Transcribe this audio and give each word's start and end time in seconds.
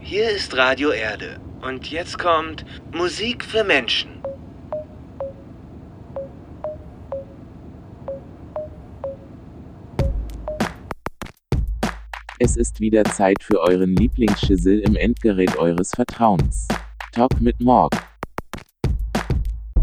Hier 0.00 0.30
ist 0.30 0.56
Radio 0.56 0.90
Erde. 0.90 1.38
Und 1.60 1.90
jetzt 1.90 2.18
kommt 2.18 2.64
Musik 2.92 3.44
für 3.44 3.62
Menschen. 3.62 4.22
Es 12.38 12.56
ist 12.56 12.80
wieder 12.80 13.04
Zeit 13.04 13.42
für 13.42 13.60
euren 13.60 13.94
Lieblingsschissel 13.96 14.80
im 14.80 14.96
Endgerät 14.96 15.56
eures 15.58 15.90
Vertrauens. 15.90 16.66
Talk 17.12 17.40
mit 17.40 17.60
Morg. 17.60 17.92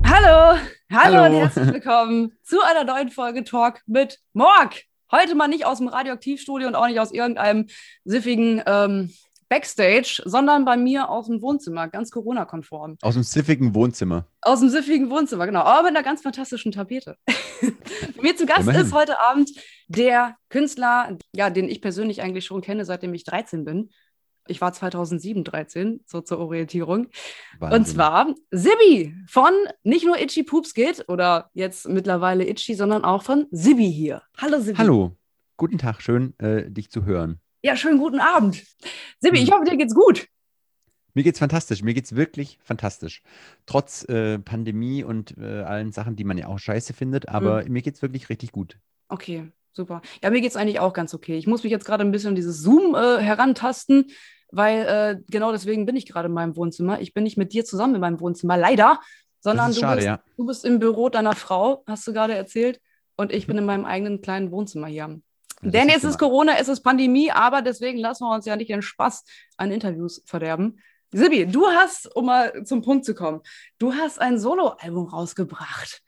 Hallo, 0.06 0.58
hallo, 0.90 1.18
Hallo. 1.18 1.26
und 1.26 1.42
herzlich 1.42 1.74
willkommen 1.74 2.32
zu 2.42 2.62
einer 2.62 2.84
neuen 2.84 3.10
Folge 3.10 3.44
Talk 3.44 3.82
mit 3.86 4.20
Morg. 4.34 4.86
Heute 5.12 5.36
mal 5.36 5.48
nicht 5.48 5.66
aus 5.66 5.78
dem 5.80 5.88
Radioaktivstudio 5.88 6.68
und 6.68 6.76
auch 6.76 6.88
nicht 6.88 7.00
aus 7.00 7.12
irgendeinem 7.12 7.68
siffigen 8.04 8.62
ähm, 8.66 9.12
Backstage, 9.50 10.24
sondern 10.26 10.66
bei 10.66 10.76
mir 10.76 11.10
aus 11.10 11.28
dem 11.28 11.42
Wohnzimmer, 11.42 11.88
ganz 11.88 12.10
Corona-konform. 12.10 12.98
Aus 13.02 13.14
dem 13.14 13.24
siffigen 13.24 13.76
Wohnzimmer. 13.76 14.28
Aus 14.42 14.60
dem 14.60 14.70
siffigen 14.70 15.10
Wohnzimmer, 15.10 15.46
genau, 15.46 15.62
aber 15.62 15.84
mit 15.84 15.96
einer 15.96 16.04
ganz 16.04 16.22
fantastischen 16.22 16.72
Tapete. 16.72 17.18
Bei 17.28 17.72
mir 18.22 18.36
zu 18.36 18.46
Gast 18.46 18.62
Immerhin. 18.62 18.82
ist 18.82 18.94
heute 18.94 19.20
Abend 19.20 19.52
der 19.88 20.36
Künstler, 20.50 21.18
ja, 21.36 21.50
den 21.50 21.70
ich 21.70 21.82
persönlich 21.82 22.22
eigentlich 22.22 22.46
schon 22.46 22.62
kenne, 22.62 22.86
seitdem 22.86 23.14
ich 23.14 23.24
13 23.24 23.64
bin. 23.66 23.92
Ich 24.48 24.62
war 24.62 24.72
2007 24.74 25.44
13, 25.44 26.02
so 26.06 26.22
zur 26.22 26.38
Orientierung. 26.40 27.06
Und 27.06 27.12
Wahnsinn. 27.60 27.96
zwar 27.96 28.36
Sibi 28.52 29.16
von 29.28 29.52
nicht 29.84 30.06
nur 30.06 30.20
Itchy 30.20 30.44
Poops 30.44 30.74
geht 30.74 31.06
oder 31.10 31.50
jetzt 31.54 31.88
mittlerweile 31.90 32.48
Itchy, 32.48 32.76
sondern 32.76 33.04
auch 33.04 33.24
von 33.24 33.48
Sibi 33.52 33.92
hier. 33.92 34.22
Hallo 34.38 34.60
Sibi. 34.60 34.78
Hallo, 34.78 35.18
guten 35.58 35.78
Tag, 35.80 36.02
schön, 36.02 36.38
äh, 36.40 36.70
dich 36.70 36.92
zu 36.92 37.06
hören. 37.06 37.40
Ja, 37.64 37.76
schönen 37.76 37.98
guten 37.98 38.20
Abend. 38.20 38.64
Sibi, 39.20 39.40
ich 39.40 39.50
Hm. 39.50 39.56
hoffe, 39.56 39.66
dir 39.72 39.78
geht's 39.78 39.96
gut. 39.96 40.28
Mir 41.16 41.24
geht's 41.24 41.40
fantastisch, 41.40 41.82
mir 41.82 41.94
geht's 41.96 42.16
wirklich 42.16 42.60
fantastisch. 42.62 43.24
Trotz 43.66 44.04
äh, 44.10 44.38
Pandemie 44.38 45.04
und 45.04 45.36
äh, 45.40 45.62
allen 45.62 45.92
Sachen, 45.92 46.16
die 46.18 46.26
man 46.26 46.38
ja 46.38 46.48
auch 46.48 46.60
scheiße 46.60 46.94
findet, 46.94 47.30
aber 47.30 47.64
Hm. 47.64 47.72
mir 47.72 47.82
geht's 47.82 48.02
wirklich 48.04 48.30
richtig 48.30 48.52
gut. 48.52 48.78
Okay, 49.08 49.52
super. 49.72 50.02
Ja, 50.22 50.30
mir 50.30 50.42
geht's 50.42 50.56
eigentlich 50.56 50.80
auch 50.80 50.94
ganz 50.94 51.16
okay. 51.16 51.36
Ich 51.38 51.48
muss 51.48 51.64
mich 51.64 51.72
jetzt 51.72 51.86
gerade 51.86 52.04
ein 52.04 52.12
bisschen 52.12 52.30
an 52.30 52.36
dieses 52.36 52.62
Zoom 52.62 52.94
äh, 52.94 53.18
herantasten, 53.20 54.12
weil 54.56 54.86
äh, 54.86 55.22
genau 55.30 55.52
deswegen 55.52 55.86
bin 55.86 55.96
ich 55.96 56.06
gerade 56.06 56.28
in 56.28 56.34
meinem 56.34 56.56
Wohnzimmer. 56.56 57.02
Ich 57.02 57.14
bin 57.14 57.24
nicht 57.24 57.38
mit 57.38 57.54
dir 57.54 57.66
zusammen 57.66 57.96
in 57.96 58.02
meinem 58.02 58.20
Wohnzimmer, 58.20 58.58
leider, 58.58 59.00
sondern 59.40 59.72
ist 59.72 59.78
du, 59.78 59.82
schade, 59.82 59.98
bist, 59.98 60.08
ja. 60.08 60.20
du 60.38 60.46
bist 60.46 60.66
im 60.66 60.80
Büro 60.80 61.10
deiner 61.10 61.36
Frau, 61.36 61.84
hast 61.88 62.08
du 62.08 62.14
gerade 62.14 62.34
erzählt, 62.34 62.80
und 63.18 63.32
ich 63.32 63.48
bin 63.48 63.58
in 63.58 63.66
meinem 63.66 63.86
eigenen 63.86 64.22
kleinen 64.22 64.52
Wohnzimmer 64.52 64.88
hier. 64.88 65.22
Das 65.62 65.72
Denn 65.72 65.90
es 65.90 66.02
du 66.02 66.10
ist. 66.10 66.18
Corona, 66.18 66.54
es 66.60 66.68
ist 66.68 66.82
Pandemie, 66.82 67.32
aber 67.32 67.62
deswegen 67.62 67.98
lassen 68.00 68.26
wir 68.26 68.34
uns 68.34 68.46
ja 68.46 68.56
nicht 68.56 68.70
den 68.70 68.82
Spaß 68.82 69.24
an 69.58 69.72
Interviews 69.72 70.22
verderben. 70.26 70.80
Sibi, 71.12 71.46
du 71.46 71.68
hast, 71.68 72.14
um 72.16 72.26
mal 72.26 72.66
zum 72.66 72.82
Punkt 72.82 73.06
zu 73.06 73.16
kommen, 73.16 73.42
du 73.78 73.94
hast 73.94 74.20
ein 74.20 74.38
Soloalbum 74.38 75.08
rausgebracht. 75.08 76.02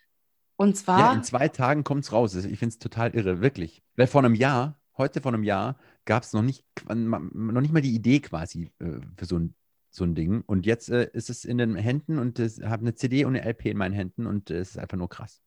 Und 0.58 0.76
Ja, 0.78 0.84
zwar, 0.84 1.14
in 1.14 1.24
zwei 1.24 1.48
Tagen 1.48 1.84
kommt's 1.84 2.12
raus. 2.12 2.36
Also 2.36 2.50
Ich 2.50 2.60
find's 2.60 2.80
total 2.80 3.16
irre, 3.16 3.42
wirklich. 3.42 3.84
Weil 3.96 4.08
vor 4.08 4.24
einem 4.24 4.36
Jahr, 4.36 4.77
heute 4.98 5.22
vor 5.22 5.34
einem 5.34 5.44
Jahr, 5.44 5.78
gab's 6.06 6.34
noch 6.34 6.42
nicht, 6.42 6.66
noch 6.88 7.62
nicht 7.62 7.74
mal 7.74 7.82
die 7.82 7.96
Idee 7.96 8.20
quasi 8.20 8.72
äh, 8.80 9.00
für 9.16 9.26
so 9.26 9.38
ein, 9.38 9.56
so 9.90 10.04
ein 10.04 10.16
Ding. 10.16 10.44
Und 10.46 10.66
jetzt 10.66 10.90
äh, 10.90 11.10
ist 11.14 11.30
es 11.30 11.46
in 11.46 11.58
den 11.58 11.76
Händen 11.76 12.20
und 12.20 12.40
ich 12.40 12.62
habe 12.62 12.82
eine 12.82 12.96
CD 12.96 13.26
und 13.26 13.36
eine 13.36 13.46
LP 13.46 13.68
in 13.68 13.78
meinen 13.78 13.94
Händen 13.94 14.26
und 14.26 14.50
äh, 14.50 14.60
es 14.60 14.72
ist 14.72 14.78
einfach 14.78 14.98
nur 14.98 15.10
krass. 15.10 15.42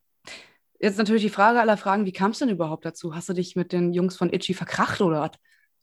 jetzt 0.79 0.98
natürlich 0.98 1.23
die 1.23 1.31
Frage 1.31 1.61
aller 1.61 1.77
Fragen, 1.77 2.07
wie 2.07 2.12
kam 2.12 2.33
es 2.33 2.39
denn 2.39 2.48
überhaupt 2.48 2.84
dazu? 2.84 3.15
Hast 3.15 3.29
du 3.29 3.33
dich 3.33 3.57
mit 3.57 3.73
den 3.73 3.92
Jungs 3.92 4.17
von 4.17 4.33
Itchy 4.33 4.55
verkracht 4.55 5.01
oder 5.01 5.20
was? 5.20 5.31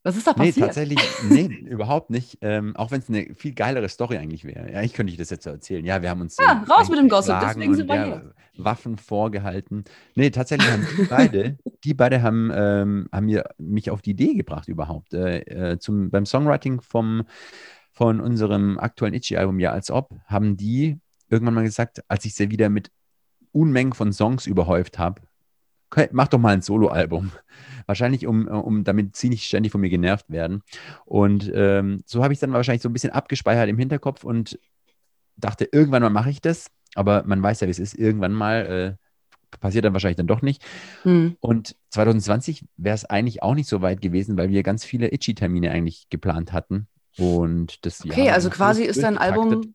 Was 0.08 0.16
ist 0.16 0.26
da 0.26 0.32
Nee, 0.38 0.46
passiert? 0.46 0.68
tatsächlich, 0.68 1.00
nee, 1.30 1.48
überhaupt 1.70 2.10
nicht. 2.12 2.38
Ähm, 2.40 2.74
auch 2.78 2.92
wenn 2.92 3.02
es 3.02 3.10
eine 3.10 3.36
viel 3.36 3.54
geilere 3.54 3.90
Story 3.90 4.16
eigentlich 4.16 4.46
wäre. 4.46 4.72
Ja, 4.72 4.82
ich 4.82 4.94
könnte 4.94 5.12
ich 5.12 5.18
das 5.18 5.30
jetzt 5.32 5.44
so 5.44 5.50
erzählen. 5.50 5.84
Ja, 5.84 6.02
wir 6.02 6.10
haben 6.10 6.22
uns 6.22 6.38
Ja, 6.40 6.64
äh, 6.66 6.72
raus 6.72 6.88
mit 6.88 6.98
dem 6.98 7.10
Gossip, 7.10 7.36
deswegen 7.42 7.76
sind 7.76 7.90
wir 7.90 7.96
ja, 7.98 8.06
hier. 8.06 8.34
Waffen 8.56 8.98
vorgehalten. 8.98 9.84
Nee, 10.16 10.30
tatsächlich 10.30 10.72
haben 10.72 10.88
die 10.98 11.04
beide, 11.04 11.58
die 11.84 11.94
beide 11.94 12.22
haben, 12.22 12.50
ähm, 12.56 13.10
haben 13.12 13.26
mir, 13.26 13.50
mich 13.58 13.92
auf 13.92 14.02
die 14.02 14.12
Idee 14.12 14.36
gebracht 14.36 14.70
überhaupt. 14.70 15.14
Äh, 15.14 15.40
äh, 15.42 15.78
zum, 15.78 16.10
beim 16.10 16.26
Songwriting 16.26 16.80
vom, 16.80 17.24
von 17.92 18.22
unserem 18.22 18.80
aktuellen 18.80 19.14
Itchy-Album 19.14 19.60
Ja 19.60 19.74
als 19.74 19.92
ob, 19.92 20.16
haben 20.26 20.56
die 20.56 21.02
irgendwann 21.30 21.56
mal 21.56 21.66
gesagt, 21.66 22.00
als 22.08 22.24
ich 22.24 22.34
sie 22.34 22.50
wieder 22.50 22.70
mit 22.70 22.92
Unmengen 23.52 23.92
von 23.92 24.14
Songs 24.14 24.48
überhäuft 24.48 25.00
habe, 25.00 25.22
mach 26.12 26.28
doch 26.28 26.40
mal 26.40 26.54
ein 26.54 26.62
Soloalbum. 26.62 27.32
Wahrscheinlich, 27.86 28.28
um, 28.28 28.48
um 28.48 28.84
damit 28.84 29.16
sie 29.16 29.30
nicht 29.30 29.46
ständig 29.46 29.72
von 29.72 29.82
mir 29.82 29.90
genervt 29.90 30.30
werden. 30.30 30.62
Und 31.06 31.50
ähm, 31.54 32.02
so 32.06 32.24
habe 32.24 32.34
ich 32.34 32.40
dann 32.40 32.52
wahrscheinlich 32.52 32.82
so 32.82 32.90
ein 32.90 32.94
bisschen 32.94 33.12
abgespeichert 33.12 33.70
im 33.70 33.78
Hinterkopf 33.78 34.24
und 34.26 34.60
dachte, 35.38 35.70
irgendwann 35.72 36.04
mal 36.04 36.10
mache 36.10 36.30
ich 36.30 36.42
das. 36.42 36.68
Aber 36.96 37.24
man 37.26 37.42
weiß 37.42 37.62
ja, 37.62 37.68
wie 37.68 37.72
es 37.72 37.80
ist. 37.80 37.94
Irgendwann 37.94 38.34
mal 38.34 38.98
äh, 39.00 39.58
passiert 39.60 39.86
dann 39.86 39.94
wahrscheinlich 39.94 40.18
dann 40.18 40.28
doch 40.28 40.42
nicht. 40.42 40.64
Hm. 41.04 41.38
Und 41.40 41.76
2020 41.92 42.66
wäre 42.76 42.96
es 42.96 43.06
eigentlich 43.06 43.44
auch 43.44 43.56
nicht 43.56 43.70
so 43.70 43.82
weit 43.82 44.02
gewesen, 44.02 44.38
weil 44.38 44.50
wir 44.50 44.64
ganz 44.64 44.84
viele 44.84 45.14
Itchy-Termine 45.14 45.72
eigentlich 45.72 46.10
geplant 46.10 46.54
hatten. 46.54 46.88
Und 47.18 47.86
das 47.86 48.04
Okay, 48.06 48.30
also 48.30 48.50
quasi 48.50 48.84
ist 48.84 49.02
dein. 49.02 49.18
Album, 49.18 49.74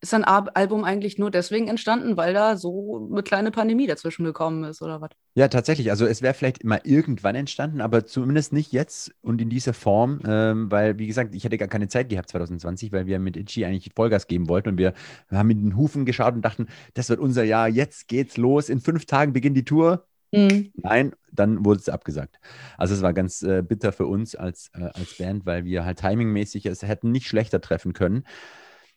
ist 0.00 0.12
dein 0.12 0.24
Ab- 0.24 0.52
Album 0.54 0.84
eigentlich 0.84 1.18
nur 1.18 1.30
deswegen 1.30 1.68
entstanden, 1.68 2.16
weil 2.16 2.32
da 2.32 2.56
so 2.56 3.08
eine 3.12 3.22
kleine 3.22 3.50
Pandemie 3.50 3.86
dazwischen 3.86 4.24
gekommen 4.24 4.64
ist, 4.64 4.80
oder 4.80 5.00
was? 5.00 5.10
Ja, 5.34 5.48
tatsächlich. 5.48 5.90
Also 5.90 6.06
es 6.06 6.22
wäre 6.22 6.32
vielleicht 6.34 6.64
mal 6.64 6.80
irgendwann 6.84 7.34
entstanden, 7.34 7.80
aber 7.80 8.06
zumindest 8.06 8.52
nicht 8.52 8.72
jetzt 8.72 9.12
und 9.20 9.40
in 9.42 9.50
dieser 9.50 9.74
Form, 9.74 10.20
ähm, 10.26 10.70
weil, 10.70 10.98
wie 10.98 11.06
gesagt, 11.06 11.34
ich 11.34 11.44
hätte 11.44 11.58
gar 11.58 11.68
keine 11.68 11.88
Zeit 11.88 12.08
gehabt 12.08 12.30
2020, 12.30 12.92
weil 12.92 13.06
wir 13.06 13.18
mit 13.18 13.36
Itchy 13.36 13.64
eigentlich 13.64 13.90
Vollgas 13.94 14.26
geben 14.26 14.48
wollten 14.48 14.70
und 14.70 14.78
wir 14.78 14.94
haben 15.30 15.48
mit 15.48 15.58
den 15.58 15.76
Hufen 15.76 16.06
geschaut 16.06 16.34
und 16.34 16.42
dachten, 16.42 16.66
das 16.94 17.10
wird 17.10 17.20
unser 17.20 17.44
Jahr, 17.44 17.68
jetzt 17.68 18.08
geht's 18.08 18.38
los, 18.38 18.70
in 18.70 18.80
fünf 18.80 19.04
Tagen 19.04 19.32
beginnt 19.34 19.56
die 19.56 19.64
Tour. 19.64 20.06
Hm. 20.32 20.70
Nein, 20.76 21.12
dann 21.32 21.64
wurde 21.64 21.80
es 21.80 21.88
abgesagt. 21.88 22.38
Also 22.78 22.94
es 22.94 23.02
war 23.02 23.12
ganz 23.12 23.42
äh, 23.42 23.62
bitter 23.62 23.92
für 23.92 24.06
uns 24.06 24.34
als, 24.34 24.70
äh, 24.74 24.84
als 24.84 25.16
Band, 25.18 25.44
weil 25.44 25.64
wir 25.64 25.84
halt 25.84 25.98
timingmäßig 25.98 26.66
es 26.66 26.82
hätten 26.82 27.10
nicht 27.10 27.26
schlechter 27.26 27.60
treffen 27.60 27.92
können. 27.92 28.24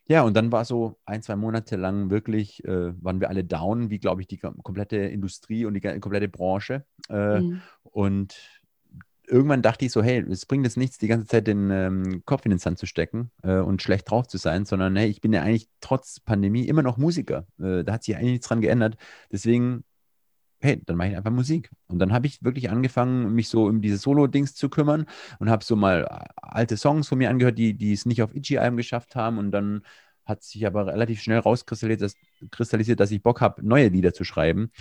Ja, 0.08 0.24
und 0.24 0.36
dann 0.36 0.52
war 0.52 0.66
so 0.66 0.98
ein, 1.06 1.22
zwei 1.22 1.36
Monate 1.36 1.78
lang 1.78 2.10
wirklich, 2.10 2.64
äh, 2.66 2.94
waren 3.02 3.22
wir 3.22 3.30
alle 3.30 3.44
down, 3.44 3.90
wie 3.90 4.00
glaube 4.00 4.22
ich 4.22 4.28
die 4.28 4.38
kom- 4.38 4.62
komplette 4.62 4.98
Industrie 4.98 5.66
und 5.66 5.74
die 5.76 5.82
komplette 5.82 6.28
Branche. 6.28 6.86
Äh, 7.10 7.40
Hm. 7.40 7.62
Und 7.84 8.36
irgendwann 9.28 9.62
dachte 9.62 9.86
ich 9.86 9.92
so, 9.92 10.04
hey, 10.04 10.20
es 10.30 10.46
bringt 10.46 10.66
jetzt 10.66 10.76
nichts, 10.78 10.98
die 10.98 11.08
ganze 11.08 11.26
Zeit 11.28 11.48
den 11.48 11.72
ähm, 11.72 12.24
Kopf 12.26 12.44
in 12.46 12.50
den 12.50 12.60
Sand 12.60 12.78
zu 12.78 12.86
stecken 12.86 13.32
äh, 13.44 13.60
und 13.60 13.82
schlecht 13.82 14.12
drauf 14.12 14.28
zu 14.28 14.38
sein, 14.38 14.66
sondern 14.66 14.96
hey, 14.98 15.08
ich 15.10 15.22
bin 15.22 15.32
ja 15.32 15.42
eigentlich 15.42 15.70
trotz 15.80 16.20
Pandemie 16.20 16.68
immer 16.68 16.84
noch 16.84 16.98
Musiker. 16.98 17.48
Äh, 17.60 17.84
da 17.84 17.94
hat 17.94 18.04
sich 18.04 18.16
eigentlich 18.18 18.32
nichts 18.32 18.48
dran 18.48 18.62
geändert. 18.62 18.98
Deswegen, 19.32 19.86
hey, 20.64 20.82
dann 20.86 20.98
mache 20.98 21.10
ich 21.10 21.18
einfach 21.18 21.32
Musik. 21.32 21.70
Und 21.88 22.00
dann 22.00 22.14
habe 22.14 22.26
ich 22.26 22.44
wirklich 22.44 22.70
angefangen, 22.70 23.34
mich 23.34 23.50
so 23.50 23.66
um 23.66 23.82
diese 23.82 23.98
Solo-Dings 23.98 24.56
zu 24.56 24.70
kümmern 24.70 25.06
und 25.40 25.50
habe 25.50 25.64
so 25.64 25.76
mal 25.76 26.08
äh, 26.10 26.26
alte 26.42 26.78
Songs 26.78 27.08
von 27.08 27.18
mir 27.18 27.30
angehört, 27.30 27.58
die, 27.58 27.74
die 27.74 27.94
es 27.94 28.06
nicht 28.06 28.24
auf 28.24 28.34
Itchy-Alben 28.34 28.78
geschafft 28.78 29.16
haben. 29.16 29.38
Und 29.38 29.52
dann 29.52 29.84
hat 30.26 30.44
sich 30.44 30.66
aber 30.66 30.88
relativ 30.88 31.22
schnell 31.22 31.40
rauskristallisiert, 31.40 32.02
dass, 32.02 32.16
kristallisiert, 32.52 33.00
dass 33.00 33.12
ich 33.12 33.22
Bock 33.22 33.42
habe, 33.42 33.66
neue 33.66 33.90
Lieder 33.90 34.14
zu 34.14 34.24
schreiben. 34.24 34.72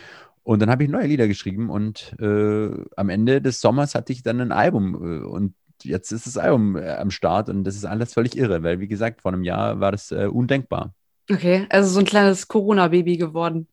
Und 0.44 0.60
dann 0.60 0.70
habe 0.70 0.84
ich 0.84 0.90
neue 0.90 1.06
Lieder 1.06 1.28
geschrieben 1.28 1.70
und 1.70 2.16
äh, 2.20 2.70
am 2.96 3.08
Ende 3.08 3.40
des 3.40 3.60
Sommers 3.60 3.94
hatte 3.94 4.12
ich 4.12 4.22
dann 4.22 4.40
ein 4.40 4.52
Album 4.52 4.94
äh, 4.94 5.24
und 5.24 5.54
jetzt 5.84 6.10
ist 6.10 6.26
das 6.26 6.36
Album 6.36 6.76
äh, 6.76 6.90
am 6.90 7.10
Start 7.10 7.48
und 7.48 7.64
das 7.64 7.76
ist 7.76 7.84
alles 7.84 8.12
völlig 8.12 8.36
irre, 8.36 8.62
weil 8.62 8.80
wie 8.80 8.88
gesagt, 8.88 9.22
vor 9.22 9.32
einem 9.32 9.44
Jahr 9.44 9.80
war 9.80 9.92
das 9.92 10.10
äh, 10.10 10.26
undenkbar. 10.26 10.94
Okay, 11.30 11.66
also 11.70 11.88
so 11.90 12.00
ein 12.00 12.06
kleines 12.06 12.48
Corona-Baby 12.48 13.16
geworden. 13.16 13.68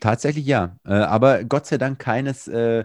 Tatsächlich 0.00 0.46
ja, 0.46 0.76
äh, 0.86 0.94
aber 0.94 1.44
Gott 1.44 1.66
sei 1.66 1.76
Dank 1.76 1.98
keines, 1.98 2.48
äh, 2.48 2.84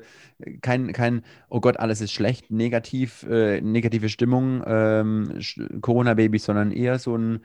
kein, 0.61 0.91
kein, 0.91 1.23
oh 1.49 1.61
Gott, 1.61 1.77
alles 1.77 2.01
ist 2.01 2.11
schlecht, 2.11 2.51
negativ, 2.51 3.23
äh, 3.23 3.61
negative 3.61 4.09
Stimmung, 4.09 4.61
ähm, 4.67 5.39
Corona-Baby, 5.81 6.39
sondern 6.39 6.71
eher 6.71 6.99
so 6.99 7.17
ein, 7.17 7.39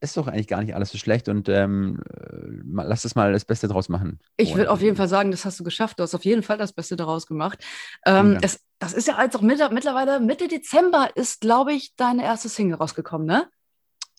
ist 0.00 0.16
doch 0.16 0.28
eigentlich 0.28 0.46
gar 0.46 0.62
nicht 0.62 0.76
alles 0.76 0.90
so 0.90 0.98
schlecht 0.98 1.28
und 1.28 1.48
ähm, 1.48 2.00
äh, 2.08 2.82
lass 2.84 3.04
es 3.04 3.16
mal 3.16 3.32
das 3.32 3.44
Beste 3.44 3.66
draus 3.66 3.88
machen. 3.88 4.20
Ich 4.36 4.54
würde 4.54 4.70
auf 4.70 4.80
jeden. 4.80 4.96
Fall 4.96 5.08
sagen, 5.08 5.32
das 5.32 5.44
hast 5.44 5.58
du 5.58 5.64
geschafft. 5.64 5.98
Du 5.98 6.02
hast 6.04 6.14
auf 6.14 6.24
jeden 6.24 6.42
Fall 6.42 6.58
das 6.58 6.72
Beste 6.72 6.94
daraus 6.94 7.26
gemacht. 7.26 7.64
Ähm, 8.06 8.38
es, 8.42 8.60
das 8.78 8.92
ist 8.92 9.08
ja 9.08 9.20
jetzt 9.22 9.34
auch 9.34 9.40
Mitte, 9.40 9.68
mittlerweile 9.72 10.20
Mitte 10.20 10.46
Dezember 10.46 11.08
ist, 11.16 11.40
glaube 11.40 11.72
ich, 11.72 11.96
deine 11.96 12.22
erste 12.22 12.48
Single 12.48 12.76
rausgekommen, 12.76 13.26
ne? 13.26 13.48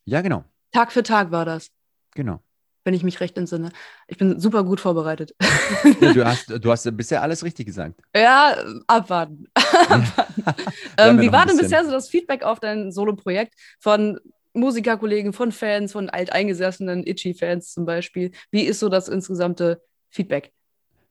Ja, 0.03 0.21
genau, 0.21 0.43
Tag 0.71 0.91
für 0.91 1.03
Tag 1.03 1.31
war 1.31 1.45
das, 1.45 1.71
genau. 2.13 2.41
Wenn 2.85 2.93
ich 2.93 3.03
mich 3.03 3.19
recht 3.19 3.37
entsinne. 3.37 3.71
Ich 4.07 4.17
bin 4.17 4.39
super 4.39 4.63
gut 4.63 4.79
vorbereitet. 4.79 5.35
Ja, 5.99 6.13
du, 6.13 6.25
hast, 6.25 6.49
du 6.49 6.71
hast 6.71 6.95
bisher 6.95 7.21
alles 7.21 7.43
richtig 7.43 7.65
gesagt. 7.65 7.99
ja, 8.15 8.55
abwarten. 8.87 9.47
abwarten. 9.55 10.33
Ähm, 10.97 11.19
wie 11.19 11.31
war 11.31 11.45
denn 11.45 11.57
bisher 11.57 11.83
so 11.83 11.91
das 11.91 12.07
Feedback 12.07 12.43
auf 12.43 12.59
dein 12.59 12.91
Solo-Projekt 12.91 13.55
von 13.79 14.19
Musikerkollegen, 14.53 15.33
von 15.33 15.51
Fans, 15.51 15.91
von 15.91 16.09
alteingesessenen 16.09 17.05
Itchy-Fans 17.05 17.73
zum 17.73 17.85
Beispiel? 17.85 18.31
Wie 18.51 18.61
ist 18.61 18.79
so 18.79 18.89
das 18.89 19.09
insgesamte 19.09 19.81
Feedback? 20.09 20.53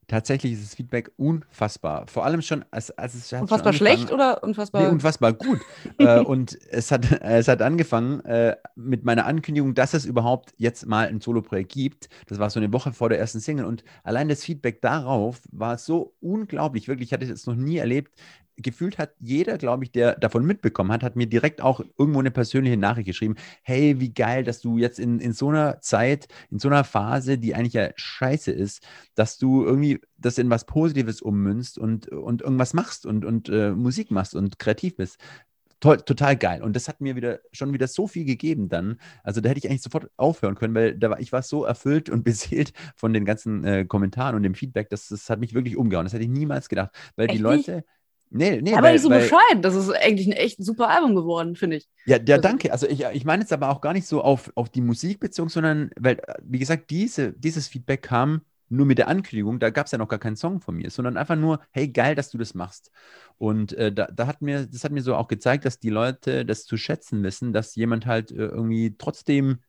Tatsächlich 0.07 0.53
ist 0.53 0.63
das 0.63 0.75
Feedback 0.75 1.11
unfassbar. 1.17 2.05
Vor 2.07 2.25
allem 2.25 2.41
schon, 2.41 2.63
als, 2.69 2.91
als 2.91 3.15
es 3.15 3.31
hat 3.31 3.41
Unfassbar 3.41 3.73
schon 3.73 3.87
schlecht 3.87 4.11
oder 4.11 4.43
unfassbar? 4.43 4.83
Nee, 4.83 4.89
unfassbar 4.89 5.33
gut. 5.33 5.59
äh, 5.97 6.19
und 6.19 6.57
es 6.69 6.91
hat, 6.91 7.11
es 7.21 7.47
hat 7.47 7.61
angefangen 7.61 8.19
äh, 8.21 8.55
mit 8.75 9.03
meiner 9.03 9.25
Ankündigung, 9.25 9.73
dass 9.73 9.93
es 9.93 10.05
überhaupt 10.05 10.53
jetzt 10.57 10.85
mal 10.85 11.07
ein 11.07 11.21
Solo-Projekt 11.21 11.71
gibt. 11.71 12.09
Das 12.27 12.37
war 12.37 12.49
so 12.49 12.59
eine 12.59 12.71
Woche 12.71 12.93
vor 12.93 13.09
der 13.09 13.19
ersten 13.19 13.39
Single. 13.39 13.65
Und 13.65 13.83
allein 14.03 14.29
das 14.29 14.43
Feedback 14.43 14.81
darauf 14.81 15.41
war 15.51 15.77
so 15.77 16.13
unglaublich. 16.21 16.87
Wirklich, 16.87 17.09
ich 17.09 17.13
hatte 17.13 17.27
das 17.27 17.47
noch 17.47 17.55
nie 17.55 17.77
erlebt. 17.77 18.13
Gefühlt 18.57 18.97
hat 18.97 19.13
jeder, 19.19 19.57
glaube 19.57 19.83
ich, 19.83 19.91
der 19.91 20.15
davon 20.15 20.45
mitbekommen 20.45 20.91
hat, 20.91 21.03
hat 21.03 21.15
mir 21.15 21.27
direkt 21.27 21.61
auch 21.61 21.81
irgendwo 21.97 22.19
eine 22.19 22.31
persönliche 22.31 22.77
Nachricht 22.77 23.07
geschrieben. 23.07 23.35
Hey, 23.63 23.99
wie 23.99 24.13
geil, 24.13 24.43
dass 24.43 24.61
du 24.61 24.77
jetzt 24.77 24.99
in, 24.99 25.19
in 25.19 25.33
so 25.33 25.49
einer 25.49 25.81
Zeit, 25.81 26.27
in 26.49 26.59
so 26.59 26.69
einer 26.69 26.83
Phase, 26.83 27.37
die 27.37 27.53
eigentlich 27.53 27.73
ja 27.73 27.89
scheiße 27.95 28.51
ist, 28.51 28.81
dass 29.13 29.37
du 29.37 29.65
irgendwie 29.65 29.99
das 30.17 30.37
in 30.37 30.49
was 30.49 30.65
Positives 30.65 31.21
ummünzt 31.21 31.77
und, 31.77 32.07
und 32.07 32.41
irgendwas 32.41 32.73
machst 32.73 33.05
und, 33.05 33.25
und 33.25 33.49
äh, 33.49 33.71
Musik 33.71 34.11
machst 34.11 34.35
und 34.35 34.57
kreativ 34.57 34.95
bist. 34.95 35.19
Toll, 35.81 35.97
total 35.97 36.37
geil. 36.37 36.63
Und 36.63 36.75
das 36.75 36.87
hat 36.87 37.01
mir 37.01 37.15
wieder 37.15 37.41
schon 37.51 37.73
wieder 37.73 37.87
so 37.87 38.07
viel 38.07 38.25
gegeben 38.25 38.69
dann. 38.69 38.97
Also 39.23 39.41
da 39.41 39.49
hätte 39.49 39.59
ich 39.59 39.69
eigentlich 39.69 39.81
sofort 39.81 40.09
aufhören 40.15 40.55
können, 40.55 40.73
weil 40.73 40.97
da 40.97 41.09
war, 41.09 41.19
ich 41.19 41.31
war 41.31 41.41
so 41.41 41.65
erfüllt 41.65 42.09
und 42.09 42.23
beseelt 42.23 42.71
von 42.95 43.13
den 43.13 43.25
ganzen 43.25 43.63
äh, 43.63 43.85
Kommentaren 43.85 44.35
und 44.35 44.43
dem 44.43 44.55
Feedback, 44.55 44.89
das, 44.89 45.09
das 45.09 45.29
hat 45.29 45.39
mich 45.39 45.53
wirklich 45.53 45.75
umgehauen. 45.75 46.05
Das 46.05 46.13
hätte 46.13 46.23
ich 46.23 46.29
niemals 46.29 46.69
gedacht. 46.69 46.91
Weil 47.15 47.27
die 47.27 47.35
Echt 47.35 47.43
Leute. 47.43 47.85
Nee, 48.37 48.61
nee, 48.61 48.73
aber 48.73 48.83
weil, 48.83 48.93
nicht 48.93 49.01
so 49.01 49.09
weil, 49.09 49.21
bescheiden. 49.21 49.61
Das 49.61 49.75
ist 49.75 49.89
eigentlich 49.89 50.27
ein 50.27 50.33
echt 50.33 50.61
super 50.61 50.89
Album 50.89 51.15
geworden, 51.15 51.55
finde 51.55 51.77
ich. 51.77 51.87
ja, 52.05 52.17
ja, 52.17 52.37
danke. 52.37 52.71
Also 52.71 52.85
ich, 52.85 53.05
ich 53.13 53.23
meine 53.23 53.43
jetzt 53.43 53.53
aber 53.53 53.69
auch 53.69 53.79
gar 53.79 53.93
nicht 53.93 54.07
so 54.07 54.21
auf, 54.21 54.51
auf 54.55 54.69
die 54.69 54.81
Musik 54.81 55.21
bezogen, 55.21 55.47
sondern, 55.47 55.89
weil, 55.97 56.21
wie 56.43 56.59
gesagt, 56.59 56.89
diese, 56.89 57.31
dieses 57.31 57.69
Feedback 57.69 58.01
kam 58.01 58.41
nur 58.67 58.85
mit 58.85 58.97
der 58.97 59.07
Ankündigung, 59.07 59.59
da 59.59 59.69
gab 59.69 59.85
es 59.85 59.93
ja 59.93 59.97
noch 59.97 60.09
gar 60.09 60.19
keinen 60.19 60.35
Song 60.35 60.59
von 60.59 60.75
mir, 60.75 60.89
sondern 60.89 61.15
einfach 61.15 61.37
nur, 61.37 61.61
hey, 61.71 61.87
geil, 61.87 62.15
dass 62.15 62.29
du 62.29 62.37
das 62.37 62.55
machst. 62.55 62.91
Und 63.37 63.71
äh, 63.73 63.93
da, 63.93 64.07
da 64.07 64.27
hat 64.27 64.41
mir, 64.41 64.65
das 64.65 64.83
hat 64.83 64.91
mir 64.91 65.01
so 65.01 65.15
auch 65.15 65.27
gezeigt, 65.29 65.63
dass 65.63 65.79
die 65.79 65.89
Leute 65.89 66.45
das 66.45 66.65
zu 66.65 66.75
schätzen 66.75 67.23
wissen, 67.23 67.53
dass 67.53 67.75
jemand 67.75 68.05
halt 68.05 68.31
äh, 68.31 68.47
irgendwie 68.47 68.95
trotzdem 68.97 69.59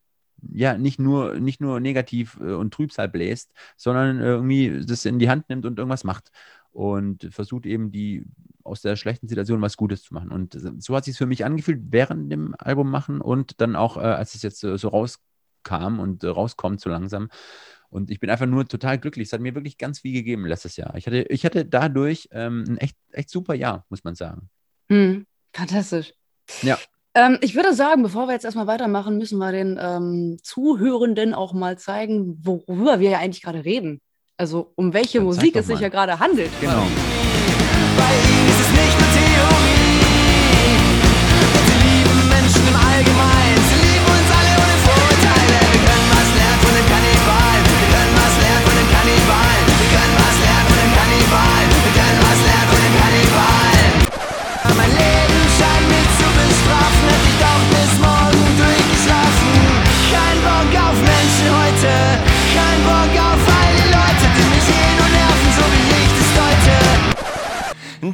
ja 0.53 0.77
nicht 0.77 0.99
nur, 0.99 1.35
nicht 1.39 1.61
nur 1.61 1.79
negativ 1.79 2.39
äh, 2.41 2.53
und 2.53 2.75
Trübsal 2.75 3.09
bläst, 3.09 3.53
sondern 3.77 4.21
äh, 4.21 4.25
irgendwie 4.25 4.85
das 4.85 5.05
in 5.05 5.19
die 5.19 5.29
Hand 5.29 5.49
nimmt 5.49 5.67
und 5.67 5.79
irgendwas 5.79 6.05
macht. 6.05 6.31
Und 6.77 7.29
versucht 7.31 7.65
eben 7.65 7.91
die 7.91 8.27
aus 8.63 8.83
der 8.83 8.97
schlechten 8.97 9.29
Situation 9.29 9.63
was 9.63 9.79
Gutes 9.79 10.03
zu 10.03 10.13
machen. 10.13 10.31
Und 10.31 10.59
so 10.79 10.95
hat 10.95 11.05
es 11.05 11.07
sich 11.07 11.17
für 11.17 11.25
mich 11.25 11.43
angefühlt 11.43 11.81
während 11.89 12.31
dem 12.31 12.55
Album 12.59 12.91
machen 12.91 13.23
und 13.23 13.63
dann 13.63 13.77
auch, 13.77 13.97
äh, 13.97 14.01
als 14.01 14.35
es 14.35 14.43
jetzt 14.43 14.63
äh, 14.63 14.77
so 14.77 14.89
rauskam 14.89 16.01
und 16.01 16.23
äh, 16.23 16.29
rauskommt 16.29 16.83
so 16.83 16.91
langsam. 16.91 17.31
Und 17.89 18.11
ich 18.11 18.21
bin 18.21 18.29
einfach 18.29 18.45
nur 18.45 18.69
total 18.69 18.99
glücklich. 18.99 19.29
Es 19.29 19.33
hat 19.33 19.41
mir 19.41 19.55
wirklich 19.55 19.79
ganz 19.79 20.01
viel 20.01 20.13
gegeben 20.13 20.45
letztes 20.45 20.77
Jahr. 20.77 20.95
Ich 20.97 21.07
hatte, 21.07 21.23
ich 21.31 21.47
hatte 21.47 21.65
dadurch 21.65 22.29
ähm, 22.33 22.65
ein 22.69 22.77
echt, 22.77 22.99
echt 23.11 23.31
super 23.31 23.55
Jahr, 23.55 23.87
muss 23.89 24.05
man 24.05 24.15
sagen. 24.15 24.51
Hm, 24.91 25.25
fantastisch. 25.55 26.13
Ja. 26.61 26.79
Ähm, 27.15 27.39
ich 27.41 27.55
würde 27.55 27.73
sagen, 27.73 28.03
bevor 28.03 28.27
wir 28.27 28.35
jetzt 28.35 28.45
erstmal 28.45 28.67
weitermachen, 28.67 29.17
müssen 29.17 29.39
wir 29.39 29.51
den 29.51 29.79
ähm, 29.81 30.37
Zuhörenden 30.43 31.33
auch 31.33 31.55
mal 31.55 31.79
zeigen, 31.79 32.45
worüber 32.45 33.01
wir 33.01 33.09
ja 33.09 33.19
eigentlich 33.19 33.43
gerade 33.43 33.65
reden. 33.65 34.03
Also 34.39 34.73
um 34.75 34.93
welche 34.93 35.19
Dann 35.19 35.27
Musik 35.27 35.57
es 35.57 35.67
sich 35.67 35.77
mal. 35.77 35.83
ja 35.83 35.89
gerade 35.89 36.19
handelt. 36.19 36.51
Genau. 36.61 36.87
Bei 37.97 38.46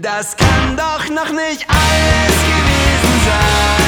Das 0.00 0.36
kann 0.36 0.76
doch 0.76 1.08
noch 1.10 1.30
nicht 1.32 1.66
alles 1.68 2.36
gewesen 2.46 3.20
sein. 3.26 3.81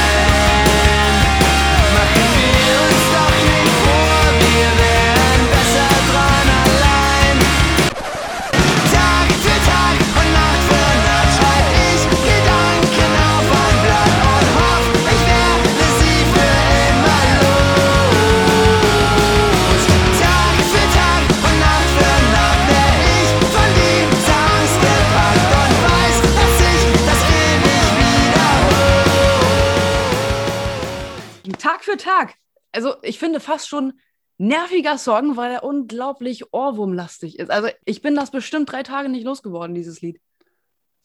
Wiederhole. 31.99 32.27
Tag. 32.27 32.35
Also 32.73 32.95
ich 33.03 33.19
finde 33.19 33.41
fast 33.41 33.69
schon 33.69 33.95
nerviger 34.37 34.99
Song, 34.99 35.37
weil 35.37 35.53
er 35.53 35.65
unglaublich 35.65 36.53
ohrwurmlastig 36.53 37.39
ist. 37.39 37.51
Also 37.51 37.69
ich 37.85 38.03
bin 38.03 38.15
das 38.15 38.31
bestimmt 38.31 38.71
drei 38.71 38.83
Tage 38.83 39.09
nicht 39.09 39.25
losgeworden, 39.25 39.75
dieses 39.75 40.01
Lied. 40.01 40.21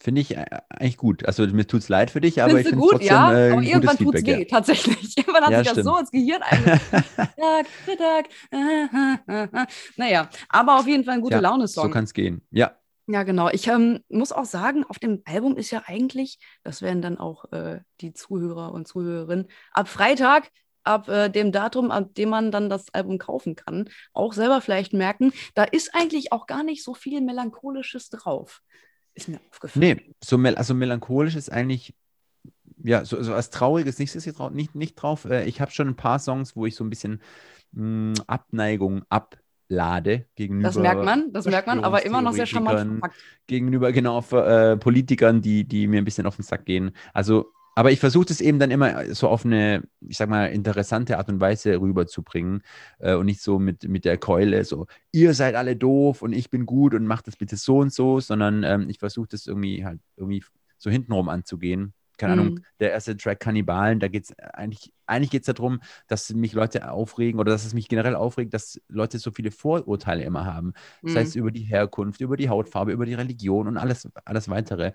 Finde 0.02 0.22
ich 0.22 0.34
äh, 0.34 0.46
eigentlich 0.70 0.96
gut. 0.96 1.26
Also 1.26 1.46
mir 1.46 1.66
tut 1.66 1.82
es 1.82 1.88
leid 1.90 2.10
für 2.10 2.22
dich, 2.22 2.42
aber 2.42 2.58
ich 2.58 2.66
Findest 2.66 2.66
du 2.66 2.70
finde 2.70 2.84
es 2.84 2.90
gut? 2.90 3.00
trotzdem 3.00 3.08
Ja, 3.08 3.32
äh, 3.38 3.52
aber 3.52 3.62
irgendwann 3.62 3.98
tut 3.98 4.14
es 4.14 4.24
weh, 4.24 4.44
tatsächlich. 4.46 5.16
Irgendwann 5.18 5.44
hat 5.44 5.50
Ja, 5.52 5.58
sich 5.58 5.66
das 5.68 5.72
stimmt. 5.74 5.86
so 5.88 5.98
ins 5.98 6.10
Gehirn 6.10 6.42
eingeschrieben. 6.42 7.04
Tag 7.36 7.66
für 7.84 7.96
Tag. 7.96 9.68
naja, 9.96 10.30
aber 10.48 10.78
auf 10.78 10.86
jeden 10.86 11.04
Fall 11.04 11.14
ein 11.14 11.20
gute 11.20 11.34
Ja, 11.34 11.40
Laune-Song. 11.40 11.84
So 11.88 11.90
kann 11.90 12.04
es 12.04 12.14
gehen. 12.14 12.40
Ja, 12.50 12.72
Ja, 13.06 13.24
genau. 13.24 13.48
Ich 13.50 13.66
ähm, 13.66 14.00
muss 14.08 14.32
auch 14.32 14.46
sagen, 14.46 14.84
auf 14.84 14.98
dem 14.98 15.20
Album 15.26 15.56
ist 15.56 15.70
ja 15.70 15.82
eigentlich, 15.86 16.38
das 16.62 16.80
werden 16.80 17.02
dann 17.02 17.18
auch 17.18 17.52
äh, 17.52 17.80
die 18.00 18.12
Zuhörer 18.14 18.72
und 18.72 18.88
Zuhörerinnen, 18.88 19.48
ab 19.72 19.88
Freitag, 19.88 20.50
ab 20.90 21.08
äh, 21.08 21.28
dem 21.28 21.52
Datum, 21.52 21.90
ab 21.90 22.14
dem 22.14 22.30
man 22.30 22.50
dann 22.50 22.68
das 22.68 22.92
Album 22.92 23.18
kaufen 23.18 23.56
kann, 23.56 23.88
auch 24.12 24.32
selber 24.32 24.60
vielleicht 24.60 24.92
merken, 24.92 25.32
da 25.54 25.64
ist 25.64 25.94
eigentlich 25.94 26.32
auch 26.32 26.46
gar 26.46 26.62
nicht 26.62 26.82
so 26.84 26.94
viel 26.94 27.20
Melancholisches 27.20 28.10
drauf. 28.10 28.60
Ist 29.14 29.28
mir 29.28 29.40
aufgefallen. 29.50 29.80
nee, 29.80 30.14
so 30.22 30.38
mel 30.38 30.54
also 30.56 30.74
melancholisch 30.74 31.36
ist 31.36 31.50
eigentlich, 31.50 31.94
ja, 32.82 33.04
so, 33.04 33.22
so 33.22 33.34
als 33.34 33.50
trauriges 33.50 33.98
nichts 33.98 34.14
ist 34.14 34.24
hier 34.24 34.32
drauf, 34.32 34.50
nicht, 34.52 34.74
nicht 34.74 34.94
drauf. 34.94 35.24
Äh, 35.24 35.44
ich 35.44 35.60
habe 35.60 35.70
schon 35.70 35.88
ein 35.88 35.96
paar 35.96 36.18
Songs, 36.18 36.56
wo 36.56 36.66
ich 36.66 36.74
so 36.76 36.84
ein 36.84 36.90
bisschen 36.90 37.20
mh, 37.72 38.22
Abneigung 38.26 39.02
ablade 39.08 40.26
gegenüber. 40.34 40.68
Das 40.68 40.76
merkt 40.76 41.04
man, 41.04 41.32
das 41.32 41.46
merkt 41.46 41.66
man, 41.66 41.84
aber 41.84 42.04
immer 42.04 42.22
noch 42.22 42.32
sehr 42.32 42.46
charmant 42.46 42.80
verpackt. 42.80 43.16
gegenüber 43.46 43.92
genau 43.92 44.20
äh, 44.32 44.76
Politikern, 44.76 45.42
die, 45.42 45.64
die 45.64 45.86
mir 45.86 45.98
ein 45.98 46.04
bisschen 46.04 46.26
auf 46.26 46.36
den 46.36 46.44
Sack 46.44 46.64
gehen. 46.66 46.92
Also, 47.12 47.52
aber 47.74 47.92
ich 47.92 48.00
versuche 48.00 48.26
das 48.26 48.40
eben 48.40 48.58
dann 48.58 48.70
immer 48.70 49.14
so 49.14 49.28
auf 49.28 49.44
eine, 49.44 49.82
ich 50.00 50.16
sag 50.16 50.28
mal, 50.28 50.46
interessante 50.46 51.18
Art 51.18 51.28
und 51.28 51.40
Weise 51.40 51.80
rüberzubringen 51.80 52.62
äh, 52.98 53.14
und 53.14 53.26
nicht 53.26 53.40
so 53.40 53.58
mit, 53.58 53.88
mit 53.88 54.04
der 54.04 54.18
Keule, 54.18 54.64
so, 54.64 54.86
ihr 55.12 55.34
seid 55.34 55.54
alle 55.54 55.76
doof 55.76 56.22
und 56.22 56.32
ich 56.32 56.50
bin 56.50 56.66
gut 56.66 56.94
und 56.94 57.06
macht 57.06 57.26
das 57.26 57.36
bitte 57.36 57.56
so 57.56 57.78
und 57.78 57.92
so, 57.92 58.20
sondern 58.20 58.64
ähm, 58.64 58.88
ich 58.90 58.98
versuche 58.98 59.28
das 59.28 59.46
irgendwie 59.46 59.84
halt 59.84 60.00
irgendwie 60.16 60.44
so 60.78 60.90
hintenrum 60.90 61.28
anzugehen. 61.28 61.94
Keine 62.16 62.34
Ahnung, 62.34 62.54
Mhm. 62.56 62.64
der 62.80 62.90
erste 62.92 63.16
Track 63.16 63.40
Kannibalen, 63.40 63.98
da 63.98 64.08
geht 64.08 64.24
es 64.24 64.38
eigentlich, 64.38 64.92
eigentlich 65.06 65.30
geht 65.30 65.48
es 65.48 65.54
darum, 65.54 65.80
dass 66.06 66.30
mich 66.34 66.52
Leute 66.52 66.90
aufregen 66.92 67.40
oder 67.40 67.50
dass 67.50 67.64
es 67.64 67.72
mich 67.72 67.88
generell 67.88 68.14
aufregt, 68.14 68.52
dass 68.52 68.78
Leute 68.88 69.18
so 69.18 69.30
viele 69.30 69.50
Vorurteile 69.50 70.22
immer 70.24 70.44
haben. 70.44 70.74
Das 71.04 71.14
Mhm. 71.14 71.18
heißt 71.18 71.36
über 71.36 71.50
die 71.50 71.62
Herkunft, 71.62 72.20
über 72.20 72.36
die 72.36 72.50
Hautfarbe, 72.50 72.92
über 72.92 73.06
die 73.06 73.14
Religion 73.14 73.66
und 73.68 73.78
alles, 73.78 74.06
alles 74.26 74.50
weitere. 74.50 74.92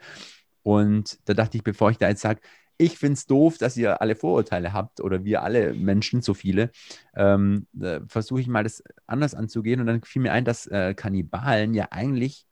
Und 0.63 1.19
da 1.25 1.33
dachte 1.33 1.57
ich, 1.57 1.63
bevor 1.63 1.91
ich 1.91 1.97
da 1.97 2.09
jetzt 2.09 2.21
sage, 2.21 2.41
ich 2.77 2.97
finde 2.97 3.13
es 3.13 3.25
doof, 3.25 3.57
dass 3.57 3.77
ihr 3.77 4.01
alle 4.01 4.15
Vorurteile 4.15 4.73
habt 4.73 4.99
oder 5.01 5.23
wir 5.23 5.43
alle 5.43 5.73
Menschen, 5.73 6.21
so 6.21 6.33
viele, 6.33 6.71
ähm, 7.15 7.67
versuche 8.07 8.41
ich 8.41 8.47
mal 8.47 8.63
das 8.63 8.83
anders 9.07 9.33
anzugehen. 9.33 9.79
Und 9.79 9.87
dann 9.87 10.03
fiel 10.03 10.21
mir 10.21 10.33
ein, 10.33 10.45
dass 10.45 10.67
äh, 10.67 10.93
Kannibalen 10.93 11.73
ja 11.73 11.87
eigentlich 11.91 12.45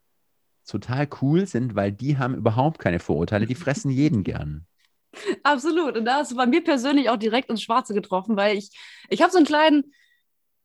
total 0.65 1.07
cool 1.21 1.45
sind, 1.45 1.75
weil 1.75 1.91
die 1.91 2.17
haben 2.17 2.35
überhaupt 2.35 2.79
keine 2.79 2.99
Vorurteile, 2.99 3.45
die 3.45 3.55
fressen 3.55 3.91
jeden 3.91 4.23
gern. 4.23 4.65
Absolut. 5.43 5.97
Und 5.97 6.05
da 6.05 6.17
hast 6.17 6.31
du 6.31 6.35
bei 6.35 6.45
mir 6.45 6.63
persönlich 6.63 7.09
auch 7.09 7.17
direkt 7.17 7.49
ins 7.49 7.61
Schwarze 7.61 7.93
getroffen, 7.93 8.35
weil 8.35 8.57
ich, 8.57 8.71
ich 9.09 9.21
habe 9.21 9.31
so 9.31 9.37
einen 9.37 9.45
kleinen, 9.45 9.93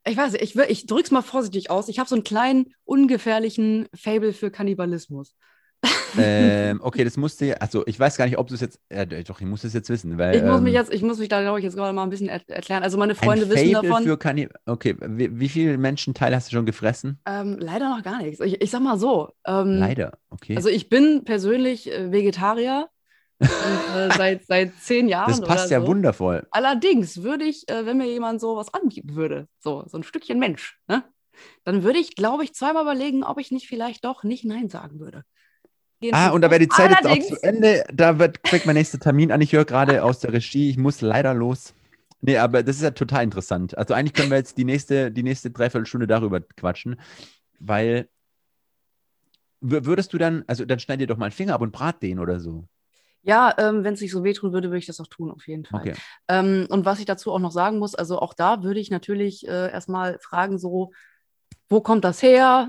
ich 0.06 0.16
weiß 0.16 0.32
nicht, 0.32 0.42
ich, 0.42 0.56
ich 0.56 0.86
drück's 0.86 1.10
mal 1.10 1.22
vorsichtig 1.22 1.70
aus, 1.70 1.88
ich 1.88 1.98
habe 1.98 2.08
so 2.08 2.14
einen 2.14 2.24
kleinen, 2.24 2.74
ungefährlichen 2.84 3.88
Fable 3.94 4.32
für 4.32 4.50
Kannibalismus. 4.50 5.34
Ähm, 6.18 6.80
okay, 6.82 7.04
das 7.04 7.16
musste 7.16 7.46
ja, 7.46 7.54
also 7.56 7.86
ich 7.86 7.98
weiß 7.98 8.16
gar 8.16 8.24
nicht, 8.24 8.38
ob 8.38 8.48
du 8.48 8.54
es 8.54 8.60
jetzt, 8.60 8.80
äh, 8.88 9.06
doch, 9.24 9.40
ich 9.40 9.46
muss 9.46 9.64
es 9.64 9.72
jetzt 9.72 9.88
wissen, 9.90 10.18
weil 10.18 10.36
Ich 10.36 10.42
muss 10.42 10.60
mich 10.60 10.74
ähm, 10.74 10.80
jetzt, 10.80 10.92
ich 10.92 11.02
muss 11.02 11.18
mich 11.18 11.28
da, 11.28 11.40
glaube 11.40 11.58
ich, 11.58 11.64
jetzt 11.64 11.76
gerade 11.76 11.92
mal 11.92 12.02
ein 12.02 12.10
bisschen 12.10 12.28
er 12.28 12.40
erklären. 12.48 12.82
Also 12.82 12.98
meine 12.98 13.12
ein 13.12 13.16
Freunde 13.16 13.48
wissen 13.48 13.72
Faible 13.72 13.88
davon. 13.88 14.04
für 14.04 14.46
okay, 14.66 14.96
wie, 15.00 15.38
wie 15.38 15.48
viele 15.48 15.78
Menschenteile 15.78 16.36
hast 16.36 16.48
du 16.48 16.56
schon 16.56 16.66
gefressen? 16.66 17.20
Ähm, 17.26 17.56
leider 17.58 17.88
noch 17.88 18.02
gar 18.02 18.22
nichts. 18.22 18.40
Ich, 18.40 18.60
ich 18.60 18.70
sag 18.70 18.82
mal 18.82 18.98
so. 18.98 19.30
Ähm, 19.46 19.78
Leider, 19.78 20.18
okay. 20.30 20.56
Also 20.56 20.68
ich 20.68 20.88
bin 20.88 21.24
persönlich 21.24 21.92
äh, 21.92 22.10
Vegetarier 22.10 22.88
äh, 23.38 23.46
seit, 24.16 24.46
seit 24.46 24.74
zehn 24.80 25.08
Jahren. 25.08 25.30
das 25.30 25.40
passt 25.40 25.70
ja 25.70 25.80
so. 25.80 25.86
wundervoll. 25.86 26.46
Allerdings 26.50 27.22
würde 27.22 27.44
ich, 27.44 27.68
äh, 27.68 27.86
wenn 27.86 27.98
mir 27.98 28.06
jemand 28.06 28.40
so 28.40 28.56
was 28.56 28.72
anbieten 28.74 29.14
würde, 29.14 29.46
so, 29.60 29.84
so 29.86 29.98
ein 29.98 30.02
Stückchen 30.02 30.38
Mensch, 30.38 30.78
ne, 30.88 31.04
dann 31.64 31.82
würde 31.84 31.98
ich, 31.98 32.16
glaube 32.16 32.44
ich, 32.44 32.54
zweimal 32.54 32.82
überlegen, 32.82 33.22
ob 33.22 33.38
ich 33.38 33.50
nicht 33.50 33.68
vielleicht 33.68 34.04
doch 34.04 34.24
nicht 34.24 34.44
Nein 34.44 34.68
sagen 34.68 34.98
würde. 34.98 35.22
Ah, 36.12 36.30
und 36.30 36.42
da 36.42 36.50
wäre 36.50 36.60
die 36.60 36.68
Zeit 36.68 36.90
jetzt 36.90 37.06
auch 37.06 37.18
zu 37.18 37.42
Ende. 37.42 37.84
Da 37.92 38.18
wird, 38.18 38.42
kriegt 38.44 38.66
mein 38.66 38.76
nächster 38.76 39.00
Termin 39.00 39.32
an. 39.32 39.40
Ich 39.40 39.52
höre 39.52 39.64
gerade 39.64 40.04
aus 40.04 40.20
der 40.20 40.32
Regie, 40.32 40.70
ich 40.70 40.78
muss 40.78 41.00
leider 41.00 41.34
los. 41.34 41.74
Nee, 42.20 42.38
aber 42.38 42.62
das 42.62 42.76
ist 42.76 42.82
ja 42.82 42.90
total 42.92 43.24
interessant. 43.24 43.76
Also 43.76 43.94
eigentlich 43.94 44.14
können 44.14 44.30
wir 44.30 44.38
jetzt 44.38 44.58
die 44.58 44.64
nächste, 44.64 45.10
die 45.10 45.22
nächste 45.22 45.50
Dreiviertelstunde 45.50 46.06
darüber 46.06 46.40
quatschen, 46.40 47.00
weil 47.60 48.08
wür- 49.62 49.84
würdest 49.84 50.12
du 50.12 50.18
dann, 50.18 50.44
also 50.46 50.64
dann 50.64 50.78
schneid 50.80 51.00
dir 51.00 51.06
doch 51.06 51.16
mal 51.16 51.26
einen 51.26 51.32
Finger 51.32 51.54
ab 51.54 51.60
und 51.60 51.72
brat 51.72 52.02
den 52.02 52.18
oder 52.18 52.40
so. 52.40 52.64
Ja, 53.22 53.54
ähm, 53.58 53.84
wenn 53.84 53.94
es 53.94 54.00
nicht 54.00 54.12
so 54.12 54.24
wehtun 54.24 54.52
würde, 54.52 54.68
würde 54.68 54.78
ich 54.78 54.86
das 54.86 55.00
auch 55.00 55.06
tun, 55.08 55.30
auf 55.30 55.46
jeden 55.48 55.64
Fall. 55.64 55.80
Okay. 55.80 55.94
Ähm, 56.28 56.66
und 56.70 56.84
was 56.84 56.98
ich 57.00 57.04
dazu 57.04 57.32
auch 57.32 57.40
noch 57.40 57.50
sagen 57.52 57.78
muss, 57.78 57.94
also 57.94 58.20
auch 58.20 58.34
da 58.34 58.62
würde 58.62 58.80
ich 58.80 58.90
natürlich 58.90 59.46
äh, 59.46 59.70
erstmal 59.70 60.18
fragen, 60.20 60.58
so, 60.58 60.92
wo 61.68 61.80
kommt 61.80 62.04
das 62.04 62.22
her? 62.22 62.68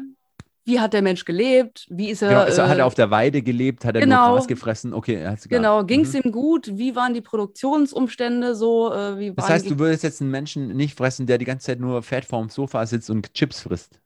Wie 0.70 0.80
hat 0.80 0.94
der 0.94 1.02
Mensch 1.02 1.26
gelebt? 1.26 1.88
Wie 1.90 2.12
ist 2.12 2.22
er? 2.22 2.30
Genau, 2.30 2.42
also 2.42 2.62
hat 2.62 2.78
äh, 2.78 2.82
er 2.82 2.86
auf 2.86 2.94
der 2.94 3.10
Weide 3.10 3.42
gelebt, 3.42 3.86
hat 3.86 3.96
er 3.96 4.02
genau. 4.02 4.28
nur 4.28 4.36
Gras 4.38 4.48
gefressen? 4.48 4.94
Okay, 4.94 5.16
er 5.16 5.36
Genau, 5.50 5.84
ging 5.84 6.02
es 6.02 6.14
Mhm. 6.14 6.22
ihm 6.26 6.32
gut? 6.32 6.78
Wie 6.78 6.96
waren 6.96 7.16
die 7.16 7.22
Produktionsumstände 7.22 8.54
so? 8.54 8.94
Äh, 8.94 9.34
Das 9.34 9.50
heißt, 9.50 9.70
du 9.70 9.80
würdest 9.80 10.04
jetzt 10.04 10.22
einen 10.22 10.30
Menschen 10.30 10.68
nicht 10.78 10.96
fressen, 10.96 11.26
der 11.26 11.40
die 11.40 11.46
ganze 11.46 11.66
Zeit 11.66 11.80
nur 11.80 12.04
fett 12.04 12.24
vorm 12.26 12.50
Sofa 12.50 12.86
sitzt 12.86 13.10
und 13.10 13.34
Chips 13.34 13.62
frisst. 13.62 14.00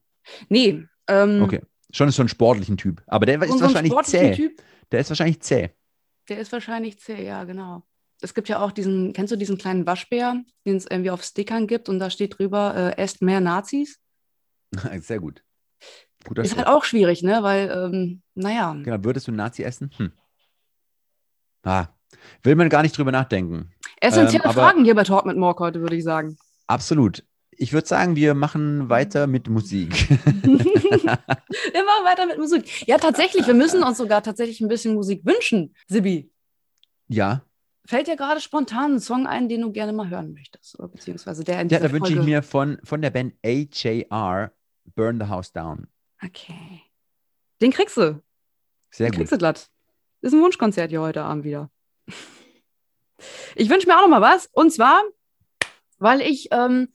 Nee, 0.47 0.85
ähm, 1.09 1.41
Okay. 1.43 1.61
Schon 1.91 2.07
ist 2.07 2.15
so 2.15 2.23
ein 2.23 2.29
sportlichen 2.29 2.77
Typ. 2.77 3.03
Aber 3.07 3.25
der 3.25 3.41
ist 3.43 3.61
wahrscheinlich 3.61 3.93
zäh. 4.03 4.31
Typ, 4.33 4.61
Der 4.91 5.01
ist 5.01 5.09
wahrscheinlich 5.09 5.41
zäh. 5.41 5.69
der 6.29 6.39
ist 6.39 6.51
wahrscheinlich 6.53 6.97
zäh, 6.97 7.25
ja, 7.25 7.43
genau. 7.43 7.83
Es 8.21 8.33
gibt 8.33 8.47
ja 8.47 8.61
auch 8.61 8.71
diesen, 8.71 9.11
kennst 9.11 9.33
du 9.33 9.35
diesen 9.35 9.57
kleinen 9.57 9.85
Waschbär, 9.85 10.41
den 10.65 10.77
es 10.77 10.87
irgendwie 10.89 11.11
auf 11.11 11.23
Stickern 11.23 11.67
gibt 11.67 11.89
und 11.89 11.99
da 11.99 12.09
steht 12.09 12.39
drüber, 12.39 12.93
äh, 12.97 13.01
esst 13.01 13.21
mehr 13.21 13.41
Nazis? 13.41 13.99
Sehr 15.01 15.19
gut. 15.19 15.43
Guter 16.23 16.43
Ist 16.43 16.57
halt 16.57 16.67
auch 16.67 16.83
schwierig, 16.83 17.23
ne? 17.23 17.43
Weil, 17.43 17.69
ähm, 17.69 18.21
naja, 18.35 18.75
Genau, 18.83 19.03
würdest 19.03 19.27
du 19.27 19.31
Nazi 19.31 19.63
essen? 19.63 19.91
Hm. 19.97 20.11
Ah, 21.63 21.87
will 22.43 22.55
man 22.55 22.69
gar 22.69 22.81
nicht 22.81 22.97
drüber 22.97 23.11
nachdenken. 23.11 23.71
essentielle 24.01 24.45
Ähm, 24.45 24.51
Fragen 24.51 24.83
hier 24.83 24.95
bei 24.95 25.03
Talk 25.03 25.25
mit 25.25 25.37
Mork 25.37 25.59
heute, 25.59 25.81
würde 25.81 25.95
ich 25.95 26.03
sagen. 26.03 26.37
Absolut. 26.67 27.23
Ich 27.55 27.71
würde 27.71 27.87
sagen, 27.87 28.15
wir 28.15 28.33
machen 28.33 28.89
weiter 28.89 29.27
mit 29.27 29.47
Musik. 29.47 30.09
Wir 30.09 31.83
machen 31.83 32.05
weiter 32.05 32.25
mit 32.25 32.37
Musik. 32.37 32.87
Ja, 32.87 32.97
tatsächlich, 32.97 33.45
wir 33.45 33.53
müssen 33.53 33.83
uns 33.83 33.97
sogar 33.97 34.23
tatsächlich 34.23 34.59
ein 34.61 34.67
bisschen 34.67 34.95
Musik 34.95 35.25
wünschen, 35.25 35.75
Sibi. 35.87 36.31
ja, 37.07 37.43
Fällt 37.85 38.07
dir 38.07 38.15
gerade 38.15 38.39
spontan 38.39 38.93
ein 38.93 38.99
Song 38.99 39.27
ein, 39.27 39.49
den 39.49 39.61
du 39.61 39.71
gerne 39.71 39.91
mal 39.91 40.09
hören 40.09 40.33
möchtest? 40.33 40.79
Oder 40.79 40.87
beziehungsweise 40.87 41.43
der 41.43 41.61
in 41.61 41.67
ja 41.67 41.79
da 41.79 41.91
wünsche 41.91 42.13
ich 42.13 42.21
mir 42.21 42.41
von, 42.41 42.77
von 42.83 43.01
der 43.01 43.09
Band 43.09 43.33
AJR 43.43 44.51
Burn 44.95 45.19
the 45.19 45.27
House 45.27 45.51
Down. 45.51 45.87
Okay. 46.25 46.81
Den 47.61 47.71
kriegst 47.71 47.97
du. 47.97 48.21
Sehr 48.91 49.07
Den 49.07 49.11
gut. 49.11 49.17
kriegst 49.17 49.31
du 49.31 49.37
glatt. 49.37 49.69
Ist 50.21 50.33
ein 50.33 50.41
Wunschkonzert 50.41 50.89
hier 50.89 51.01
heute 51.01 51.23
Abend 51.23 51.43
wieder. 51.43 51.69
Ich 53.55 53.69
wünsche 53.69 53.87
mir 53.87 53.95
auch 53.95 54.01
noch 54.01 54.09
mal 54.09 54.21
was. 54.21 54.49
Und 54.51 54.73
zwar, 54.73 55.01
weil 55.97 56.19
ich 56.19 56.49
ähm, 56.51 56.89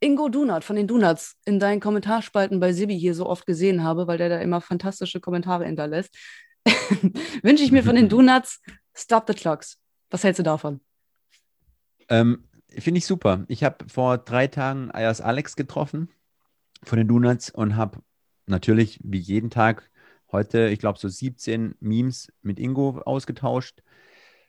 Ingo 0.00 0.30
Dunat 0.30 0.64
von 0.64 0.76
den 0.76 0.86
Donuts 0.86 1.36
in 1.44 1.58
deinen 1.58 1.80
Kommentarspalten 1.80 2.58
bei 2.58 2.72
Sibi 2.72 2.98
hier 2.98 3.14
so 3.14 3.26
oft 3.26 3.44
gesehen 3.44 3.82
habe, 3.82 4.06
weil 4.06 4.16
der 4.16 4.30
da 4.30 4.38
immer 4.38 4.62
fantastische 4.62 5.20
Kommentare 5.20 5.66
hinterlässt, 5.66 6.16
wünsche 7.42 7.64
ich 7.64 7.72
mir 7.72 7.82
von 7.82 7.96
den 7.96 8.08
Donuts 8.10 8.62
Stop 8.94 9.24
the 9.26 9.34
Clocks. 9.34 9.78
Was 10.08 10.24
hältst 10.24 10.38
du 10.38 10.42
davon? 10.42 10.80
Ähm, 12.08 12.48
Finde 12.70 12.98
ich 12.98 13.04
super. 13.04 13.44
Ich 13.48 13.62
habe 13.62 13.86
vor 13.88 14.16
drei 14.16 14.46
Tagen 14.46 14.90
Ayas 14.90 15.20
Alex 15.20 15.54
getroffen 15.54 16.08
von 16.82 16.96
den 16.96 17.08
Donuts 17.08 17.50
und 17.50 17.76
habe 17.76 18.00
natürlich 18.46 19.00
wie 19.02 19.18
jeden 19.18 19.50
Tag 19.50 19.90
heute, 20.32 20.68
ich 20.68 20.78
glaube, 20.78 20.98
so 20.98 21.08
17 21.08 21.74
Memes 21.80 22.32
mit 22.42 22.58
Ingo 22.58 23.00
ausgetauscht. 23.04 23.82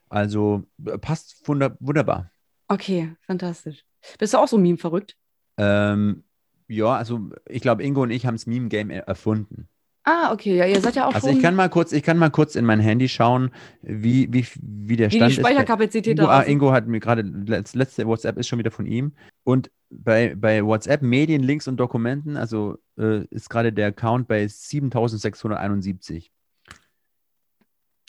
Also 0.10 0.64
äh, 0.86 0.98
passt 0.98 1.48
wunder 1.48 1.78
wunderbar. 1.80 2.32
Okay, 2.68 3.16
fantastisch. 3.22 3.86
Bist 4.20 4.34
du 4.34 4.38
auch 4.38 4.48
so 4.48 4.58
Meme 4.58 4.78
verrückt? 4.78 5.16
Ähm, 5.58 6.24
ja, 6.68 6.96
also 6.96 7.30
ich 7.48 7.62
glaube, 7.62 7.84
Ingo 7.84 8.04
und 8.04 8.12
ich 8.12 8.25
haben 8.25 8.36
das 8.36 8.48
Meme-Game 8.48 8.90
er- 8.90 9.08
erfunden. 9.08 9.70
Ah, 10.08 10.32
okay, 10.32 10.56
ja, 10.56 10.66
ihr 10.66 10.80
seid 10.82 10.96
ja 10.96 11.08
auch 11.08 11.16
Also 11.16 11.28
schon, 11.28 11.38
ich 11.38 11.42
kann 11.42 11.56
mal 11.56 11.68
kurz, 11.68 11.92
ich 11.92 12.04
kann 12.04 12.20
mal 12.20 12.30
kurz 12.30 12.56
in 12.56 12.64
mein 12.64 12.80
Handy 12.80 13.10
schauen, 13.10 13.50
wie, 13.82 14.32
wie, 14.32 14.46
wie 14.62 14.96
der 14.98 15.12
wie 15.12 15.16
Stand 15.16 15.32
die 15.32 15.36
Speicherkapazität 15.38 16.06
ist. 16.06 16.12
Ingo, 16.20 16.28
da 16.28 16.30
ah, 16.30 16.40
aussieht. 16.42 16.52
Ingo 16.52 16.72
hat 16.72 16.86
mir 16.86 17.00
gerade, 17.00 17.24
letz- 17.24 17.76
letzte 17.76 18.06
WhatsApp 18.06 18.38
ist 18.38 18.48
schon 18.48 18.60
wieder 18.60 18.70
von 18.70 18.86
ihm. 18.86 19.14
Und 19.44 19.72
bei, 19.90 20.36
bei 20.36 20.64
WhatsApp, 20.64 21.02
Medien, 21.02 21.42
Links 21.42 21.68
und 21.68 21.78
Dokumenten, 21.78 22.38
also 22.38 22.78
äh, 23.00 23.26
ist 23.32 23.50
gerade 23.50 23.74
der 23.74 23.88
Account 23.88 24.28
bei 24.28 24.48
7671. 24.48 26.32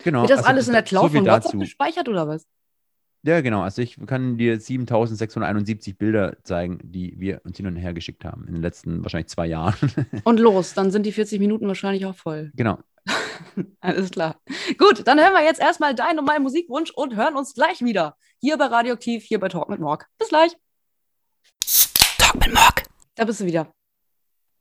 Genau. 0.04 0.20
Wird 0.20 0.30
das 0.30 0.38
also 0.40 0.50
alles 0.50 0.66
in 0.66 0.74
der 0.74 0.82
so 0.82 0.88
Cloud 0.88 1.10
viel 1.12 1.20
von 1.20 1.26
WhatsApp 1.28 1.42
dazu. 1.44 1.58
gespeichert 1.60 2.08
oder 2.10 2.28
was? 2.28 2.46
Ja, 3.26 3.40
genau. 3.40 3.62
Also 3.62 3.82
ich 3.82 3.98
kann 4.06 4.38
dir 4.38 4.60
7671 4.60 5.98
Bilder 5.98 6.36
zeigen, 6.44 6.78
die 6.84 7.18
wir 7.18 7.40
uns 7.44 7.56
hin 7.56 7.66
und 7.66 7.74
her 7.74 7.92
geschickt 7.92 8.24
haben 8.24 8.46
in 8.46 8.54
den 8.54 8.62
letzten 8.62 9.02
wahrscheinlich 9.02 9.26
zwei 9.26 9.46
Jahren. 9.48 9.74
Und 10.24 10.38
los, 10.38 10.74
dann 10.74 10.92
sind 10.92 11.04
die 11.04 11.10
40 11.10 11.40
Minuten 11.40 11.66
wahrscheinlich 11.66 12.06
auch 12.06 12.14
voll. 12.14 12.52
genau. 12.54 12.78
Alles 13.80 14.10
klar. 14.10 14.40
Gut, 14.78 15.06
dann 15.08 15.18
hören 15.18 15.32
wir 15.32 15.42
jetzt 15.42 15.60
erstmal 15.60 15.94
deinen 15.94 16.20
und 16.20 16.24
meinen 16.24 16.42
Musikwunsch 16.42 16.90
und 16.90 17.16
hören 17.16 17.36
uns 17.36 17.54
gleich 17.54 17.80
wieder. 17.80 18.16
Hier 18.40 18.56
bei 18.58 18.66
Radioaktiv, 18.66 19.24
hier 19.24 19.40
bei 19.40 19.48
Talk 19.48 19.68
mit 19.68 19.80
Morg. 19.80 20.06
Bis 20.18 20.28
gleich. 20.28 20.56
Talk 22.18 22.34
mit 22.34 22.54
Morg. 22.54 22.82
Da 23.14 23.24
bist 23.24 23.40
du 23.40 23.46
wieder. 23.46 23.72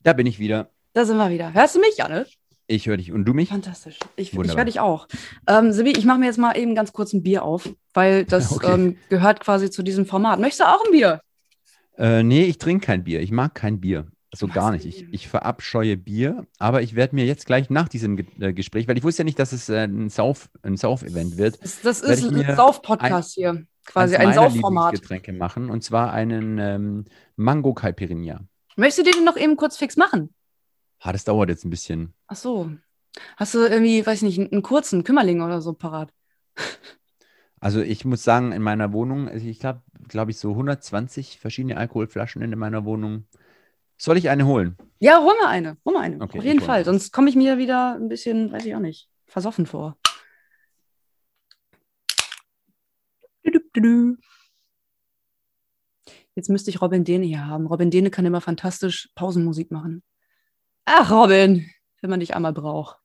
Da 0.01 0.13
bin 0.13 0.27
ich 0.27 0.39
wieder. 0.39 0.71
Da 0.93 1.05
sind 1.05 1.17
wir 1.17 1.29
wieder. 1.29 1.53
Hörst 1.53 1.75
du 1.75 1.79
mich, 1.79 1.97
Janne? 1.97 2.25
Ich 2.67 2.87
höre 2.87 2.97
dich. 2.97 3.11
Und 3.11 3.25
du 3.25 3.33
mich? 3.33 3.49
Fantastisch. 3.49 3.99
Ich, 4.15 4.33
ich 4.33 4.55
höre 4.55 4.65
dich 4.65 4.79
auch. 4.79 5.07
Ähm, 5.47 5.71
Sibi, 5.71 5.91
ich 5.91 6.05
mache 6.05 6.19
mir 6.19 6.25
jetzt 6.25 6.39
mal 6.39 6.57
eben 6.57 6.73
ganz 6.73 6.93
kurz 6.93 7.13
ein 7.13 7.21
Bier 7.21 7.43
auf, 7.43 7.69
weil 7.93 8.25
das 8.25 8.51
Okay. 8.55 8.73
ähm, 8.73 8.97
gehört 9.09 9.39
quasi 9.39 9.69
zu 9.69 9.83
diesem 9.83 10.05
Format. 10.05 10.39
Möchtest 10.39 10.61
du 10.61 10.65
auch 10.65 10.83
ein 10.85 10.91
Bier? 10.91 11.21
Äh, 11.97 12.23
nee, 12.23 12.43
ich 12.43 12.57
trinke 12.57 12.85
kein 12.87 13.03
Bier. 13.03 13.21
Ich 13.21 13.31
mag 13.31 13.53
kein 13.55 13.79
Bier. 13.79 14.07
Also 14.31 14.47
Du 14.47 14.53
gar 14.53 14.71
nicht. 14.71 14.85
Ich, 14.85 15.05
ich 15.13 15.27
verabscheue 15.29 15.95
Bier, 15.95 16.45
aber 16.59 16.81
ich 16.81 16.95
werde 16.95 17.15
mir 17.15 17.25
jetzt 17.25 17.45
gleich 17.45 17.69
nach 17.69 17.87
diesem 17.87 18.17
Ge 18.17 18.25
äh, 18.39 18.51
Gespräch, 18.51 18.87
weil 18.87 18.97
ich 18.97 19.03
wusste 19.03 19.21
ja 19.21 19.25
nicht, 19.25 19.39
dass 19.39 19.53
es 19.53 19.69
äh, 19.69 19.85
ein 19.85 20.09
Sauf- 20.09 20.49
Sauf-Event 20.63 21.37
wird, 21.37 21.57
Das, 21.83 22.01
ist 22.01 22.25
ein 22.25 22.55
Sauf-Podcast 22.55 23.33
hier. 23.35 23.65
Quasi 23.85 24.15
ein 24.15 24.33
Saufformat. 24.33 24.93
Lieblingsgetränke 24.93 25.31
machen 25.33 25.69
und 25.69 25.83
zwar 25.83 26.11
einen 26.11 26.57
ähm, 26.57 27.05
Mango 27.35 27.73
Caipirinha. 27.75 28.41
Möchtest 28.75 29.07
du 29.07 29.11
den 29.11 29.23
noch 29.23 29.37
eben 29.37 29.55
kurz 29.55 29.77
fix 29.77 29.95
machen? 29.95 30.33
Ah, 30.99 31.11
das 31.11 31.23
dauert 31.23 31.49
jetzt 31.49 31.65
ein 31.65 31.69
bisschen. 31.69 32.13
Ach 32.27 32.35
so. 32.35 32.71
Hast 33.37 33.53
du 33.53 33.59
irgendwie, 33.59 34.05
weiß 34.05 34.21
nicht, 34.23 34.39
einen, 34.39 34.61
kurzen 34.61 35.03
Kümmerling 35.03 35.41
oder 35.41 35.61
so 35.61 35.73
parat? 35.73 36.11
Also 37.61 37.81
ich 37.81 38.05
muss 38.05 38.23
sagen, 38.23 38.51
in 38.51 38.61
meiner 38.61 38.93
Wohnung, 38.93 39.27
also 39.27 39.47
ich 39.47 39.59
glaube, 39.59 39.81
glaube 40.07 40.31
ich, 40.31 40.37
so 40.37 40.51
120 40.51 41.39
verschiedene 41.39 41.77
Alkoholflaschen 41.77 42.41
in 42.41 42.57
meiner 42.59 42.85
Wohnung. 42.85 43.25
Soll 43.97 44.17
ich 44.17 44.29
eine 44.29 44.45
holen? 44.45 44.77
Ja, 44.99 45.21
hol 45.23 45.33
mal 45.41 45.47
eine. 45.47 45.77
Hol 45.85 45.93
mal 45.93 46.01
eine. 46.01 46.21
Okay, 46.21 46.39
Auf 46.39 46.45
jeden 46.45 46.59
ich 46.59 46.65
Fall. 46.65 46.75
eine. 46.75 46.85
Sonst 46.85 47.11
komme 47.11 47.29
ich 47.29 47.35
mir 47.35 47.57
wieder 47.57 47.95
ein 47.95 48.09
bisschen, 48.09 48.51
weiß 48.51 48.65
ich 48.65 48.75
auch 48.75 48.79
nicht, 48.79 49.09
versoffen 49.25 49.65
vor. 49.65 49.97
Jetzt 56.35 56.49
müsste 56.49 56.69
ich 56.69 56.81
Robin 56.81 57.03
Dehne 57.03 57.25
hier 57.25 57.45
haben. 57.47 57.65
Robin 57.65 57.89
Dehne 57.89 58.11
kann 58.11 58.25
immer 58.25 58.41
fantastisch 58.41 59.09
Pausenmusik 59.15 59.71
machen. 59.71 60.03
Ach, 60.85 61.11
Robin, 61.11 61.69
wenn 62.01 62.09
man 62.09 62.19
dich 62.19 62.35
einmal 62.35 62.53
braucht. 62.53 62.97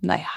Naja. 0.00 0.28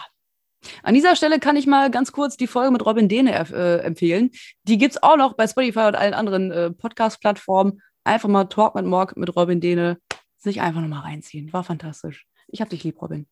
An 0.84 0.94
dieser 0.96 1.16
Stelle 1.16 1.40
kann 1.40 1.56
ich 1.56 1.68
mal 1.68 1.92
ganz 1.92 2.12
kurz 2.12 2.36
die 2.36 2.48
Folge 2.48 2.72
mit 2.72 2.86
Robin 2.86 3.08
Dehne 3.08 3.34
äh, 3.34 3.80
empfehlen. 3.82 4.32
Die 4.64 4.78
gibt 4.78 4.96
es 4.96 5.04
auch 5.04 5.18
noch 5.18 5.34
bei 5.34 5.48
Spotify 5.48 5.82
und 5.82 5.96
allen 5.96 6.14
anderen 6.14 6.52
äh, 6.52 6.72
Podcast-Plattformen. 6.72 7.82
Einfach 8.04 8.30
mal 8.30 8.46
Talk 8.46 8.76
mit 8.76 8.86
Morg 8.86 9.16
mit 9.18 9.36
Robin 9.36 9.62
Dehne 9.62 10.00
sich 10.38 10.62
einfach 10.62 10.82
nochmal 10.82 11.02
reinziehen. 11.02 11.52
War 11.54 11.64
fantastisch. 11.64 12.26
Ich 12.48 12.62
hab 12.62 12.70
dich 12.70 12.84
lieb, 12.84 13.02
Robin. 13.02 13.28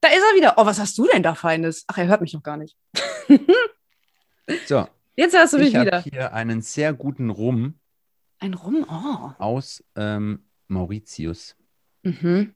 Da 0.00 0.08
ist 0.08 0.22
er 0.30 0.36
wieder. 0.36 0.54
Oh, 0.56 0.66
was 0.66 0.80
hast 0.80 0.96
du 0.98 1.06
denn 1.06 1.22
da 1.22 1.34
Feines? 1.34 1.84
Ach, 1.86 1.98
er 1.98 2.06
hört 2.06 2.22
mich 2.22 2.32
noch 2.32 2.42
gar 2.42 2.56
nicht. 2.56 2.76
So, 4.66 4.84
Jetzt 5.14 5.36
hörst 5.36 5.52
du 5.52 5.58
mich 5.58 5.68
ich 5.68 5.76
habe 5.76 5.86
wieder. 5.86 6.00
hier 6.00 6.32
einen 6.32 6.60
sehr 6.60 6.92
guten 6.92 7.30
Rum 7.30 7.78
Ein 8.40 8.54
Rum. 8.54 8.86
Oh. 8.88 9.30
aus 9.38 9.84
ähm, 9.96 10.40
Mauritius. 10.68 11.56
Mhm. 12.02 12.54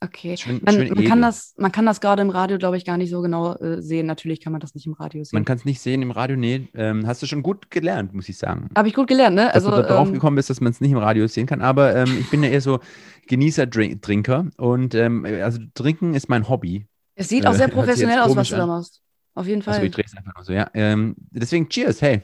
Okay. 0.00 0.36
Schön, 0.36 0.60
Man, 0.62 0.74
schön 0.74 0.92
man, 0.92 1.04
kann 1.04 1.22
das, 1.22 1.54
man 1.56 1.72
kann 1.72 1.86
das 1.86 2.00
gerade 2.00 2.20
im 2.20 2.28
Radio, 2.28 2.58
glaube 2.58 2.76
ich, 2.76 2.84
gar 2.84 2.98
nicht 2.98 3.08
so 3.08 3.22
genau 3.22 3.54
äh, 3.54 3.80
sehen. 3.80 4.06
Natürlich 4.06 4.40
kann 4.40 4.52
man 4.52 4.60
das 4.60 4.74
nicht 4.74 4.86
im 4.86 4.92
Radio 4.92 5.24
sehen. 5.24 5.30
Man 5.32 5.44
kann 5.46 5.56
es 5.56 5.64
nicht 5.64 5.80
sehen 5.80 6.02
im 6.02 6.10
Radio, 6.10 6.36
nee. 6.36 6.68
Ähm, 6.74 7.06
hast 7.06 7.22
du 7.22 7.26
schon 7.26 7.42
gut 7.42 7.70
gelernt, 7.70 8.12
muss 8.12 8.28
ich 8.28 8.36
sagen. 8.36 8.68
Habe 8.76 8.88
ich 8.88 8.94
gut 8.94 9.06
gelernt, 9.08 9.36
ne? 9.36 9.46
Dass 9.46 9.54
Also, 9.54 9.70
du 9.70 9.76
da 9.76 9.82
drauf 9.82 10.08
ähm, 10.08 10.14
gekommen 10.14 10.36
bist, 10.36 10.50
dass 10.50 10.60
man 10.60 10.72
es 10.72 10.80
nicht 10.82 10.90
im 10.90 10.98
Radio 10.98 11.26
sehen 11.26 11.46
kann. 11.46 11.62
Aber 11.62 11.94
ähm, 11.96 12.18
ich 12.20 12.28
bin 12.28 12.42
ja 12.42 12.50
eher 12.50 12.60
so 12.60 12.80
Genießer-Trinker. 13.28 14.50
Und 14.58 14.94
ähm, 14.94 15.24
also 15.24 15.60
trinken 15.72 16.14
ist 16.14 16.28
mein 16.28 16.48
Hobby. 16.48 16.86
es 17.14 17.28
sieht 17.28 17.46
auch 17.46 17.54
äh, 17.54 17.56
sehr 17.56 17.66
hört 17.68 17.72
sich 17.72 17.78
professionell 17.80 18.18
aus, 18.18 18.36
was 18.36 18.48
du 18.48 18.56
da 18.56 18.66
machst. 18.66 19.00
Auf 19.34 19.46
jeden 19.46 19.62
Also 19.62 19.78
Fall. 19.78 19.86
ich 19.86 19.92
drehe 19.92 20.04
es 20.04 20.16
einfach 20.16 20.34
nur 20.36 20.44
so, 20.44 20.52
ja. 20.52 20.68
Ähm, 20.74 21.14
deswegen 21.30 21.68
Cheers, 21.68 22.02
hey. 22.02 22.22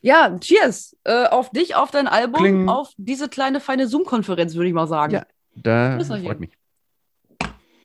Ja, 0.00 0.38
cheers 0.38 0.96
äh, 1.04 1.26
auf 1.26 1.50
dich, 1.50 1.74
auf 1.74 1.90
dein 1.90 2.08
Album, 2.08 2.40
Kling. 2.40 2.68
auf 2.68 2.92
diese 2.96 3.28
kleine 3.28 3.60
feine 3.60 3.86
Zoom-Konferenz, 3.86 4.54
würde 4.54 4.68
ich 4.68 4.74
mal 4.74 4.86
sagen. 4.86 5.14
Ja. 5.14 5.26
Da 5.54 5.98
freut 6.04 6.40
mich. 6.40 6.52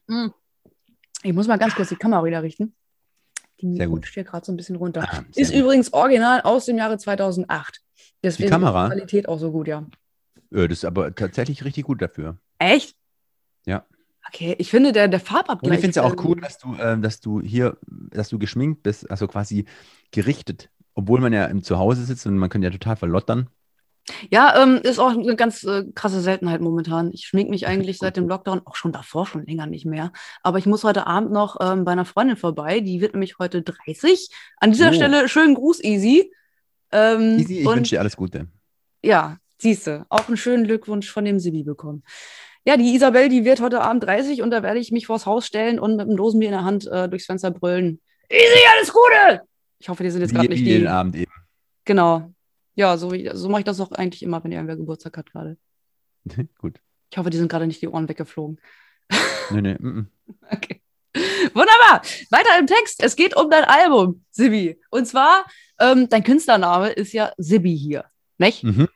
Hm. 0.08 0.34
Ich 1.24 1.34
muss 1.34 1.48
mal 1.48 1.58
ganz 1.58 1.76
kurz 1.76 1.90
die 1.90 1.96
Kamera 1.96 2.24
wieder 2.24 2.44
richten. 2.44 2.74
Die 3.62 3.76
Sehr 3.76 3.88
gut. 3.88 4.00
rutscht 4.00 4.14
hier 4.14 4.24
gerade 4.24 4.46
so 4.46 4.52
ein 4.52 4.58
bisschen 4.58 4.76
runter. 4.76 5.08
Ah, 5.10 5.24
Ist 5.36 5.52
gut. 5.52 5.62
übrigens 5.62 5.94
original 5.94 6.42
aus 6.42 6.66
dem 6.66 6.78
Jahre 6.78 6.98
2008. 6.98 7.82
Deswegen 8.24 8.50
Kamera? 8.50 8.86
ist 8.86 8.90
die 8.90 8.96
Qualität 8.98 9.30
auch 9.30 9.38
so 9.38 9.52
gut, 9.52 9.68
ja. 9.68 9.86
Äh, 10.52 10.68
das 10.68 10.80
ist 10.80 10.86
aber 10.86 11.14
tatsächlich 11.14 11.64
richtig 11.64 11.86
gut 11.86 12.02
dafür. 12.02 12.38
Echt? 12.58 12.96
Ja. 13.66 13.86
Okay, 14.28 14.56
ich 14.58 14.70
finde, 14.70 14.92
der, 14.92 15.08
der 15.08 15.20
Farbabgleich. 15.20 15.70
Und 15.70 15.74
ich 15.76 15.82
finde 15.82 15.90
es 15.92 15.96
ja 15.96 16.04
auch 16.04 16.14
ähm, 16.14 16.26
cool, 16.26 16.42
dass 16.42 16.58
du, 16.58 16.76
ähm, 16.80 17.02
dass 17.02 17.20
du 17.20 17.42
hier, 17.42 17.78
dass 17.88 18.30
du 18.30 18.40
geschminkt 18.40 18.84
bist, 18.84 19.10
also 19.10 19.28
quasi 19.28 19.66
gerichtet. 20.12 20.70
Obwohl 20.94 21.20
man 21.22 21.34
ja 21.34 21.46
im 21.46 21.64
Zuhause 21.64 22.04
sitzt 22.04 22.26
und 22.28 22.38
man 22.38 22.50
kann 22.50 22.62
ja 22.64 22.70
total 22.70 22.96
verlottern. 22.96 23.50
Ja, 24.32 24.62
ähm, 24.62 24.78
ist 24.84 24.98
auch 25.00 25.12
eine 25.12 25.36
ganz 25.36 25.64
äh, 25.64 25.84
krasse 25.94 26.22
Seltenheit 26.22 26.60
momentan. 26.60 27.12
Ich 27.14 27.26
schmink 27.28 27.50
mich 27.50 27.68
eigentlich 27.68 28.00
seit 28.00 28.18
dem 28.18 28.28
Lockdown, 28.28 28.62
auch 28.66 28.76
schon 28.76 28.92
davor, 28.92 29.28
schon 29.28 29.46
länger 29.46 29.68
nicht 29.68 29.86
mehr. 29.86 30.12
Aber 30.42 30.58
ich 30.58 30.66
muss 30.66 30.84
heute 30.84 31.06
Abend 31.06 31.32
noch 31.32 31.58
ähm, 31.62 31.86
bei 31.86 31.92
einer 31.92 32.04
Freundin 32.06 32.36
vorbei. 32.36 32.80
Die 32.80 33.00
wird 33.00 33.14
nämlich 33.14 33.38
heute 33.38 33.62
30. 33.62 34.30
An 34.58 34.72
dieser 34.72 34.90
Oh. 34.90 34.94
Stelle 34.94 35.30
schönen 35.30 35.54
Gruß, 35.54 35.84
Easy. 35.84 36.34
Ähm, 36.92 37.38
Easy, 37.38 37.60
ich 37.60 37.66
wünsche 37.68 37.92
dir 37.96 38.00
alles 38.00 38.18
Gute. 38.18 38.48
ja, 39.04 39.38
siehste, 39.60 40.06
auch 40.10 40.28
einen 40.28 40.36
schönen 40.38 40.66
Glückwunsch 40.66 41.10
von 41.12 41.24
dem 41.24 41.40
Sibi 41.40 41.62
bekommen. 41.64 42.04
Ja, 42.66 42.78
die 42.78 42.96
Isabel, 42.96 43.30
die 43.30 43.46
wird 43.46 43.62
heute 43.62 43.82
Abend 43.82 44.04
30 44.04 44.42
und 44.42 44.50
da 44.50 44.64
werde 44.64 44.80
ich 44.80 44.92
mich 44.92 45.06
vors 45.06 45.28
Haus 45.28 45.46
stellen 45.46 45.80
und 45.80 45.96
mit 45.98 46.08
einem 46.08 46.18
Dosenbier 46.18 46.50
in 46.50 46.54
der 46.56 46.64
Hand 46.64 46.88
äh, 46.88 47.08
durchs 47.08 47.28
Fenster 47.28 47.52
brüllen. 47.52 48.02
Easy, 48.30 48.60
alles 48.76 48.92
Gute! 48.92 49.42
Ich 49.82 49.90
hoffe, 49.90 50.04
die 50.04 50.12
sind 50.12 50.22
jetzt 50.22 50.34
gerade 50.34 50.48
nicht 50.48 50.60
wie 50.60 50.66
die. 50.66 50.70
jeden 50.72 50.88
Abend 50.88 51.16
eben. 51.16 51.32
Genau. 51.86 52.32
Ja, 52.76 52.98
so, 52.98 53.12
so 53.34 53.50
mache 53.50 53.62
ich 53.62 53.66
das 53.66 53.80
auch 53.80 53.92
eigentlich 53.92 54.22
immer, 54.22 54.44
wenn 54.44 54.52
irgendwer 54.52 54.78
Geburtstag 54.78 55.18
hat 55.18 55.32
gerade. 55.32 55.58
Gut. 56.60 56.80
Ich 57.10 57.18
hoffe, 57.18 57.32
die 57.32 57.38
sind 57.38 57.50
gerade 57.50 57.66
nicht 57.66 57.82
die 57.82 57.88
Ohren 57.88 58.08
weggeflogen. 58.08 58.62
Nee, 59.50 59.62
nee, 59.62 59.76
mm, 59.80 59.88
mm. 59.88 60.08
Okay. 60.52 60.82
Wunderbar. 61.54 62.04
Weiter 62.30 62.60
im 62.60 62.68
Text. 62.68 63.04
Es 63.04 63.16
geht 63.16 63.36
um 63.36 63.50
dein 63.50 63.64
Album, 63.64 64.24
Sibi. 64.30 64.80
Und 64.92 65.08
zwar, 65.08 65.46
ähm, 65.80 66.08
dein 66.08 66.24
Künstlername 66.24 66.90
ist 66.92 67.12
ja 67.12 67.34
Sibi 67.38 67.76
hier. 67.76 68.06
Nicht? 68.38 68.64
Mhm. 68.64 68.88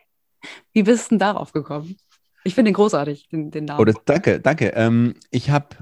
Wie 0.71 0.83
bist 0.83 1.05
du 1.05 1.09
denn 1.09 1.19
darauf 1.19 1.51
gekommen? 1.51 1.97
Ich 2.43 2.53
finde 2.53 2.69
den 2.69 2.75
großartig, 2.75 3.27
den, 3.29 3.49
den 3.49 3.65
Namen. 3.65 3.81
Oh, 3.81 3.85
das, 3.85 3.95
danke, 4.05 4.39
danke. 4.39 4.67
Ähm, 4.75 5.15
ich 5.31 5.49
habe, 5.49 5.75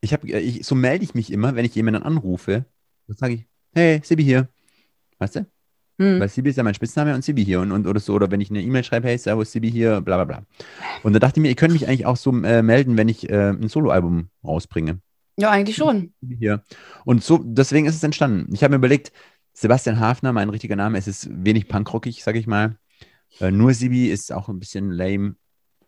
ich 0.00 0.12
habe, 0.12 0.28
ich, 0.28 0.64
so 0.64 0.76
melde 0.76 1.04
ich 1.04 1.14
mich 1.14 1.32
immer, 1.32 1.56
wenn 1.56 1.64
ich 1.64 1.74
jemanden 1.74 2.04
anrufe. 2.04 2.64
Dann 3.08 3.16
sage 3.16 3.34
ich, 3.34 3.46
hey, 3.76 4.00
Sibi 4.02 4.24
hier. 4.24 4.48
Weißt 5.18 5.36
du? 5.36 5.46
hm. 5.98 6.20
Weil 6.20 6.28
Sibi 6.28 6.50
ist 6.50 6.56
ja 6.56 6.62
mein 6.62 6.74
Spitzname 6.74 7.14
und 7.14 7.24
Sibi 7.24 7.44
hier 7.44 7.60
und, 7.60 7.72
und 7.72 7.86
oder 7.86 8.00
so. 8.00 8.14
Oder 8.14 8.30
wenn 8.30 8.40
ich 8.40 8.50
eine 8.50 8.62
E-Mail 8.62 8.84
schreibe, 8.84 9.08
hey, 9.08 9.18
servus, 9.18 9.52
Sibi 9.52 9.70
hier, 9.70 10.00
bla 10.00 10.16
bla 10.16 10.24
bla. 10.24 10.46
Und 11.02 11.12
da 11.12 11.18
dachte 11.18 11.40
ich 11.40 11.42
mir, 11.42 11.48
ihr 11.48 11.56
könnt 11.56 11.72
mich 11.72 11.86
eigentlich 11.86 12.06
auch 12.06 12.16
so 12.16 12.30
äh, 12.42 12.62
melden, 12.62 12.96
wenn 12.96 13.08
ich 13.08 13.28
äh, 13.30 13.50
ein 13.50 13.68
Soloalbum 13.68 14.28
rausbringe. 14.44 15.00
Ja, 15.38 15.50
eigentlich 15.50 15.76
schon. 15.76 16.12
Sibi 16.20 16.36
hier. 16.36 16.62
Und 17.04 17.22
so, 17.22 17.38
deswegen 17.42 17.86
ist 17.86 17.94
es 17.94 18.02
entstanden. 18.02 18.52
Ich 18.52 18.62
habe 18.62 18.72
mir 18.72 18.78
überlegt, 18.78 19.12
Sebastian 19.52 20.00
Hafner, 20.00 20.32
mein 20.32 20.50
richtiger 20.50 20.76
Name, 20.76 20.98
es 20.98 21.06
ist 21.06 21.28
wenig 21.30 21.68
punkrockig, 21.68 22.22
sage 22.22 22.38
ich 22.38 22.46
mal. 22.46 22.76
Äh, 23.40 23.50
nur 23.50 23.72
Sibi 23.72 24.08
ist 24.08 24.32
auch 24.32 24.48
ein 24.48 24.58
bisschen 24.58 24.90
lame. 24.90 25.36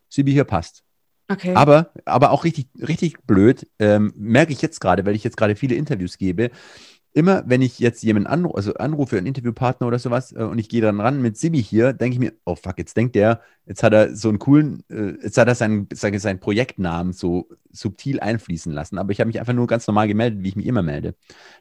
Sibi 0.09 0.31
hier 0.31 0.43
passt. 0.43 0.83
Okay. 1.31 1.53
Aber, 1.53 1.91
aber 2.05 2.31
auch 2.31 2.43
richtig, 2.43 2.69
richtig 2.79 3.21
blöd, 3.27 3.67
ähm, 3.77 4.11
merke 4.15 4.51
ich 4.51 4.63
jetzt 4.63 4.81
gerade, 4.81 5.05
weil 5.05 5.13
ich 5.13 5.23
jetzt 5.23 5.37
gerade 5.37 5.55
viele 5.55 5.75
Interviews 5.75 6.17
gebe. 6.17 6.49
Immer, 7.19 7.43
wenn 7.45 7.61
ich 7.61 7.79
jetzt 7.79 8.01
jemanden 8.01 8.27
anru 8.27 8.51
also 8.51 8.75
anrufe, 8.75 9.17
einen 9.17 9.27
Interviewpartner 9.27 9.85
oder 9.85 9.99
sowas, 9.99 10.31
äh, 10.31 10.41
und 10.41 10.57
ich 10.57 10.69
gehe 10.69 10.79
dann 10.81 11.01
ran 11.01 11.21
mit 11.21 11.35
Sibi 11.35 11.61
hier, 11.61 11.91
denke 11.91 12.13
ich 12.13 12.19
mir, 12.21 12.31
oh 12.45 12.55
fuck, 12.55 12.77
jetzt 12.77 12.95
denkt 12.95 13.13
der, 13.13 13.41
jetzt 13.65 13.83
hat 13.83 13.91
er 13.91 14.15
so 14.15 14.29
einen 14.29 14.39
coolen, 14.39 14.85
äh, 14.89 15.21
jetzt 15.21 15.37
hat 15.37 15.49
er 15.49 15.55
seinen, 15.55 15.89
sag 15.91 16.15
ich, 16.15 16.21
seinen 16.21 16.39
Projektnamen 16.39 17.11
so 17.11 17.49
subtil 17.71 18.21
einfließen 18.21 18.71
lassen. 18.71 18.97
Aber 18.97 19.11
ich 19.11 19.19
habe 19.19 19.27
mich 19.27 19.37
einfach 19.37 19.51
nur 19.51 19.67
ganz 19.67 19.85
normal 19.85 20.07
gemeldet, 20.07 20.43
wie 20.43 20.47
ich 20.47 20.55
mich 20.55 20.65
immer 20.65 20.81
melde. 20.81 21.13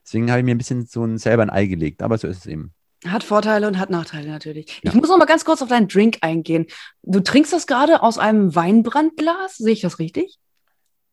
Deswegen 0.04 0.30
habe 0.30 0.38
ich 0.38 0.44
mir 0.44 0.54
ein 0.54 0.58
bisschen 0.58 0.86
so 0.86 1.04
ein, 1.04 1.18
selber 1.18 1.42
ein 1.42 1.50
Ei 1.50 1.66
gelegt, 1.66 2.02
aber 2.04 2.18
so 2.18 2.28
ist 2.28 2.38
es 2.38 2.46
eben. 2.46 2.72
Hat 3.04 3.24
Vorteile 3.24 3.66
und 3.66 3.80
hat 3.80 3.90
Nachteile 3.90 4.28
natürlich. 4.28 4.80
Ja. 4.84 4.92
Ich 4.92 4.94
muss 4.94 5.08
noch 5.08 5.18
mal 5.18 5.24
ganz 5.24 5.44
kurz 5.44 5.60
auf 5.60 5.68
deinen 5.68 5.88
Drink 5.88 6.18
eingehen. 6.20 6.66
Du 7.02 7.18
trinkst 7.18 7.52
das 7.52 7.66
gerade 7.66 8.04
aus 8.04 8.16
einem 8.16 8.54
Weinbrandglas? 8.54 9.56
Sehe 9.56 9.72
ich 9.72 9.80
das 9.80 9.98
richtig? 9.98 10.38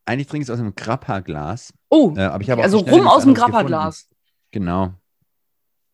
Eigentlich 0.04 0.28
trinke 0.28 0.44
ich 0.44 0.48
es 0.48 0.54
aus 0.54 0.60
einem 0.60 0.76
Grappa-Glas. 0.76 1.72
Oh, 1.88 2.14
Äh, 2.16 2.20
aber 2.20 2.42
ich 2.42 2.50
habe 2.50 2.62
also 2.62 2.78
rum 2.78 3.08
aus 3.08 3.24
dem. 3.24 3.34
Grappa-Glas. 3.34 4.08
Genau. 4.56 4.94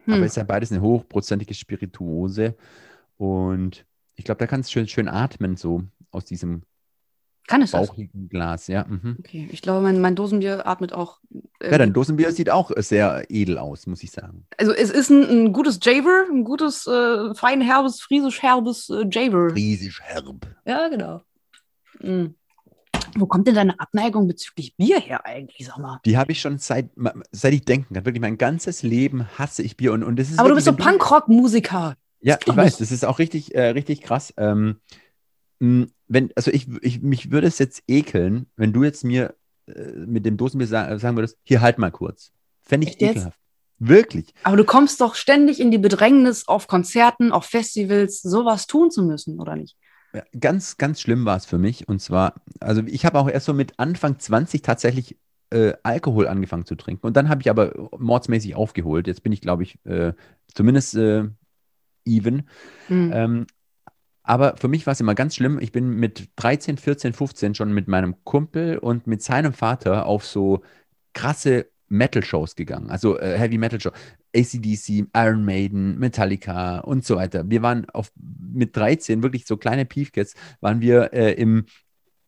Hm. 0.04 0.14
Aber 0.14 0.22
es 0.22 0.32
ist 0.32 0.36
ja 0.36 0.44
beides 0.44 0.70
eine 0.70 0.82
hochprozentige 0.82 1.52
Spirituose. 1.52 2.54
Und 3.16 3.84
ich 4.14 4.24
glaube, 4.24 4.38
da 4.38 4.46
kannst 4.46 4.68
du 4.68 4.72
schön, 4.72 4.86
schön 4.86 5.08
atmen, 5.08 5.56
so 5.56 5.82
aus 6.12 6.26
diesem 6.26 6.62
Kann 7.48 7.60
es 7.60 7.72
das? 7.72 7.88
bauchigen 7.88 8.28
Glas. 8.28 8.68
Ja, 8.68 8.84
mhm. 8.84 9.16
Okay, 9.18 9.48
ich 9.50 9.62
glaube, 9.62 9.80
mein, 9.82 10.00
mein 10.00 10.14
Dosenbier 10.14 10.64
atmet 10.64 10.92
auch. 10.92 11.18
äh, 11.58 11.72
ja 11.72 11.78
dein 11.78 11.92
Dosenbier 11.92 12.30
sieht 12.30 12.50
auch 12.50 12.70
sehr 12.76 13.24
edel 13.28 13.58
aus, 13.58 13.88
muss 13.88 14.04
ich 14.04 14.12
sagen. 14.12 14.46
Also 14.58 14.72
es 14.72 14.90
ist 14.90 15.10
ein, 15.10 15.28
ein 15.28 15.52
gutes 15.52 15.80
Javer, 15.82 16.26
ein 16.30 16.44
gutes, 16.44 16.86
äh, 16.86 17.34
fein 17.34 17.60
herbes, 17.62 18.00
friesisch 18.00 18.42
herbes 18.42 18.90
äh, 18.90 19.06
Javer. 19.10 19.52
Riesig 19.56 19.98
herb. 20.02 20.46
Ja, 20.66 20.86
genau. 20.86 21.20
Mm. 21.98 22.36
Wo 23.16 23.26
kommt 23.26 23.46
denn 23.46 23.54
deine 23.54 23.78
Abneigung 23.78 24.26
bezüglich 24.26 24.76
Bier 24.76 25.00
her 25.00 25.26
eigentlich, 25.26 25.66
sag 25.66 25.78
mal? 25.78 26.00
Die 26.04 26.16
habe 26.16 26.32
ich 26.32 26.40
schon 26.40 26.58
seit, 26.58 26.90
seit 27.30 27.52
ich 27.52 27.64
denken 27.64 27.94
kann. 27.94 28.04
Wirklich 28.04 28.20
mein 28.20 28.38
ganzes 28.38 28.82
Leben 28.82 29.26
hasse 29.38 29.62
ich 29.62 29.76
Bier. 29.76 29.92
Und, 29.92 30.02
und 30.02 30.18
das 30.18 30.30
ist 30.30 30.38
Aber 30.38 30.48
du 30.48 30.54
bist 30.54 30.66
so 30.66 30.72
wirklich, 30.72 30.86
Punkrock-Musiker. 30.86 31.96
Ja, 32.20 32.38
ich 32.44 32.56
weiß, 32.56 32.78
das 32.78 32.92
ist 32.92 33.04
auch 33.04 33.18
richtig, 33.18 33.54
äh, 33.54 33.68
richtig 33.70 34.02
krass. 34.02 34.32
Ähm, 34.36 34.80
wenn, 35.58 36.30
also 36.34 36.50
ich, 36.50 36.68
ich, 36.82 37.02
mich 37.02 37.30
würde 37.30 37.46
es 37.46 37.58
jetzt 37.58 37.82
ekeln, 37.88 38.46
wenn 38.56 38.72
du 38.72 38.84
jetzt 38.84 39.04
mir 39.04 39.34
äh, 39.66 39.92
mit 39.92 40.26
dem 40.26 40.36
Dosenbier 40.36 40.66
sa 40.66 40.98
sagen 40.98 41.16
würdest, 41.16 41.38
hier 41.42 41.60
halt 41.60 41.78
mal 41.78 41.90
kurz. 41.90 42.32
Fände 42.62 42.86
ich 42.86 42.94
Echt 42.94 43.00
jetzt? 43.00 43.10
ekelhaft. 43.10 43.38
Wirklich. 43.78 44.32
Aber 44.44 44.56
du 44.56 44.64
kommst 44.64 45.00
doch 45.00 45.16
ständig 45.16 45.58
in 45.58 45.72
die 45.72 45.78
Bedrängnis, 45.78 46.46
auf 46.46 46.68
Konzerten, 46.68 47.32
auf 47.32 47.46
Festivals, 47.46 48.22
sowas 48.22 48.68
tun 48.68 48.92
zu 48.92 49.02
müssen, 49.02 49.40
oder 49.40 49.56
nicht? 49.56 49.76
Ganz, 50.38 50.76
ganz 50.76 51.00
schlimm 51.00 51.24
war 51.24 51.36
es 51.36 51.46
für 51.46 51.58
mich. 51.58 51.88
Und 51.88 52.00
zwar, 52.00 52.34
also 52.60 52.82
ich 52.86 53.06
habe 53.06 53.18
auch 53.18 53.28
erst 53.28 53.46
so 53.46 53.54
mit 53.54 53.78
Anfang 53.78 54.18
20 54.18 54.62
tatsächlich 54.62 55.16
äh, 55.50 55.74
Alkohol 55.82 56.28
angefangen 56.28 56.66
zu 56.66 56.74
trinken. 56.74 57.06
Und 57.06 57.16
dann 57.16 57.28
habe 57.28 57.40
ich 57.40 57.50
aber 57.50 57.90
mordsmäßig 57.98 58.54
aufgeholt. 58.54 59.06
Jetzt 59.06 59.22
bin 59.22 59.32
ich, 59.32 59.40
glaube 59.40 59.62
ich, 59.62 59.78
äh, 59.84 60.12
zumindest 60.54 60.94
äh, 60.96 61.24
even. 62.04 62.48
Hm. 62.88 63.10
Ähm, 63.14 63.46
aber 64.22 64.56
für 64.56 64.68
mich 64.68 64.86
war 64.86 64.92
es 64.92 65.00
immer 65.00 65.14
ganz 65.14 65.34
schlimm. 65.34 65.58
Ich 65.60 65.72
bin 65.72 65.96
mit 65.96 66.30
13, 66.36 66.76
14, 66.76 67.12
15 67.12 67.54
schon 67.54 67.72
mit 67.72 67.88
meinem 67.88 68.22
Kumpel 68.24 68.78
und 68.78 69.06
mit 69.06 69.22
seinem 69.22 69.52
Vater 69.52 70.06
auf 70.06 70.24
so 70.24 70.62
krasse 71.12 71.71
Metal-Shows 71.92 72.56
gegangen. 72.56 72.90
Also 72.90 73.18
äh, 73.18 73.38
Heavy 73.38 73.58
Metal-Show. 73.58 73.90
ACDC, 74.34 75.08
Iron 75.14 75.44
Maiden, 75.44 75.98
Metallica 75.98 76.80
und 76.80 77.04
so 77.04 77.16
weiter. 77.16 77.48
Wir 77.48 77.62
waren 77.62 77.88
auf, 77.90 78.10
mit 78.16 78.76
13, 78.76 79.22
wirklich 79.22 79.46
so 79.46 79.56
kleine 79.56 79.84
Piefkes, 79.84 80.34
waren 80.60 80.80
wir 80.80 81.12
äh, 81.12 81.32
im, 81.34 81.66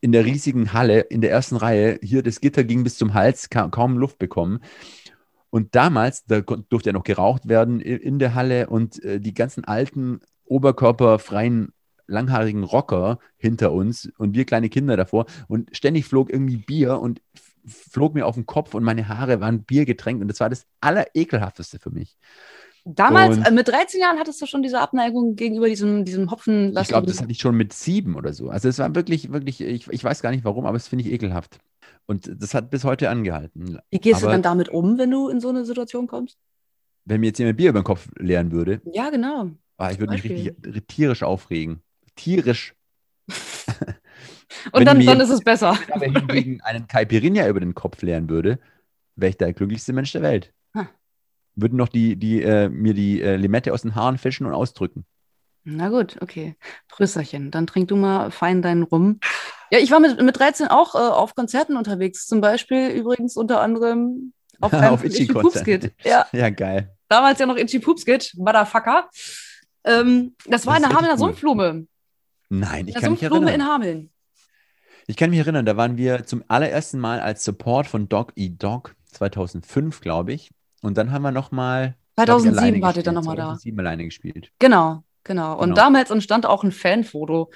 in 0.01 0.13
der 0.13 0.25
riesigen 0.25 0.73
Halle, 0.73 1.01
in 1.01 1.23
der 1.23 1.31
ersten 1.31 1.57
Reihe. 1.57 1.99
Hier 2.03 2.23
das 2.23 2.41
Gitter 2.41 2.63
ging 2.63 2.85
bis 2.85 2.99
zum 2.99 3.15
Hals, 3.15 3.49
ka 3.49 3.69
kaum 3.69 3.97
Luft 3.97 4.19
bekommen. 4.19 4.61
Und 5.51 5.75
damals, 5.75 6.25
da 6.27 6.41
durfte 6.41 6.91
ja 6.91 6.93
noch 6.93 7.05
geraucht 7.05 7.49
werden 7.49 7.81
in 7.81 8.19
der 8.19 8.35
Halle 8.35 8.69
und 8.69 9.03
äh, 9.03 9.21
die 9.21 9.35
ganzen 9.35 9.65
alten, 9.65 10.21
oberkörperfreien, 10.47 11.73
langhaarigen 12.07 12.65
Rocker 12.65 13.19
hinter 13.37 13.73
uns 13.73 14.11
und 14.19 14.35
wir 14.35 14.45
kleine 14.45 14.69
Kinder 14.69 14.97
davor. 14.97 15.27
Und 15.49 15.75
ständig 15.75 16.05
flog 16.05 16.31
irgendwie 16.31 16.59
Bier 16.59 16.99
und 17.01 17.23
flog 17.67 18.15
mir 18.15 18.27
auf 18.27 18.35
den 18.35 18.47
Kopf 18.47 18.75
und 18.75 18.83
meine 18.85 19.09
Haare 19.09 19.41
waren 19.41 19.63
Bier 19.65 19.85
getränkt. 19.85 20.23
Und 20.23 20.29
das 20.29 20.41
war 20.41 20.51
das 20.51 20.67
Allerekelhafteste 20.81 21.79
für 21.79 21.91
mich. 21.91 22.17
Damals, 22.87 23.39
und- 23.39 23.45
äh, 23.47 23.51
mit 23.51 23.67
13 23.69 24.01
Jahren, 24.01 24.19
hattest 24.19 24.43
du 24.43 24.47
schon 24.47 24.63
diese 24.63 24.79
Abneigung 24.81 25.37
gegenüber 25.37 25.69
diesem, 25.69 26.05
diesem 26.05 26.31
Hopfen. 26.31 26.77
Ich 26.79 26.89
glaube, 26.89 27.07
das 27.07 27.21
hatte 27.23 27.33
ich 27.33 27.39
schon 27.39 27.57
mit 27.57 27.73
sieben 27.73 28.15
oder 28.15 28.35
so. 28.35 28.51
Also 28.51 28.69
es 28.69 28.79
war 28.79 28.95
wirklich, 28.95 29.33
wirklich, 29.33 29.61
ich, 29.63 29.89
ich 29.89 30.05
weiß 30.05 30.21
gar 30.21 30.31
nicht 30.31 30.45
warum, 30.45 30.67
aber 30.67 30.77
es 30.77 30.89
finde 30.89 31.05
ich 31.07 31.13
ekelhaft. 31.13 31.59
Und 32.07 32.31
das 32.43 32.53
hat 32.53 32.71
bis 32.71 32.85
heute 32.85 33.09
angehalten. 33.09 33.79
Wie 33.91 33.99
gehst 33.99 34.21
du 34.21 34.27
aber- 34.27 34.33
dann 34.35 34.43
damit 34.43 34.69
um, 34.69 34.99
wenn 34.99 35.11
du 35.11 35.31
in 35.31 35.41
so 35.41 35.49
eine 35.49 35.65
Situation 35.65 36.07
kommst? 36.07 36.37
Wenn 37.07 37.21
mir 37.21 37.29
jetzt 37.29 37.39
jemand 37.39 37.57
Bier 37.57 37.71
über 37.71 37.81
den 37.81 37.85
Kopf 37.85 38.09
leeren 38.19 38.53
würde, 38.53 38.83
Ja, 38.93 39.09
genau. 39.09 39.51
ah, 39.79 39.91
ich 39.91 39.99
würde 39.99 40.13
mich 40.13 40.25
richtig 40.25 40.55
tierisch 40.87 41.23
aufregen. 41.23 41.81
Tierisch. 42.17 42.75
Und 44.73 44.81
Wenn 44.81 44.87
dann, 44.87 44.99
mir 44.99 45.07
dann 45.07 45.21
ist 45.21 45.31
es 45.31 45.41
besser. 45.41 45.79
aber 45.91 46.05
hingegen 46.07 46.61
einen 46.63 46.87
Caipirinha 46.87 47.47
über 47.49 47.61
den 47.61 47.75
Kopf 47.75 48.03
leeren 48.03 48.29
würde, 48.29 48.59
wäre 49.17 49.31
ich 49.31 49.37
der 49.37 49.53
glücklichste 49.53 49.93
Mensch 49.93 50.13
der 50.13 50.23
Welt. 50.23 50.53
Hm. 50.75 50.89
Würden 51.55 51.77
noch 51.77 51.89
die, 51.89 52.17
die, 52.17 52.43
äh, 52.43 52.69
mir 52.69 52.95
die 52.95 53.21
äh, 53.23 53.37
Limette 53.37 53.73
aus 53.73 53.83
den 53.83 53.95
Haaren 53.95 54.19
fischen 54.19 54.47
und 54.47 54.53
ausdrücken. 54.55 55.05
Na 55.65 55.89
gut, 55.89 56.17
okay. 56.21 56.57
Prösterchen. 56.89 57.51
Dann 57.51 57.67
trink 57.67 57.89
du 57.89 57.97
mal 57.97 58.31
fein 58.31 58.61
deinen 58.61 58.83
Rum. 58.83 59.19
Ja, 59.71 59.79
ich 59.79 59.91
war 59.91 59.99
mit, 60.01 60.21
mit 60.21 60.39
13 60.39 60.67
auch 60.69 60.95
äh, 60.95 60.99
auf 60.99 61.35
Konzerten 61.35 61.77
unterwegs. 61.77 62.27
Zum 62.27 62.41
Beispiel 62.43 62.89
übrigens 62.89 63.37
unter 63.37 63.61
anderem 63.61 64.33
auf 64.61 64.73
einem 64.75 64.93
Auf 64.95 65.05
Itchy 65.05 65.23
Itchy 65.23 65.33
Poops 65.33 65.65
Kid. 65.65 65.93
Ja, 66.05 66.27
Ja, 66.33 66.51
geil. 66.51 66.91
damals 67.09 67.39
ja 67.39 67.47
noch 67.47 67.57
Itchy 67.57 67.79
Poops 67.79 68.05
Kid, 68.05 68.33
Motherfucker. 68.37 69.09
Ähm, 69.85 70.35
das 70.47 70.67
war 70.67 70.75
Das 70.75 70.83
in 70.83 70.89
der 70.91 70.97
Hamelner 70.99 71.15
cool. 71.15 71.19
Sumpfblume. 71.19 71.87
Nein, 72.51 72.87
ich 72.89 72.93
Der 72.95 73.01
kann 73.03 73.11
Sumpfblume 73.17 73.43
in 73.43 73.49
erinnern. 73.49 73.69
Hameln. 73.69 74.11
Ich 75.07 75.17
kann 75.17 75.31
mich 75.31 75.39
erinnern, 75.39 75.67
da 75.67 75.77
waren 75.77 75.97
wir 75.97 76.25
zum 76.25 76.43
allerersten 76.49 76.99
Mal 76.99 77.21
als 77.21 77.45
Support 77.45 77.87
von 77.87 78.09
Dog 78.09 78.33
Eat 78.37 78.63
Dog 78.63 78.95
2005, 79.13 80.01
glaube 80.01 80.33
ich. 80.33 80.51
Und 80.83 80.97
dann 80.97 81.13
haben 81.13 81.23
wir 81.23 81.31
nochmal. 81.31 81.95
2007 82.17 82.81
wart 82.81 82.97
ihr 82.97 83.03
dann 83.03 83.15
nochmal 83.15 83.37
da. 83.37 83.43
2007 83.45 83.79
alleine 83.81 84.05
gespielt. 84.05 84.51
Genau, 84.59 85.03
genau. 85.25 85.55
Und 85.55 85.71
Genau. 85.71 85.75
damals 85.75 86.11
entstand 86.11 86.47
auch 86.47 86.65
ein 86.65 86.73
Fanfoto 86.73 87.51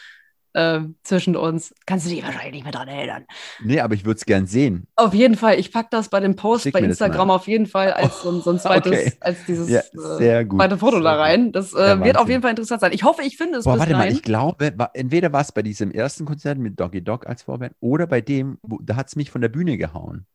äh, 0.55 0.81
zwischen 1.03 1.37
uns. 1.37 1.75
Kannst 1.87 2.07
du 2.07 2.11
dich 2.11 2.23
wahrscheinlich 2.25 2.53
nicht 2.53 2.63
mehr 2.65 2.73
dran 2.73 2.89
erinnern. 2.89 3.25
Nee, 3.63 3.81
aber 3.81 3.95
ich 3.95 4.05
würde 4.05 4.19
es 4.19 4.25
gern 4.25 4.47
sehen. 4.47 4.87
Auf 4.97 5.15
jeden 5.15 5.37
Fall, 5.37 5.59
ich 5.61 5.73
packe 5.73 5.89
das 5.91 6.09
bei 6.09 6.21
dem 6.21 6.37
Post 6.37 6.65
Schick 6.65 6.73
bei 6.73 6.81
das 6.81 6.89
Instagram 6.91 7.29
mal. 7.29 7.35
auf 7.35 7.47
jeden 7.47 7.67
Fall 7.67 7.93
als 7.93 8.23
so, 8.23 8.31
ein- 8.31 8.41
so 8.41 8.51
ein 8.51 8.59
zweites, 8.59 8.93
Okay. 8.93 9.13
als 9.21 9.45
dieses 9.47 9.69
Ja, 9.69 9.81
äh, 9.81 10.17
sehr 10.19 10.45
gut. 10.45 10.59
zweite 10.61 10.79
Foto 10.79 11.01
da 11.01 11.15
rein. 11.17 11.53
Das 11.53 11.75
äh, 11.75 12.01
wird 12.03 12.17
auf 12.19 12.29
jeden 12.29 12.43
Fall 12.43 12.51
interessant 12.51 12.81
sein. 12.81 12.93
Ich 12.93 13.05
hoffe, 13.05 13.23
ich 13.23 13.37
finde 13.37 13.59
es 13.59 13.65
Boah, 13.65 13.79
warte 13.79 13.93
mal, 13.93 13.99
dahin. 14.01 14.15
ich 14.15 14.23
glaube, 14.23 14.73
entweder 14.95 15.33
war 15.33 15.43
es 15.43 15.53
bei 15.53 15.63
diesem 15.63 15.91
ersten 15.93 16.25
Konzert 16.25 16.59
mit 16.59 16.81
Doggy 16.81 17.03
Dog 17.03 17.27
als 17.27 17.43
Vorband 17.43 17.75
oder 17.81 18.07
bei 18.07 18.21
dem, 18.21 18.59
wo, 18.63 18.79
da 18.83 18.97
hat 18.97 19.09
es 19.09 19.17
mich 19.17 19.31
von 19.31 19.41
der 19.41 19.49
Bühne 19.51 19.77
gehauen. 19.77 20.27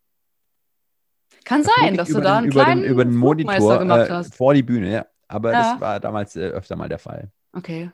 Kann 1.45 1.63
sein, 1.63 1.97
dass 1.97 2.07
du 2.09 2.21
da 2.21 2.37
einen 2.37 2.47
über 2.47 2.63
kleinen 2.63 2.83
den, 2.83 2.91
über 2.91 3.03
den 3.03 3.15
Monitor 3.17 3.79
gemacht 3.79 4.07
äh, 4.09 4.11
hast. 4.13 4.35
vor 4.35 4.53
die 4.53 4.63
Bühne, 4.63 4.91
ja. 4.91 5.05
Aber 5.27 5.51
Ja. 5.51 5.73
das 5.73 5.81
war 5.81 5.99
damals 5.99 6.35
äh, 6.35 6.41
öfter 6.47 6.75
mal 6.75 6.87
der 6.87 6.99
Fall. 6.99 7.31
Okay. 7.53 7.91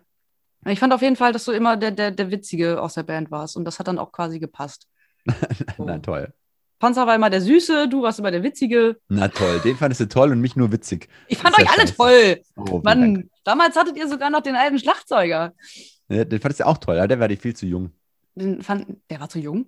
Ich 0.65 0.79
fand 0.79 0.93
auf 0.93 1.01
jeden 1.01 1.15
Fall, 1.15 1.31
dass 1.31 1.45
du 1.45 1.51
immer 1.51 1.77
der, 1.77 1.91
der, 1.91 2.11
der 2.11 2.31
Witzige 2.31 2.81
aus 2.81 2.95
der 2.95 3.03
Band 3.03 3.31
warst. 3.31 3.55
Und 3.55 3.65
das 3.65 3.79
hat 3.79 3.87
dann 3.87 3.97
auch 3.97 4.11
quasi 4.11 4.39
gepasst. 4.39 4.87
Na 5.25 5.35
So. 5.77 5.97
toll. 5.99 6.33
Panzer 6.79 7.05
war 7.05 7.15
immer 7.15 7.29
der 7.29 7.41
Süße, 7.41 7.89
du 7.89 8.03
warst 8.03 8.19
immer 8.19 8.31
der 8.31 8.41
Witzige. 8.41 8.97
Na 9.09 9.27
toll, 9.27 9.59
den 9.65 9.75
fandest 9.75 9.99
du 9.99 10.07
toll 10.07 10.31
und 10.31 10.39
mich 10.39 10.55
nur 10.55 10.71
witzig. 10.71 11.09
Ich 11.27 11.37
fand 11.37 11.57
euch 11.59 11.69
alle 11.69 11.85
toll. 11.93 12.41
Oh, 12.55 12.65
vielen 12.65 12.83
Dank. 12.83 12.83
Mann, 12.83 13.29
damals 13.43 13.75
hattet 13.75 13.97
ihr 13.97 14.07
sogar 14.07 14.29
noch 14.29 14.41
den 14.41 14.55
alten 14.55 14.79
Schlagzeuger. 14.79 15.53
Ja, 16.07 16.23
den 16.23 16.39
fandest 16.39 16.61
du 16.61 16.67
auch 16.67 16.77
toll, 16.77 16.97
aber 16.97 17.09
der 17.09 17.19
war 17.19 17.27
dir 17.27 17.37
viel 17.37 17.53
zu 17.53 17.65
jung. 17.65 17.91
Den 18.35 18.61
fand, 18.61 18.87
der 19.09 19.19
war 19.19 19.27
zu 19.27 19.39
jung. 19.39 19.65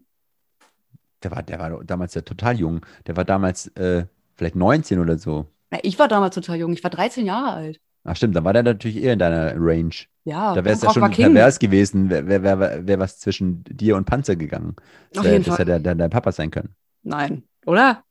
Der 1.21 1.31
war, 1.31 1.43
der 1.43 1.59
war 1.59 1.83
damals 1.83 2.13
ja 2.13 2.21
total 2.21 2.57
jung. 2.57 2.85
Der 3.07 3.17
war 3.17 3.25
damals 3.25 3.67
äh, 3.75 4.05
vielleicht 4.35 4.55
19 4.55 4.99
oder 4.99 5.17
so. 5.17 5.47
Na, 5.69 5.79
ich 5.83 5.99
war 5.99 6.07
damals 6.07 6.33
total 6.35 6.57
jung. 6.57 6.71
Ich 6.71 6.83
war 6.83 6.89
13 6.91 7.25
Jahre 7.25 7.51
alt. 7.51 7.81
Ach 8.05 8.15
stimmt, 8.15 8.35
dann 8.37 8.45
war 8.45 8.53
der 8.53 8.63
natürlich 8.63 8.97
eher 8.97 9.13
in 9.13 9.19
deiner 9.19 9.53
Range. 9.57 9.93
Ja, 10.23 10.53
Da 10.53 10.63
wäre 10.63 10.75
es 10.75 10.81
ja 10.83 10.93
schon 10.93 11.09
pervers 11.11 11.57
gewesen, 11.57 12.09
wäre 12.09 12.27
wär, 12.43 12.59
wär, 12.59 12.87
wär 12.87 12.99
was 12.99 13.17
zwischen 13.19 13.63
dir 13.63 13.95
und 13.95 14.05
Panzer 14.05 14.35
gegangen. 14.35 14.75
Das 15.09 15.19
Auf 15.19 15.25
wär- 15.25 15.31
jeden 15.33 15.43
das 15.45 15.55
Fall. 15.55 15.65
hätte 15.67 15.81
der, 15.81 15.95
der 15.95 16.09
Papa 16.09 16.31
sein 16.31 16.51
können. 16.51 16.75
Nein, 17.03 17.43
oder? 17.65 18.03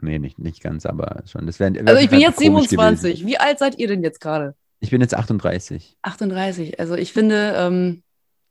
Nee, 0.00 0.18
nicht, 0.18 0.38
nicht 0.38 0.62
ganz, 0.62 0.84
aber 0.86 1.22
schon. 1.26 1.46
Das 1.46 1.58
wär, 1.58 1.72
wär 1.74 1.86
Also 1.88 2.00
ich 2.02 2.10
bin 2.10 2.20
jetzt 2.20 2.36
Fall 2.36 2.46
komisch 2.48 2.68
27. 2.68 3.12
gewesen. 3.14 3.26
Wie 3.26 3.38
alt 3.38 3.58
seid 3.58 3.78
ihr 3.78 3.88
denn 3.88 4.02
jetzt 4.02 4.20
gerade? 4.20 4.54
Ich 4.80 4.90
bin 4.90 5.00
jetzt 5.00 5.14
38. 5.16 5.96
38. 6.02 6.78
Also 6.78 6.94
ich 6.94 7.12
finde, 7.12 7.54
ähm, 7.56 8.02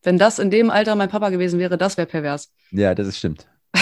wenn 0.03 0.17
das 0.17 0.39
in 0.39 0.49
dem 0.51 0.69
Alter 0.71 0.95
mein 0.95 1.09
Papa 1.09 1.29
gewesen 1.29 1.59
wäre, 1.59 1.77
das 1.77 1.97
wäre 1.97 2.07
pervers. 2.07 2.51
Ja, 2.71 2.95
das 2.95 3.07
ist 3.07 3.17
stimmt. 3.19 3.47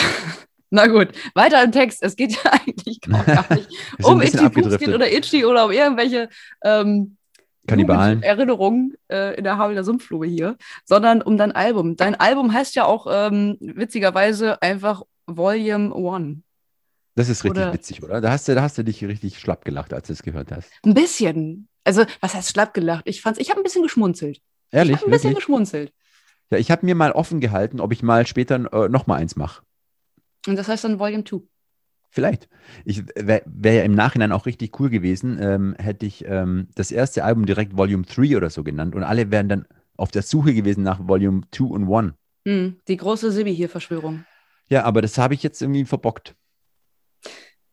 Na 0.69 0.87
gut, 0.87 1.09
weiter 1.35 1.63
im 1.63 1.71
Text. 1.71 2.03
Es 2.03 2.15
geht 2.15 2.33
ja 2.33 2.51
eigentlich 2.51 2.99
gar 3.01 3.45
nicht 3.55 3.69
um 4.03 4.21
Itchy 4.21 4.39
abgedriftet. 4.39 4.93
oder 4.93 5.11
Itchy 5.11 5.45
oder 5.45 5.65
um 5.65 5.71
irgendwelche 5.71 6.29
ähm, 6.63 7.17
Kannibalen. 7.67 8.21
Erinnerungen 8.23 8.95
äh, 9.09 9.35
in 9.37 9.43
der 9.43 9.57
Havelner 9.57 9.83
Sumpfblume 9.83 10.27
hier, 10.27 10.57
sondern 10.85 11.21
um 11.21 11.37
dein 11.37 11.51
Album. 11.51 11.95
Dein 11.95 12.15
Album 12.15 12.53
heißt 12.53 12.75
ja 12.75 12.85
auch 12.85 13.07
ähm, 13.09 13.57
witzigerweise 13.59 14.61
einfach 14.61 15.03
Volume 15.27 15.93
One. 15.93 16.41
Das 17.15 17.29
ist 17.29 17.43
richtig 17.43 17.63
Oder- 17.63 17.73
witzig, 17.73 18.03
oder? 18.03 18.19
Da 18.21 18.31
hast, 18.31 18.47
du, 18.47 18.55
da 18.55 18.61
hast 18.61 18.77
du 18.77 18.83
dich 18.83 19.03
richtig 19.03 19.39
schlapp 19.39 19.63
gelacht, 19.65 19.93
als 19.93 20.07
du 20.07 20.13
es 20.13 20.21
gehört 20.23 20.51
hast. 20.51 20.69
Ein 20.83 20.93
bisschen. 20.93 21.67
Also, 21.83 22.03
was 22.19 22.33
heißt 22.33 22.49
schlapp 22.49 22.73
gelacht? 22.73 23.03
Ich 23.07 23.21
fand's, 23.21 23.39
ich 23.39 23.49
habe 23.49 23.61
ein 23.61 23.63
bisschen 23.63 23.83
geschmunzelt. 23.83 24.37
ich 24.37 24.43
Ehrlich? 24.71 24.95
habe 24.97 25.05
ein 25.05 25.11
bisschen 25.11 25.29
Wirklich? 25.29 25.35
geschmunzelt. 25.45 25.93
Ja, 26.51 26.57
ich 26.57 26.69
habe 26.71 26.85
mir 26.85 26.93
mal 26.95 27.11
offen 27.11 27.39
gehalten, 27.39 27.79
ob 27.79 27.91
ich 27.93 28.03
mal 28.03 28.27
später 28.27 28.55
äh, 28.73 28.89
noch 28.89 29.07
mal 29.07 29.15
eins 29.15 29.35
mache. 29.35 29.63
Und 30.47 30.57
das 30.57 30.67
heißt 30.67 30.83
dann 30.83 30.99
Volume 30.99 31.23
2. 31.23 31.37
Vielleicht. 32.15 32.47
Ich 32.85 33.03
wäre 33.17 33.41
wär 33.45 33.73
ja 33.73 33.83
im 33.83 33.93
Nachhinein 33.93 34.31
auch 34.31 34.45
richtig 34.45 34.79
cool 34.79 34.89
gewesen, 34.89 35.37
ähm, 35.41 35.75
hätte 35.77 36.05
ich 36.05 36.23
ähm, 36.25 36.69
das 36.73 36.89
erste 36.89 37.25
Album 37.25 37.45
direkt 37.45 37.75
Volume 37.77 38.05
3 38.05 38.37
oder 38.37 38.49
so 38.49 38.63
genannt 38.63 38.95
und 38.95 39.03
alle 39.03 39.31
wären 39.31 39.49
dann 39.49 39.67
auf 39.97 40.11
der 40.11 40.21
Suche 40.21 40.53
gewesen 40.53 40.81
nach 40.81 41.05
Volume 41.05 41.41
2 41.51 41.65
und 41.65 41.91
1. 41.93 42.13
Hm, 42.47 42.77
die 42.87 42.95
große 42.95 43.33
Sibi 43.33 43.53
hier 43.53 43.67
Verschwörung. 43.67 44.23
Ja, 44.69 44.85
aber 44.85 45.01
das 45.01 45.17
habe 45.17 45.33
ich 45.33 45.43
jetzt 45.43 45.61
irgendwie 45.61 45.83
verbockt. 45.83 46.35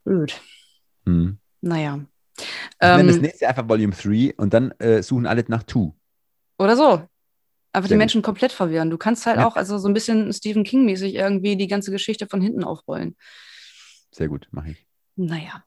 Blöd. 0.04 0.40
Hm. 1.06 1.38
Naja. 1.60 2.00
Ich 2.36 2.46
nenne 2.80 3.04
das 3.06 3.16
Ähm, 3.16 3.22
nächste 3.22 3.48
einfach 3.48 3.68
Volume 3.68 3.94
3 3.94 4.34
und 4.38 4.52
dann 4.52 4.72
äh, 4.80 5.04
suchen 5.04 5.26
alle 5.26 5.44
nach 5.46 5.62
2. 5.62 5.92
oder 6.58 6.76
so. 6.76 7.06
Einfach 7.72 7.88
die 7.88 7.94
gut. 7.94 7.98
Menschen 7.98 8.22
komplett 8.22 8.50
verwirren. 8.50 8.90
Du 8.90 8.98
kannst 8.98 9.24
halt 9.24 9.36
Ja. 9.38 9.46
auch 9.46 9.54
also 9.54 9.78
so 9.78 9.86
ein 9.86 9.94
bisschen 9.94 10.32
Stephen 10.32 10.64
King-mäßig 10.64 11.14
irgendwie 11.14 11.56
die 11.56 11.68
ganze 11.68 11.92
Geschichte 11.92 12.26
von 12.26 12.40
hinten 12.40 12.64
aufrollen. 12.64 13.16
Sehr 14.12 14.28
gut, 14.28 14.46
mache 14.50 14.70
ich. 14.70 14.86
Naja. 15.16 15.64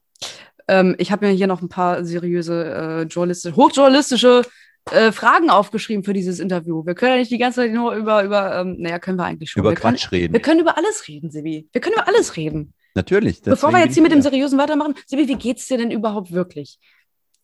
Ähm, 0.68 0.94
ich 0.98 1.12
habe 1.12 1.26
mir 1.26 1.32
hier 1.32 1.46
noch 1.46 1.62
ein 1.62 1.68
paar 1.68 2.04
seriöse, 2.04 2.64
äh, 2.64 3.02
journalistische, 3.02 3.56
hochjournalistische 3.56 4.42
äh, 4.90 5.12
Fragen 5.12 5.50
aufgeschrieben 5.50 6.04
für 6.04 6.12
dieses 6.12 6.38
Interview. 6.38 6.84
Wir 6.86 6.94
können 6.94 7.12
ja 7.12 7.18
nicht 7.18 7.30
die 7.30 7.38
ganze 7.38 7.62
Zeit 7.62 7.72
nur 7.72 7.94
über, 7.94 8.24
über 8.24 8.60
ähm, 8.60 8.76
naja, 8.78 8.98
können 8.98 9.18
wir 9.18 9.24
eigentlich 9.24 9.50
schon. 9.50 9.60
Über 9.60 9.70
wir 9.70 9.76
können, 9.76 9.96
Quatsch 9.96 10.12
reden. 10.12 10.32
wir 10.32 10.40
können 10.40 10.60
über 10.60 10.76
alles 10.76 11.06
reden, 11.08 11.30
Sibi. 11.30 11.68
Wir 11.72 11.80
können 11.80 11.94
über 11.94 12.08
alles 12.08 12.36
reden. 12.36 12.72
Natürlich. 12.94 13.42
Bevor 13.42 13.72
wir 13.72 13.80
jetzt 13.80 13.94
hier 13.94 14.02
mit 14.02 14.12
dem 14.12 14.22
Seriösen 14.22 14.58
weitermachen, 14.58 14.94
Sibi, 15.06 15.28
wie 15.28 15.34
geht's 15.36 15.66
dir 15.66 15.76
denn 15.76 15.90
überhaupt 15.90 16.32
wirklich? 16.32 16.78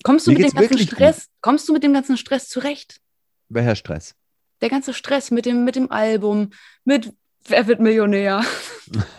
Kommst 0.03 0.27
du 0.27 0.33
Mir 0.33 0.39
mit 0.39 0.53
dem 0.53 0.61
ganzen 0.61 0.79
Stress, 0.79 1.29
kommst 1.41 1.69
du 1.69 1.73
mit 1.73 1.83
dem 1.83 1.93
ganzen 1.93 2.17
Stress 2.17 2.49
zurecht? 2.49 3.01
Welcher 3.49 3.77
Stress? 3.77 4.15
Der 4.61 4.71
ganze 4.71 4.95
Stress 4.95 5.31
mit 5.31 5.45
dem, 5.45 5.65
mit 5.65 5.77
dem 5.77 5.91
Album, 5.91 6.51
mit 6.85 7.13
Wer 7.49 7.67
wird 7.67 7.81
Millionär? 7.81 8.45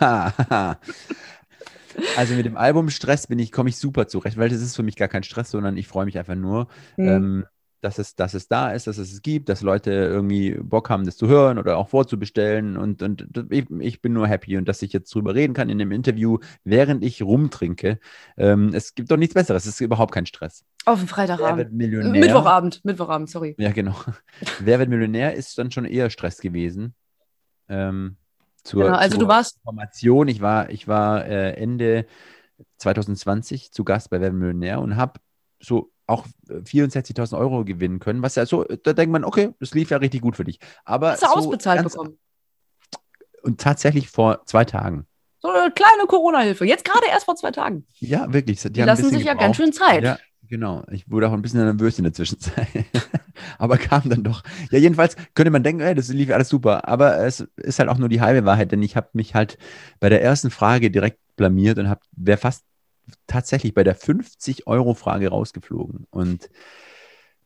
also 2.16 2.34
mit 2.34 2.46
dem 2.46 2.56
Album 2.56 2.90
Stress 2.90 3.26
bin 3.26 3.38
ich, 3.38 3.52
komme 3.52 3.68
ich 3.68 3.76
super 3.76 4.06
zurecht, 4.08 4.36
weil 4.36 4.48
das 4.48 4.60
ist 4.60 4.76
für 4.76 4.82
mich 4.82 4.96
gar 4.96 5.08
kein 5.08 5.22
Stress, 5.22 5.50
sondern 5.50 5.76
ich 5.76 5.86
freue 5.88 6.04
mich 6.06 6.18
einfach 6.18 6.34
nur, 6.34 6.68
Hm. 6.96 7.08
ähm, 7.08 7.44
dass, 7.80 7.98
es, 7.98 8.14
dass 8.16 8.32
es 8.32 8.48
da 8.48 8.70
ist, 8.70 8.86
dass 8.86 8.96
es 8.96 9.12
es 9.12 9.20
gibt, 9.20 9.50
dass 9.50 9.60
Leute 9.60 9.90
irgendwie 9.92 10.52
Bock 10.54 10.88
haben, 10.88 11.04
das 11.04 11.18
zu 11.18 11.28
hören 11.28 11.58
oder 11.58 11.76
auch 11.76 11.90
vorzubestellen. 11.90 12.78
Und, 12.78 13.02
und 13.02 13.28
ich, 13.50 13.66
ich 13.78 14.00
bin 14.00 14.14
nur 14.14 14.26
happy 14.26 14.56
und 14.56 14.66
dass 14.66 14.80
ich 14.80 14.94
jetzt 14.94 15.14
drüber 15.14 15.34
reden 15.34 15.52
kann 15.52 15.68
in 15.68 15.76
dem 15.76 15.92
Interview, 15.92 16.38
während 16.64 17.04
ich 17.04 17.20
rumtrinke. 17.20 17.98
Ähm, 18.38 18.70
es 18.72 18.94
gibt 18.94 19.10
doch 19.10 19.18
nichts 19.18 19.34
Besseres, 19.34 19.66
es 19.66 19.74
ist 19.74 19.80
überhaupt 19.82 20.14
kein 20.14 20.24
Stress. 20.24 20.64
Auf 20.86 20.98
dem 21.00 21.08
Wer 21.08 21.14
Freitagabend. 21.14 21.58
wird 21.58 21.72
Millionär? 21.72 22.20
Mittwochabend, 22.22 22.82
Mittwochabend, 22.86 23.28
sorry. 23.28 23.54
Ja, 23.58 23.70
genau. 23.70 23.96
Wer 24.60 24.78
wird 24.78 24.88
Millionär 24.88 25.34
ist 25.34 25.58
dann 25.58 25.70
schon 25.70 25.84
eher 25.84 26.08
Stress 26.08 26.40
gewesen. 26.40 26.94
Ähm, 27.68 28.16
zur, 28.64 28.84
Genau, 28.84 28.96
also 28.96 29.16
zur 29.16 29.20
du 29.20 29.28
warst, 29.28 29.58
Information, 29.58 30.28
ich 30.28 30.40
war, 30.40 30.70
ich 30.70 30.88
war 30.88 31.26
äh, 31.26 31.52
Ende 31.52 32.06
2020 32.78 33.72
zu 33.72 33.84
Gast 33.84 34.10
bei 34.10 34.20
Wer 34.20 34.32
wird 34.32 34.34
Millionär 34.34 34.80
und 34.80 34.96
habe 34.96 35.20
so 35.60 35.92
auch 36.06 36.26
äh, 36.48 36.54
64.000 36.54 37.38
Euro 37.38 37.64
gewinnen 37.64 37.98
können, 37.98 38.22
was 38.22 38.34
ja 38.34 38.46
so, 38.46 38.64
da 38.64 38.92
denkt 38.92 39.12
man, 39.12 39.24
okay, 39.24 39.54
das 39.60 39.72
lief 39.74 39.90
ja 39.90 39.98
richtig 39.98 40.20
gut 40.22 40.36
für 40.36 40.44
dich. 40.44 40.58
Aber 40.84 41.12
hast 41.12 41.22
du 41.22 41.26
so 41.26 41.32
ausbezahlt 41.34 41.82
bekommen. 41.82 42.18
Und 43.42 43.60
tatsächlich 43.60 44.08
vor 44.08 44.44
zwei 44.46 44.64
Tagen. 44.64 45.06
So 45.38 45.50
eine 45.50 45.70
kleine 45.70 46.06
Corona-Hilfe. 46.06 46.64
Jetzt 46.64 46.86
gerade 46.86 47.06
erst 47.06 47.26
vor 47.26 47.36
zwei 47.36 47.50
Tagen. 47.50 47.86
Ja, 47.98 48.32
wirklich. 48.32 48.62
Die, 48.62 48.72
Die, 48.72 48.80
lassen 48.80 49.10
sich 49.10 49.24
ja 49.24 49.32
gebraucht. 49.32 49.40
ganz 49.40 49.56
schön 49.56 49.72
Zeit. 49.74 50.02
Ja, 50.02 50.18
genau. 50.54 50.84
Ich 50.92 51.10
wurde 51.10 51.28
auch 51.28 51.32
ein 51.32 51.42
bisschen 51.42 51.64
nervös 51.64 51.98
in 51.98 52.04
der 52.04 52.12
Zwischenzeit. 52.12 52.68
Aber 53.58 53.76
kam 53.76 54.08
dann 54.08 54.22
doch. 54.22 54.44
Ja, 54.70 54.78
jedenfalls 54.78 55.16
könnte 55.34 55.50
man 55.50 55.64
denken, 55.64 55.80
ey, 55.80 55.96
das 55.96 56.08
lief 56.10 56.30
alles 56.30 56.48
super. 56.48 56.86
Aber 56.86 57.18
es 57.18 57.40
ist 57.56 57.80
halt 57.80 57.88
auch 57.88 57.98
nur 57.98 58.08
die 58.08 58.20
halbe 58.20 58.46
Wahrheit, 58.46 58.70
denn 58.70 58.80
ich 58.80 58.94
habe 58.94 59.08
mich 59.14 59.34
halt 59.34 59.58
bei 59.98 60.08
der 60.08 60.22
ersten 60.22 60.50
Frage 60.50 60.92
direkt 60.92 61.18
blamiert 61.34 61.78
und 61.78 61.92
wäre 62.12 62.38
fast 62.38 62.64
tatsächlich 63.26 63.74
bei 63.74 63.82
der 63.82 63.96
50-Euro-Frage 63.96 65.28
rausgeflogen. 65.28 66.06
Und 66.10 66.48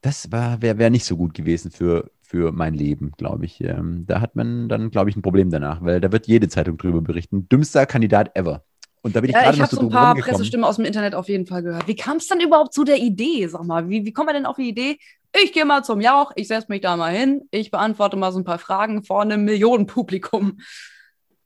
das 0.03 0.31
wäre 0.31 0.79
wär 0.79 0.91
nicht 0.91 1.07
so 1.07 1.17
gut 1.17 1.33
gewesen 1.33 1.71
für, 1.71 2.11
für 2.21 2.53
mein 2.53 2.75
Leben, 2.75 3.13
glaube 3.17 3.47
ich. 3.47 3.63
Ähm, 3.63 4.05
da 4.07 4.21
hat 4.21 4.37
man 4.37 4.69
dann, 4.69 4.91
glaube 4.91 5.09
ich, 5.09 5.17
ein 5.17 5.23
Problem 5.23 5.49
danach, 5.49 5.83
weil 5.83 6.03
da 6.03 6.13
wird 6.13 6.27
jede 6.27 6.49
Zeitung 6.49 6.77
drüber 6.77 7.01
berichten. 7.01 7.49
Dümmster 7.49 7.87
Kandidat 7.87 8.37
ever. 8.37 8.65
Und 9.03 9.15
da 9.17 9.21
bin 9.21 9.31
ich 9.31 9.37
Ja, 9.37 9.43
gerade 9.43 9.55
ich 9.55 9.61
noch 9.61 9.67
habe 9.67 9.77
so 9.77 9.83
ein 9.83 9.91
paar. 9.91 10.15
Pressestimmen 10.15 10.65
aus 10.65 10.77
dem 10.77 10.85
Internet 10.85 11.15
auf 11.15 11.29
jeden 11.29 11.47
Fall 11.47 11.63
gehört. 11.63 11.87
Wie 11.87 11.97
kam 11.97 12.17
es 12.19 12.27
dann 12.27 12.41
überhaupt 12.41 12.75
zu 12.75 12.85
der 12.85 12.99
Idee? 12.99 13.47
Sag 13.49 13.65
mal, 13.65 13.89
wie, 13.89 14.05
wie 14.05 14.13
kommt 14.13 14.27
man 14.27 14.35
denn 14.35 14.47
auf 14.47 14.57
die 14.57 14.69
Idee, 14.69 14.99
ich 15.43 15.53
gehe 15.53 15.65
mal 15.65 15.85
zum 15.85 16.01
Jauch, 16.01 16.33
ich 16.37 16.49
setze 16.49 16.67
mich 16.71 16.81
da 16.81 16.97
mal 16.97 17.13
hin, 17.15 17.43
ich 17.51 17.71
beantworte 17.71 18.17
mal 18.17 18.33
so 18.33 18.39
ein 18.39 18.45
paar 18.45 18.59
Fragen 18.59 19.05
vor 19.05 19.23
einem 19.23 19.45
Millionenpublikum. 19.45 20.59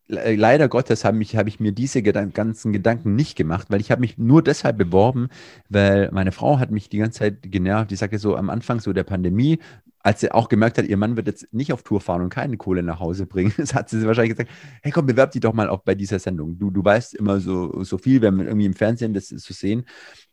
Le- 0.09 0.35
Leider 0.37 0.69
Gottes 0.69 1.05
habe 1.05 1.21
ich, 1.23 1.37
habe 1.37 1.49
ich 1.49 1.61
mir 1.61 1.73
diese 1.73 2.03
Gedan 2.03 2.33
ganzen 2.33 2.73
Gedanken 2.73 3.15
nicht 3.15 3.37
gemacht, 3.37 3.69
weil 3.71 3.81
ich 3.81 3.91
habe 3.91 4.01
mich 4.01 4.19
nur 4.19 4.43
deshalb 4.43 4.77
beworben, 4.79 5.29
weil 5.69 6.11
meine 6.13 6.33
Frau 6.33 6.59
hat 6.59 6.71
mich 6.71 6.89
die 6.89 6.99
ganze 6.99 7.21
Zeit 7.21 7.39
genervt. 7.43 7.91
Die 7.91 7.97
sagte 7.97 8.19
so 8.19 8.37
am 8.37 8.51
Anfang 8.51 8.81
so 8.81 8.93
der 8.93 9.05
Pandemie, 9.05 9.59
als 10.03 10.21
sie 10.21 10.33
auch 10.33 10.49
gemerkt 10.49 10.79
hat, 10.79 10.87
ihr 10.87 10.97
Mann 10.97 11.17
wird 11.17 11.29
jetzt 11.29 11.53
nicht 11.53 11.73
auf 11.73 11.83
Tour 11.83 12.01
fahren 12.01 12.23
und 12.23 12.29
keine 12.29 12.57
Kohle 12.57 12.83
nach 12.83 12.99
Hause 12.99 13.27
bringen, 13.27 13.53
hat 13.75 13.89
sie 13.89 14.05
wahrscheinlich 14.05 14.37
gesagt, 14.37 14.51
hey 14.83 14.91
komm, 14.91 15.07
bewerb 15.07 15.31
dich 15.31 15.41
doch 15.41 15.53
mal 15.53 15.69
auch 15.69 15.81
bei 15.81 15.95
dieser 15.95 16.19
Sendung. 16.19 16.59
Du, 16.59 16.71
du 16.71 16.85
weißt 16.85 17.15
immer 17.15 17.41
so, 17.41 17.85
so 17.85 17.99
viel, 17.99 18.21
wenn 18.21 18.35
man 18.35 18.47
irgendwie 18.47 18.67
im 18.67 18.75
Fernsehen 18.75 19.15
das 19.15 19.29
zu 19.29 19.53
sehen. 19.53 19.85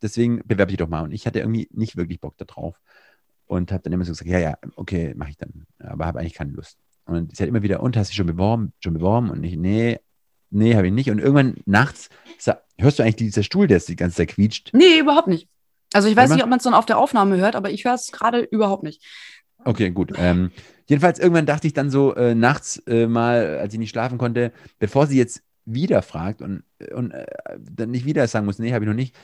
Deswegen 0.01 0.41
bewerb 0.45 0.69
dich 0.69 0.77
doch 0.77 0.89
mal. 0.89 1.03
Und 1.03 1.11
ich 1.11 1.27
hatte 1.27 1.39
irgendwie 1.39 1.69
nicht 1.71 1.97
wirklich 1.97 2.19
Bock 2.19 2.37
darauf. 2.37 2.75
Und 3.45 3.71
habe 3.71 3.81
dann 3.83 3.93
immer 3.93 4.05
so 4.05 4.11
gesagt, 4.11 4.29
ja, 4.29 4.39
ja, 4.39 4.57
okay, 4.75 5.13
mache 5.15 5.31
ich 5.31 5.37
dann. 5.37 5.65
Aber 5.79 6.05
habe 6.05 6.19
eigentlich 6.19 6.35
keine 6.35 6.51
Lust. 6.51 6.77
Und 7.05 7.35
sie 7.35 7.41
hat 7.41 7.49
immer 7.49 7.63
wieder, 7.63 7.81
und 7.81 7.97
hast 7.97 8.09
du 8.09 8.11
dich 8.11 8.17
schon 8.17 8.27
beworben? 8.27 8.73
Schon 8.79 8.93
beworben? 8.93 9.31
Und 9.31 9.43
ich, 9.43 9.57
nee, 9.57 9.99
nee, 10.51 10.75
habe 10.75 10.87
ich 10.87 10.93
nicht. 10.93 11.09
Und 11.09 11.19
irgendwann 11.19 11.55
nachts, 11.65 12.09
hörst 12.77 12.99
du 12.99 13.03
eigentlich 13.03 13.15
dieser 13.15 13.43
Stuhl, 13.43 13.67
der 13.67 13.79
die 13.79 13.95
ganze 13.95 14.17
Zeit 14.17 14.29
quietscht? 14.29 14.71
Nee, 14.73 14.99
überhaupt 14.99 15.27
nicht. 15.27 15.47
Also 15.93 16.07
ich 16.07 16.15
weiß 16.15 16.29
nicht, 16.29 16.43
ob 16.43 16.49
man 16.49 16.57
es 16.57 16.63
dann 16.63 16.75
auf 16.75 16.85
der 16.85 16.99
Aufnahme 16.99 17.37
hört, 17.37 17.55
aber 17.55 17.71
ich 17.71 17.83
höre 17.83 17.95
es 17.95 18.11
gerade 18.11 18.41
überhaupt 18.41 18.83
nicht. 18.83 19.03
Okay, 19.65 19.91
gut. 19.91 20.13
Ähm, 20.17 20.51
jedenfalls 20.87 21.19
irgendwann 21.19 21.45
dachte 21.45 21.67
ich 21.67 21.73
dann 21.73 21.89
so 21.89 22.15
äh, 22.15 22.35
nachts 22.35 22.77
äh, 22.87 23.07
mal, 23.07 23.59
als 23.59 23.73
ich 23.73 23.79
nicht 23.79 23.89
schlafen 23.89 24.17
konnte, 24.17 24.51
bevor 24.79 25.07
sie 25.07 25.17
jetzt 25.17 25.43
wieder 25.65 26.01
fragt 26.01 26.41
und, 26.41 26.63
und 26.93 27.11
äh, 27.11 27.25
dann 27.59 27.91
nicht 27.91 28.05
wieder 28.05 28.27
sagen 28.27 28.45
muss, 28.45 28.59
nee, 28.59 28.73
habe 28.73 28.85
ich 28.85 28.89
noch 28.89 28.95
nicht, 28.95 29.15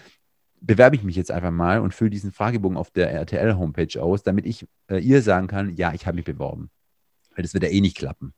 bewerbe 0.61 0.95
ich 0.95 1.03
mich 1.03 1.15
jetzt 1.15 1.31
einfach 1.31 1.51
mal 1.51 1.79
und 1.79 1.93
fülle 1.93 2.09
diesen 2.09 2.31
Fragebogen 2.31 2.77
auf 2.77 2.91
der 2.91 3.11
RTL-Homepage 3.11 4.01
aus, 4.01 4.23
damit 4.23 4.45
ich 4.45 4.67
äh, 4.89 4.99
ihr 4.99 5.21
sagen 5.21 5.47
kann, 5.47 5.75
ja, 5.75 5.93
ich 5.93 6.05
habe 6.05 6.15
mich 6.15 6.25
beworben. 6.25 6.69
Weil 7.35 7.43
das 7.43 7.53
wird 7.53 7.63
ja 7.63 7.69
eh 7.69 7.81
nicht 7.81 7.97
klappen. 7.97 8.33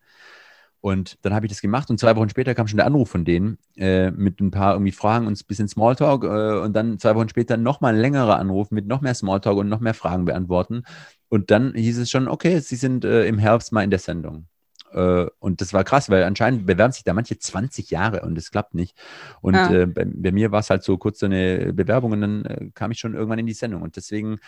Und 0.79 1.17
dann 1.23 1.33
habe 1.33 1.45
ich 1.45 1.51
das 1.51 1.61
gemacht 1.61 1.89
und 1.89 1.99
zwei 1.99 2.15
Wochen 2.15 2.29
später 2.29 2.53
kam 2.53 2.67
schon 2.67 2.77
der 2.77 2.85
Anruf 2.85 3.09
von 3.09 3.25
denen 3.25 3.57
äh, 3.75 4.11
mit 4.11 4.39
ein 4.39 4.51
paar 4.51 4.73
irgendwie 4.73 4.91
Fragen 4.91 5.25
und 5.25 5.39
ein 5.39 5.45
bisschen 5.47 5.67
Smalltalk 5.67 6.23
äh, 6.23 6.59
und 6.59 6.73
dann 6.73 6.99
zwei 6.99 7.15
Wochen 7.15 7.29
später 7.29 7.57
nochmal 7.57 7.95
ein 7.95 7.99
längerer 7.99 8.37
Anruf 8.37 8.69
mit 8.69 8.87
noch 8.87 9.01
mehr 9.01 9.15
Smalltalk 9.15 9.57
und 9.57 9.69
noch 9.69 9.79
mehr 9.79 9.95
Fragen 9.95 10.25
beantworten. 10.25 10.83
Und 11.29 11.51
dann 11.51 11.73
hieß 11.75 11.97
es 11.97 12.09
schon, 12.09 12.27
okay, 12.27 12.59
sie 12.59 12.75
sind 12.75 13.03
äh, 13.05 13.25
im 13.25 13.37
Herbst 13.37 13.71
mal 13.71 13.83
in 13.83 13.89
der 13.89 13.99
Sendung. 13.99 14.47
Äh, 14.91 15.25
und 15.39 15.59
das 15.61 15.73
war 15.73 15.83
krass, 15.83 16.09
weil 16.09 16.23
anscheinend 16.23 16.65
bewerben 16.65 16.93
sich 16.93 17.03
da 17.03 17.13
manche 17.13 17.37
20 17.37 17.89
Jahre 17.91 18.21
und 18.21 18.37
es 18.37 18.51
klappt 18.51 18.73
nicht. 18.73 18.97
Und 19.41 19.55
Ah. 19.55 19.73
äh, 19.73 19.85
bei, 19.85 20.05
bei 20.05 20.31
mir 20.31 20.51
war 20.51 20.61
es 20.61 20.69
halt 20.69 20.83
so 20.83 20.97
kurz 20.97 21.19
so 21.19 21.25
eine 21.25 21.73
Bewerbung 21.73 22.13
und 22.13 22.21
dann 22.21 22.45
äh, 22.45 22.69
kam 22.73 22.91
ich 22.91 22.99
schon 22.99 23.13
irgendwann 23.13 23.39
in 23.39 23.45
die 23.45 23.53
Sendung. 23.53 23.81
Und 23.81 23.95
deswegen 23.97 24.39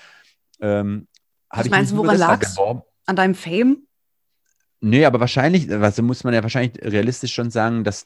ähm, 0.62 1.08
habe 1.52 1.68
ich 1.68 1.72
meinst 1.72 1.92
du, 1.92 1.98
woran 1.98 2.18
lag's? 2.18 2.58
An 3.06 3.16
deinem 3.16 3.36
Fame? 3.36 3.88
Nee, 4.82 5.04
aber 5.06 5.20
wahrscheinlich, 5.20 5.70
also 5.72 6.04
muss 6.04 6.24
man 6.24 6.34
ja 6.34 6.42
wahrscheinlich 6.44 6.82
realistisch 6.82 7.34
schon 7.34 7.52
sagen, 7.52 7.84
dass 7.84 8.06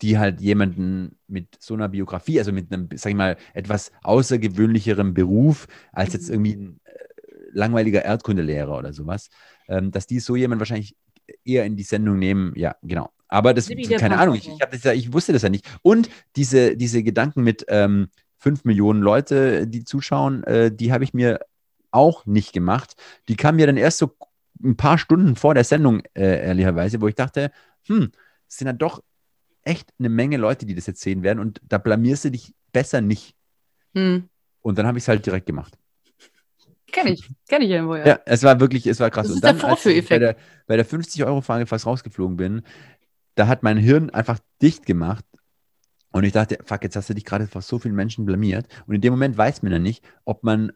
die 0.00 0.18
halt 0.18 0.40
jemanden 0.40 1.16
mit 1.28 1.46
so 1.60 1.74
einer 1.74 1.88
Biografie, 1.88 2.40
also 2.40 2.50
mit 2.50 2.72
einem, 2.72 2.88
sag 2.94 3.10
ich 3.10 3.16
mal, 3.16 3.36
etwas 3.54 3.92
außergewöhnlicherem 4.02 5.14
Beruf 5.14 5.68
als 5.92 6.12
jetzt 6.12 6.28
irgendwie 6.28 6.54
ein 6.54 6.80
äh, 6.84 7.01
langweiliger 7.52 8.04
Erdkundelehrer 8.04 8.76
oder 8.76 8.92
sowas, 8.92 9.30
ähm, 9.68 9.90
dass 9.90 10.06
die 10.06 10.20
so 10.20 10.36
jemand 10.36 10.60
wahrscheinlich 10.60 10.96
eher 11.44 11.64
in 11.64 11.76
die 11.76 11.82
Sendung 11.82 12.18
nehmen. 12.18 12.52
Ja, 12.56 12.76
genau. 12.82 13.10
Aber 13.28 13.54
das, 13.54 13.68
keine 13.68 14.18
Ahnung, 14.18 14.34
ich, 14.34 14.48
ich, 14.48 14.58
das 14.58 14.82
ja, 14.82 14.92
ich 14.92 15.12
wusste 15.12 15.32
das 15.32 15.42
ja 15.42 15.48
nicht. 15.48 15.66
Und 15.80 16.10
diese, 16.36 16.76
diese 16.76 17.02
Gedanken 17.02 17.42
mit 17.42 17.64
ähm, 17.68 18.08
fünf 18.36 18.64
Millionen 18.64 19.00
Leute, 19.00 19.66
die 19.66 19.84
zuschauen, 19.84 20.44
äh, 20.44 20.70
die 20.70 20.92
habe 20.92 21.04
ich 21.04 21.14
mir 21.14 21.40
auch 21.90 22.26
nicht 22.26 22.52
gemacht. 22.52 22.94
Die 23.28 23.36
kamen 23.36 23.56
mir 23.56 23.66
dann 23.66 23.76
erst 23.76 23.98
so 23.98 24.14
ein 24.62 24.76
paar 24.76 24.98
Stunden 24.98 25.36
vor 25.36 25.54
der 25.54 25.64
Sendung, 25.64 26.02
äh, 26.14 26.44
ehrlicherweise, 26.44 27.00
wo 27.00 27.08
ich 27.08 27.14
dachte, 27.14 27.52
hm, 27.86 28.10
es 28.48 28.58
sind 28.58 28.66
ja 28.66 28.72
doch 28.72 29.02
echt 29.62 29.92
eine 29.98 30.08
Menge 30.08 30.36
Leute, 30.36 30.66
die 30.66 30.74
das 30.74 30.86
jetzt 30.86 31.00
sehen 31.00 31.22
werden 31.22 31.38
und 31.38 31.60
da 31.66 31.78
blamierst 31.78 32.24
du 32.26 32.30
dich 32.30 32.54
besser 32.72 33.00
nicht. 33.00 33.34
Hm. 33.94 34.28
Und 34.60 34.78
dann 34.78 34.86
habe 34.86 34.98
ich 34.98 35.04
es 35.04 35.08
halt 35.08 35.24
direkt 35.24 35.46
gemacht. 35.46 35.78
Kenn 36.92 37.06
ich. 37.08 37.28
Kenn 37.48 37.62
ich 37.62 37.70
irgendwo, 37.70 37.96
ja. 37.96 38.06
Ja, 38.06 38.20
es 38.26 38.42
war 38.42 38.60
wirklich, 38.60 38.86
es 38.86 39.00
war 39.00 39.10
krass. 39.10 39.26
Das 39.26 39.32
und 39.32 39.36
ist 39.36 39.44
der 39.44 39.52
dann, 39.54 39.60
als 39.62 39.78
ich 39.78 39.82
Vorführeffekt. 39.82 40.08
bei 40.10 40.18
der, 40.18 40.36
bei 40.66 40.76
der 40.76 40.86
50-Euro-Frage 40.86 41.66
fast 41.66 41.86
rausgeflogen 41.86 42.36
bin, 42.36 42.62
da 43.34 43.46
hat 43.48 43.62
mein 43.62 43.78
Hirn 43.78 44.10
einfach 44.10 44.38
dicht 44.60 44.86
gemacht. 44.86 45.24
Und 46.12 46.24
ich 46.24 46.32
dachte, 46.32 46.58
fuck, 46.64 46.82
jetzt 46.84 46.94
hast 46.96 47.08
du 47.08 47.14
dich 47.14 47.24
gerade 47.24 47.46
vor 47.46 47.62
so 47.62 47.78
vielen 47.78 47.94
Menschen 47.94 48.26
blamiert. 48.26 48.66
Und 48.86 48.94
in 48.94 49.00
dem 49.00 49.14
Moment 49.14 49.36
weiß 49.38 49.62
man 49.62 49.72
ja 49.72 49.78
nicht, 49.78 50.04
ob 50.26 50.44
man 50.44 50.72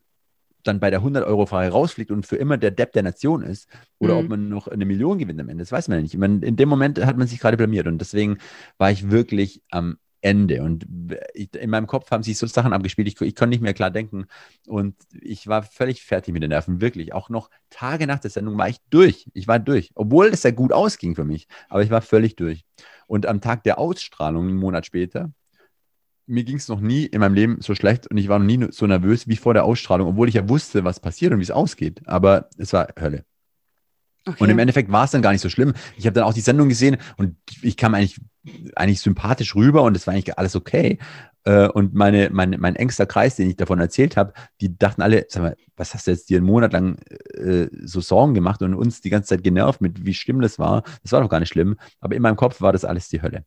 dann 0.63 0.81
bei 0.81 0.91
der 0.91 1.01
100-Euro-Frage 1.03 1.71
rausfliegt 1.71 2.11
und 2.11 2.27
für 2.27 2.37
immer 2.37 2.57
der 2.57 2.71
Depp 2.73 2.93
der 2.93 3.03
Nation 3.05 3.43
ist 3.43 3.69
oder 3.99 4.15
Mhm. 4.15 4.21
ob 4.21 4.29
man 4.31 4.49
noch 4.49 4.67
eine 4.67 4.85
Million 4.85 5.19
gewinnt 5.19 5.41
am 5.41 5.49
Ende. 5.49 5.63
Das 5.63 5.71
weiß 5.71 5.89
man 5.89 5.99
ja 5.99 6.03
nicht. 6.03 6.17
Man, 6.17 6.43
in 6.43 6.57
dem 6.57 6.69
Moment 6.69 7.05
hat 7.05 7.17
man 7.19 7.27
sich 7.29 7.39
gerade 7.39 7.57
blamiert 7.57 7.87
und 7.87 7.99
deswegen 7.99 8.39
war 8.79 8.91
ich 8.91 9.11
wirklich 9.11 9.63
am 9.71 9.99
Ende. 10.21 10.63
Und 10.63 10.87
in 11.35 11.71
meinem 11.71 11.87
Kopf 11.87 12.11
haben 12.11 12.23
sich 12.23 12.39
so 12.39 12.47
Sachen 12.47 12.73
abgespielt, 12.73 13.09
ich, 13.09 13.21
ich 13.21 13.35
konnte 13.35 13.51
nicht 13.51 13.63
mehr 13.63 13.75
klar 13.75 13.91
denken. 13.91 14.27
Und 14.67 14.97
ich 15.13 15.47
war 15.47 15.63
völlig 15.63 16.03
fertig 16.03 16.33
mit 16.33 16.43
den 16.43 16.51
Nerven, 16.51 16.81
wirklich. 16.81 17.13
Auch 17.13 17.29
noch 17.29 17.51
Tage 17.71 18.07
nach 18.07 18.19
der 18.19 18.31
Sendung 18.31 18.59
war 18.59 18.69
ich 18.69 18.79
durch. 18.91 19.29
Ich 19.35 19.49
war 19.49 19.59
durch. 19.59 19.91
Obwohl 19.95 20.27
es 20.27 20.43
ja 20.43 20.51
gut 20.51 20.73
ausging 20.73 21.15
für 21.15 21.25
mich. 21.25 21.49
Aber 21.69 21.83
ich 21.83 21.91
war 21.91 22.03
völlig 22.03 22.37
durch. 22.37 22.65
Und 23.07 23.27
am 23.27 23.41
Tag 23.41 23.63
der 23.65 23.79
Ausstrahlung, 23.79 24.49
einen 24.49 24.57
Monat 24.57 24.87
später, 24.87 25.31
mir 26.27 26.45
ging 26.45 26.57
es 26.57 26.69
noch 26.69 26.81
nie 26.81 27.05
in 27.05 27.21
meinem 27.21 27.35
Leben 27.35 27.61
so 27.61 27.75
schlecht 27.75 28.09
und 28.09 28.17
ich 28.17 28.29
war 28.29 28.39
noch 28.39 28.47
nie 28.47 28.67
so 28.71 28.87
nervös 28.87 29.29
wie 29.29 29.37
vor 29.37 29.55
der 29.55 29.65
Ausstrahlung, 29.65 30.09
obwohl 30.09 30.29
ich 30.29 30.35
ja 30.35 30.49
wusste, 30.49 30.83
was 30.85 30.99
passiert 30.99 31.33
und 31.33 31.39
wie 31.39 31.45
es 31.45 31.53
ausgeht. 31.53 32.03
Aber 32.07 32.51
es 32.59 32.73
war 32.73 32.89
Hölle. 32.99 33.25
Okay. 34.29 34.43
Und 34.43 34.51
im 34.51 34.59
Endeffekt 34.59 34.91
war 34.91 35.05
es 35.05 35.13
dann 35.13 35.23
gar 35.23 35.33
nicht 35.33 35.41
so 35.41 35.49
schlimm. 35.49 35.73
Ich 35.97 36.07
habe 36.07 36.15
dann 36.15 36.25
auch 36.25 36.35
die 36.35 36.41
Sendung 36.41 36.69
gesehen 36.69 36.97
und 37.17 37.37
ich 37.63 37.77
kam 37.77 37.95
eigentlich, 37.95 38.21
eigentlich 38.75 39.01
sympathisch 39.01 39.55
rüber 39.55 39.83
und 39.83 39.97
es 39.97 40.07
war 40.07 40.15
eigentlich 40.15 40.37
alles 40.37 40.57
okay. 40.57 40.99
Äh, 41.45 41.69
Und 41.69 41.95
meine, 41.95 42.31
mein, 42.33 42.57
mein 42.59 42.75
engster 42.75 43.07
Kreis, 43.07 43.37
den 43.37 43.49
ich 43.49 43.57
davon 43.57 43.79
erzählt 43.79 44.17
habe, 44.17 44.33
die 44.61 44.77
dachten 44.77 45.01
alle, 45.01 45.27
sag 45.29 45.43
mal, 45.43 45.57
was 45.77 45.95
hast 45.95 46.09
du 46.09 46.11
jetzt 46.11 46.29
dir 46.29 46.39
einen 46.39 46.47
Monat 46.47 46.73
lang 46.73 46.99
äh, 47.35 47.69
so 47.85 48.01
Sorgen 48.01 48.35
gemacht 48.35 48.63
und 48.63 48.75
uns 48.75 49.01
die 49.01 49.11
ganze 49.11 49.29
Zeit 49.29 49.45
genervt 49.45 49.81
mit, 49.81 50.05
wie 50.05 50.15
schlimm 50.15 50.41
das 50.41 50.59
war. 50.59 50.83
Das 51.05 51.13
war 51.13 51.21
doch 51.21 51.29
gar 51.29 51.39
nicht 51.39 51.51
schlimm. 51.51 51.77
Aber 52.01 52.17
in 52.17 52.23
meinem 52.23 52.37
Kopf 52.37 52.61
war 52.61 52.73
das 52.73 52.85
alles 52.85 53.09
die 53.09 53.23
Hölle. 53.23 53.45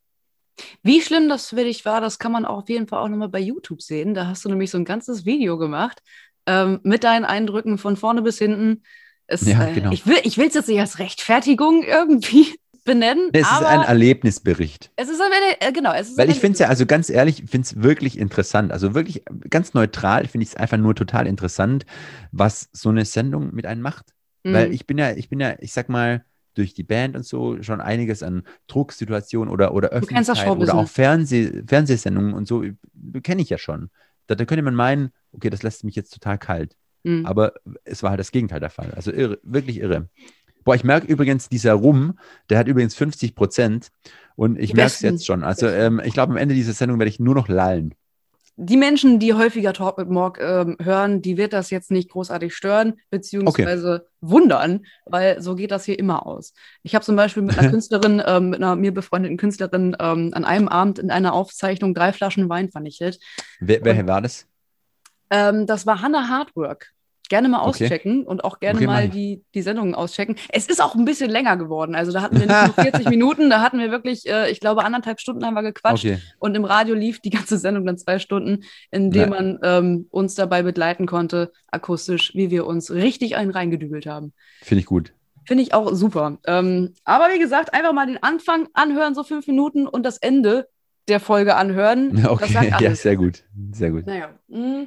Wie 0.82 1.02
schlimm 1.02 1.30
das 1.30 1.50
für 1.50 1.64
dich 1.64 1.86
war, 1.86 2.02
das 2.02 2.20
kann 2.20 2.32
man 2.32 2.46
auch 2.46 2.60
auf 2.60 2.70
jeden 2.70 2.88
Fall 2.88 3.00
auch 3.00 3.08
nochmal 3.10 3.30
bei 3.30 3.40
YouTube 3.40 3.82
sehen. 3.82 4.14
Da 4.14 4.28
hast 4.28 4.46
du 4.46 4.50
nämlich 4.50 4.72
so 4.72 4.78
ein 4.78 4.86
ganzes 4.86 5.26
Video 5.26 5.58
gemacht 5.58 6.02
ähm, 6.46 6.80
mit 6.84 7.04
deinen 7.04 7.26
Eindrücken 7.26 7.78
von 7.78 7.98
vorne 7.98 8.22
bis 8.22 8.38
hinten. 8.38 8.84
Es, 9.30 9.46
Ja, 9.46 9.68
äh, 9.68 9.74
genau. 9.74 9.92
Ich 9.92 10.06
will 10.06 10.48
es 10.48 10.54
jetzt 10.54 10.68
nicht 10.68 10.80
als 10.80 11.00
Rechtfertigung 11.00 11.84
irgendwie 11.84 12.48
benennen, 12.84 13.30
Es 13.34 13.42
ist 13.42 13.64
ein 13.64 13.82
Erlebnisbericht. 13.82 14.92
es 14.96 15.10
ist 15.10 15.22
ein, 15.22 15.32
äh, 15.60 15.72
genau, 15.72 15.94
es 15.94 16.10
ist 16.10 16.18
Weil 16.18 16.30
ich 16.32 16.40
finde 16.40 16.54
es 16.54 16.60
ja, 16.60 16.68
also 16.68 16.86
ganz 16.86 17.10
ehrlich, 17.10 17.44
ich 17.44 17.50
finde 17.50 17.66
es 17.66 17.82
wirklich 17.82 18.18
interessant. 18.18 18.72
Also 18.72 18.96
wirklich 18.96 19.24
ganz 19.50 19.74
neutral 19.74 20.28
finde 20.28 20.44
ich 20.44 20.50
es 20.50 20.56
einfach 20.56 20.78
nur 20.78 20.96
total 20.96 21.28
interessant, 21.28 21.86
was 22.32 22.70
so 22.72 22.90
eine 22.90 23.06
Sendung 23.06 23.54
mit 23.54 23.68
einem 23.68 23.82
macht. 23.82 24.08
Mhm. 24.44 24.54
Weil 24.54 24.74
ich 24.74 24.88
bin 24.88 24.98
ja, 24.98 25.12
ich 25.12 25.30
bin 25.30 25.40
ja, 25.40 25.56
ich 25.60 25.72
sag 25.72 25.90
mal, 25.90 26.26
durch 26.56 26.74
die 26.74 26.84
Band 26.84 27.16
und 27.16 27.26
so 27.26 27.62
schon 27.62 27.80
einiges 27.80 28.24
an 28.24 28.44
Drucksituationen 28.68 29.54
oder, 29.54 29.74
oder 29.74 29.90
Öffentlichkeit 29.90 30.48
oder 30.48 30.76
auch. 30.76 30.88
Fernseh, 30.88 31.64
Fernsehsendungen 31.68 32.34
und 32.34 32.48
so, 32.48 32.64
kenne 33.24 33.42
ich 33.42 33.50
ja 33.50 33.58
schon. 33.58 33.92
Da, 34.28 34.36
da 34.36 34.46
könnte 34.46 34.64
man 34.64 34.76
meinen, 34.76 35.12
okay, 35.32 35.50
das 35.50 35.64
lässt 35.64 35.84
mich 35.84 35.96
jetzt 35.96 36.12
total 36.12 36.38
kalt. 36.38 36.76
Mhm. 37.04 37.26
Aber 37.26 37.54
es 37.84 38.04
war 38.04 38.12
halt 38.12 38.20
das 38.20 38.32
Gegenteil 38.32 38.60
der 38.60 38.70
Fall. 38.70 38.92
Also 38.96 39.12
irre, 39.12 39.40
wirklich 39.44 39.80
irre. 39.80 40.10
Boah, 40.64 40.76
ich 40.76 40.84
merke 40.84 41.08
übrigens, 41.08 41.50
dieser 41.50 41.74
Rum, 41.74 42.20
der 42.50 42.60
hat 42.60 42.68
übrigens 42.68 42.94
50 42.96 43.34
Prozent 43.34 43.90
und 44.36 44.60
ich 44.60 44.74
merke 44.74 44.92
es 44.92 45.02
jetzt 45.02 45.26
schon. 45.26 45.44
Also 45.44 45.68
ähm, 45.68 46.02
ich 46.04 46.14
glaube, 46.14 46.32
am 46.32 46.38
Ende 46.38 46.54
dieser 46.54 46.74
Sendung 46.74 47.00
werde 47.00 47.10
ich 47.10 47.20
nur 47.20 47.34
noch 47.36 47.48
lallen. 47.48 47.96
die 48.62 48.76
Menschen, 48.76 49.20
die 49.20 49.34
häufiger 49.34 49.72
Talk 49.72 49.98
mit 49.98 50.10
Morg 50.10 50.38
ähm, 50.42 50.76
hören, 50.82 51.22
die 51.22 51.38
wird 51.38 51.54
das 51.54 51.70
jetzt 51.70 51.92
nicht 51.92 52.10
großartig 52.10 52.54
stören, 52.54 52.96
beziehungsweise 53.10 54.08
wundern, 54.20 54.86
weil 55.06 55.42
so 55.42 55.56
geht 55.56 55.72
das 55.72 55.86
hier 55.86 55.98
immer 55.98 56.26
aus. 56.28 56.54
Ich 56.84 56.94
habe 56.94 57.06
zum 57.06 57.16
Beispiel 57.16 57.42
mit 57.42 57.58
einer 57.58 57.70
Künstlerin, 57.72 58.22
ähm, 58.26 58.50
mit 58.50 58.62
einer 58.62 58.76
mir 58.76 58.94
befreundeten 58.94 59.38
Künstlerin, 59.38 59.96
ähm, 59.98 60.32
an 60.34 60.44
einem 60.44 60.68
Abend 60.68 61.00
in 61.00 61.10
einer 61.10 61.34
Aufzeichnung 61.34 61.94
drei 61.94 62.12
Flaschen 62.12 62.50
Wein 62.50 62.70
vernichtet. 62.70 63.18
Wer, 63.62 63.84
wer 63.86 64.08
war 64.08 64.22
das? 64.22 64.49
Ähm, 65.30 65.66
das 65.66 65.86
war 65.86 66.02
Hannah 66.02 66.28
Hardwork. 66.30 66.92
Gerne 67.30 67.48
mal 67.48 67.60
Okay. 67.68 67.86
auschecken 67.86 68.24
und 68.24 68.44
auch 68.44 68.60
gerne 68.60 68.78
Okay, 68.80 68.88
mal 68.88 69.08
die, 69.08 69.44
die 69.54 69.62
Sendungen 69.62 69.94
auschecken. 69.94 70.36
Es 70.52 70.66
ist 70.66 70.82
auch 70.82 70.96
ein 70.96 71.06
bisschen 71.06 71.30
länger 71.30 71.58
geworden. 71.58 71.94
Also 71.94 72.12
da 72.12 72.22
hatten 72.24 72.40
wir 72.40 72.48
nicht 72.48 72.66
nur 72.66 72.74
40 72.86 73.08
Minuten, 73.08 73.52
da 73.52 73.62
hatten 73.62 73.78
wir 73.78 73.92
wirklich, 73.92 74.28
äh, 74.28 74.50
ich 74.50 74.60
glaube, 74.60 74.84
anderthalb 74.84 75.20
Stunden 75.20 75.46
haben 75.46 75.54
wir 75.54 75.62
gequatscht. 75.62 76.06
Okay. 76.06 76.18
Und 76.40 76.56
im 76.56 76.66
Radio 76.66 76.96
lief 76.96 77.20
die 77.20 77.30
ganze 77.30 77.60
Sendung 77.60 77.86
dann 77.86 78.00
zwei 78.00 78.18
Stunden, 78.18 78.64
in 78.90 79.12
dem 79.12 79.30
Na. 79.30 79.36
man 79.36 79.60
ähm, 79.62 80.08
uns 80.10 80.34
dabei 80.34 80.64
begleiten 80.64 81.06
konnte, 81.06 81.52
akustisch, 81.68 82.34
wie 82.34 82.50
wir 82.50 82.66
uns 82.66 82.90
richtig 82.90 83.36
einen 83.36 83.52
reingedübelt 83.52 84.08
haben. 84.08 84.34
Finde 84.64 84.80
ich 84.80 84.88
gut. 84.88 85.14
Finde 85.46 85.62
ich 85.62 85.72
auch 85.76 85.94
super. 85.94 86.40
Ähm, 86.48 86.96
aber 87.04 87.26
wie 87.32 87.40
gesagt, 87.40 87.76
einfach 87.76 87.94
mal 87.94 88.08
den 88.08 88.24
Anfang 88.24 88.70
anhören, 88.74 89.14
so 89.14 89.24
fünf 89.24 89.46
Minuten 89.46 89.86
und 89.86 90.02
das 90.04 90.18
Ende 90.18 90.68
der 91.08 91.20
Folge 91.20 91.56
anhören. 91.56 92.26
Okay, 92.28 92.72
ja, 92.80 92.96
sehr 92.96 93.18
gut. 93.18 93.44
Sehr 93.72 93.92
gut. 93.92 94.08
Naja. 94.08 94.30
mm. 94.48 94.86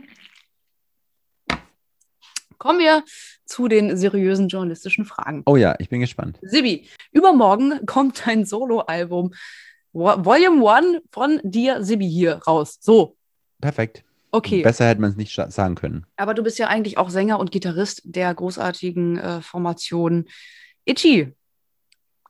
Kommen 2.63 2.79
wir 2.79 3.03
zu 3.45 3.67
den 3.67 3.97
seriösen 3.97 4.47
journalistischen 4.47 5.05
Fragen. 5.05 5.43
Oh 5.47 5.57
ja, 5.57 5.75
ich 5.81 5.89
bin 5.89 5.99
gespannt. 6.01 6.39
Sibi, 6.43 6.87
übermorgen 7.11 7.85
kommt 7.87 8.25
dein 8.25 8.45
Soloalbum 8.45 9.35
Vo- 9.93 10.25
Volume 10.25 10.71
1 10.73 11.03
von 11.11 11.41
dir, 11.43 11.83
Sibi, 11.83 12.09
hier 12.09 12.37
raus. 12.47 12.79
So, 12.81 13.17
Perfekt. 13.61 14.05
okay. 14.31 14.63
Besser 14.63 14.87
hätte 14.87 15.01
man 15.01 15.11
es 15.11 15.17
nicht 15.17 15.35
sagen 15.35 15.75
können. 15.75 16.07
Aber 16.17 16.35
du 16.35 16.43
bist 16.45 16.59
ja 16.61 16.69
eigentlich 16.69 16.99
auch 16.99 17.11
Sänger 17.11 17.41
und 17.41 17.51
Gitarrist 17.51 18.03
der 18.05 18.33
großartigen 18.33 19.19
äh, 19.19 19.43
Formation 19.43 20.27
Itchy. 20.85 21.33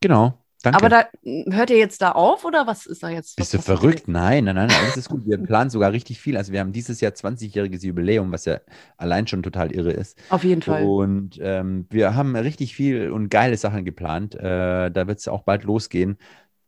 Genau. 0.00 0.41
Danke. 0.62 0.78
Aber 0.78 0.88
da 0.88 1.06
hört 1.50 1.70
ihr 1.70 1.78
jetzt 1.78 2.00
da 2.02 2.12
auf 2.12 2.44
oder 2.44 2.66
was 2.66 2.86
ist 2.86 3.02
da 3.02 3.08
jetzt? 3.08 3.36
Bist 3.36 3.52
du 3.52 3.58
verrückt? 3.58 4.06
Nein, 4.06 4.44
nein, 4.44 4.54
nein, 4.54 4.68
nein, 4.68 4.76
alles 4.82 4.96
ist 4.96 5.08
gut. 5.08 5.26
Wir 5.26 5.38
planen 5.38 5.70
sogar 5.70 5.92
richtig 5.92 6.20
viel. 6.20 6.36
Also 6.36 6.52
wir 6.52 6.60
haben 6.60 6.72
dieses 6.72 7.00
Jahr 7.00 7.12
20-jähriges 7.12 7.84
Jubiläum, 7.84 8.30
was 8.30 8.44
ja 8.44 8.60
allein 8.96 9.26
schon 9.26 9.42
total 9.42 9.72
irre 9.72 9.92
ist. 9.92 10.16
Auf 10.30 10.44
jeden 10.44 10.62
Fall. 10.62 10.84
Und 10.84 11.38
ähm, 11.42 11.86
wir 11.90 12.14
haben 12.14 12.36
richtig 12.36 12.76
viel 12.76 13.10
und 13.10 13.28
geile 13.28 13.56
Sachen 13.56 13.84
geplant. 13.84 14.36
Äh, 14.36 14.90
da 14.90 15.06
wird 15.08 15.18
es 15.18 15.26
auch 15.26 15.42
bald 15.42 15.64
losgehen, 15.64 16.16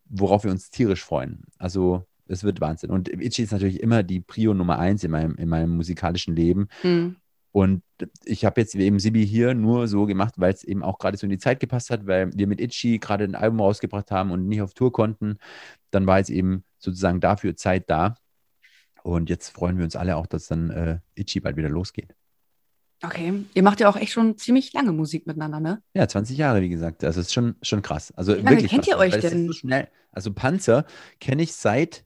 worauf 0.07 0.45
wir 0.45 0.51
uns 0.51 0.71
tierisch 0.71 1.05
freuen. 1.05 1.45
Also 1.59 2.05
es 2.27 2.43
wird 2.43 2.61
Wahnsinn. 2.61 2.91
Und 2.91 3.09
Itchy 3.09 3.43
ist 3.43 3.53
natürlich 3.53 3.81
immer 3.81 4.03
die 4.03 4.21
Prio 4.21 4.55
Nummer 4.55 4.79
eins 4.79 5.05
in 5.05 5.11
meinem, 5.11 5.37
in 5.37 5.49
meinem 5.49 5.77
musikalischen 5.77 6.35
Leben. 6.35 6.69
Hm. 6.83 7.17
Und 7.55 7.85
ich 8.25 8.45
habe 8.45 8.61
jetzt 8.61 8.75
eben 8.75 8.99
Sibi 8.99 9.25
hier 9.25 9.55
nur 9.55 9.87
so 9.87 10.07
gemacht, 10.07 10.35
weil 10.39 10.53
es 10.53 10.65
eben 10.65 10.83
auch 10.83 10.99
gerade 10.99 11.17
so 11.17 11.25
in 11.25 11.31
die 11.31 11.39
Zeit 11.39 11.61
gepasst 11.61 11.89
hat, 11.89 12.05
weil 12.05 12.37
wir 12.37 12.49
mit 12.49 12.61
Itchy 12.61 12.99
gerade 12.99 13.23
ein 13.23 13.37
Album 13.37 13.61
rausgebracht 13.61 14.11
haben 14.11 14.33
und 14.33 14.49
nicht 14.49 14.61
auf 14.61 14.75
Tour 14.75 14.91
konnten. 14.91 15.39
Dann 15.93 16.05
war 16.05 16.19
jetzt 16.19 16.31
eben 16.31 16.65
sozusagen 16.79 17.21
dafür 17.21 17.55
Zeit 17.55 17.89
da. 17.89 18.17
Und 19.05 19.31
jetzt 19.31 19.51
freuen 19.51 19.79
wir 19.79 19.85
uns 19.85 19.95
alle 19.95 20.17
auch, 20.17 20.27
dass 20.27 20.49
dann 20.49 20.71
äh, 20.71 20.99
Itchy 21.15 21.39
bald 21.39 21.57
wieder 21.57 21.69
losgeht. 21.69 22.17
Okay. 23.05 23.45
Ihr 23.55 23.63
macht 23.63 23.79
ja 23.79 23.89
auch 23.89 23.97
echt 23.97 24.11
schon 24.11 24.37
ziemlich 24.37 24.73
lange 24.73 24.91
Musik 24.91 25.29
miteinander, 25.29 25.61
ne? 25.61 25.81
Ja, 25.95 26.09
20 26.09 26.37
Jahre, 26.37 26.61
wie 26.61 26.71
gesagt. 26.71 27.05
Also 27.05 27.21
es 27.21 27.29
ist 27.29 27.35
schon, 27.35 27.55
schon 27.63 27.83
krass. 27.83 28.11
Also 28.17 28.33
Wie 28.33 28.39
lange 28.39 28.51
wirklich 28.57 28.73
kennt 28.73 28.87
krass, 28.87 28.95
ihr 28.95 28.99
euch 28.99 29.21
denn? 29.21 29.47
So 29.47 29.53
schnell. 29.53 29.87
Also 30.11 30.33
Panzer 30.33 30.87
kenne 31.21 31.45
ich 31.45 31.53
seit, 31.53 32.05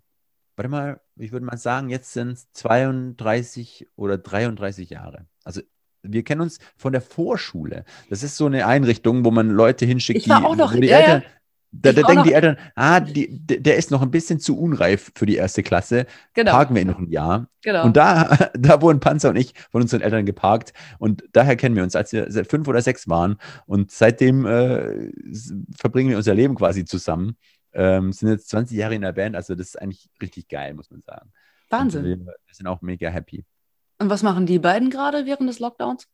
warte 0.56 0.68
mal, 0.68 1.00
ich 1.16 1.32
würde 1.32 1.46
mal 1.46 1.56
sagen, 1.56 1.88
jetzt 1.88 2.12
sind 2.12 2.32
es 2.32 2.52
32 2.52 3.88
oder 3.96 4.18
33 4.18 4.90
Jahre. 4.90 5.24
Also 5.48 5.62
wir 6.02 6.22
kennen 6.22 6.42
uns 6.42 6.58
von 6.76 6.92
der 6.92 7.00
Vorschule. 7.00 7.84
Das 8.10 8.22
ist 8.22 8.36
so 8.36 8.46
eine 8.46 8.66
Einrichtung, 8.66 9.24
wo 9.24 9.30
man 9.30 9.48
Leute 9.48 9.86
hinschickt, 9.86 10.20
Ich 10.20 10.28
war 10.28 10.44
auch 10.44 10.54
noch- 10.54 10.72
die 10.74 10.86
ja, 10.86 11.00
ja. 11.00 11.14
Eltern, 11.14 11.22
da, 11.70 11.92
da 11.92 12.02
denken 12.02 12.24
die 12.24 12.32
Eltern, 12.32 12.56
ah, 12.76 13.00
die, 13.00 13.28
der 13.46 13.76
ist 13.76 13.90
noch 13.90 14.00
ein 14.02 14.10
bisschen 14.10 14.40
zu 14.40 14.58
unreif 14.58 15.10
für 15.14 15.26
die 15.26 15.36
erste 15.36 15.62
Klasse. 15.62 16.06
Genau. 16.34 16.52
Parken 16.52 16.74
wir 16.74 16.82
ihn 16.82 16.88
noch 16.88 16.98
ein 16.98 17.10
Jahr. 17.10 17.48
genau. 17.62 17.84
Und 17.84 17.96
da, 17.96 18.50
da 18.54 18.80
wurden 18.80 19.00
Panzer 19.00 19.30
und 19.30 19.36
ich 19.36 19.54
von 19.70 19.82
unseren 19.82 20.00
Eltern 20.02 20.24
geparkt. 20.24 20.72
Und 20.98 21.24
daher 21.32 21.56
kennen 21.56 21.76
wir 21.76 21.82
uns, 21.82 21.96
als 21.96 22.12
wir 22.12 22.30
seit 22.30 22.48
fünf 22.48 22.68
oder 22.68 22.80
sechs 22.80 23.08
waren. 23.08 23.36
Und 23.66 23.90
seitdem 23.90 24.46
äh, 24.46 25.10
verbringen 25.76 26.10
wir 26.10 26.16
unser 26.18 26.34
Leben 26.34 26.54
quasi 26.54 26.84
zusammen. 26.84 27.36
Ähm, 27.72 28.12
sind 28.12 28.28
jetzt 28.30 28.48
20 28.50 28.76
Jahre 28.76 28.94
in 28.94 29.02
der 29.02 29.12
Band. 29.12 29.36
Also 29.36 29.54
das 29.54 29.68
ist 29.68 29.82
eigentlich 29.82 30.08
richtig 30.22 30.48
geil, 30.48 30.74
muss 30.74 30.90
man 30.90 31.02
sagen. 31.02 31.32
Wahnsinn. 31.70 32.04
Wir, 32.04 32.18
wir 32.18 32.34
sind 32.52 32.66
auch 32.66 32.80
mega 32.82 33.10
happy. 33.10 33.44
Und 33.98 34.10
was 34.10 34.22
machen 34.22 34.46
die 34.46 34.58
beiden 34.58 34.90
gerade 34.90 35.26
während 35.26 35.48
des 35.48 35.58
Lockdowns? 35.58 36.06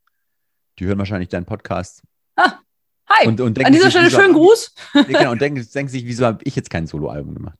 Die 0.78 0.86
hören 0.86 0.98
wahrscheinlich 0.98 1.28
deinen 1.28 1.44
Podcast. 1.44 2.02
Hi! 2.38 3.26
Und, 3.28 3.40
und 3.42 3.62
An 3.64 3.72
dieser 3.72 3.90
Stelle 3.90 4.10
schönen 4.10 4.32
Gruß. 4.32 4.74
Ja, 4.94 5.02
genau, 5.02 5.32
und 5.32 5.40
denken, 5.40 5.64
denken 5.74 5.90
sich, 5.92 6.06
wieso 6.06 6.24
habe 6.24 6.38
ich 6.44 6.56
jetzt 6.56 6.70
kein 6.70 6.86
Soloalbum 6.86 7.34
gemacht? 7.34 7.58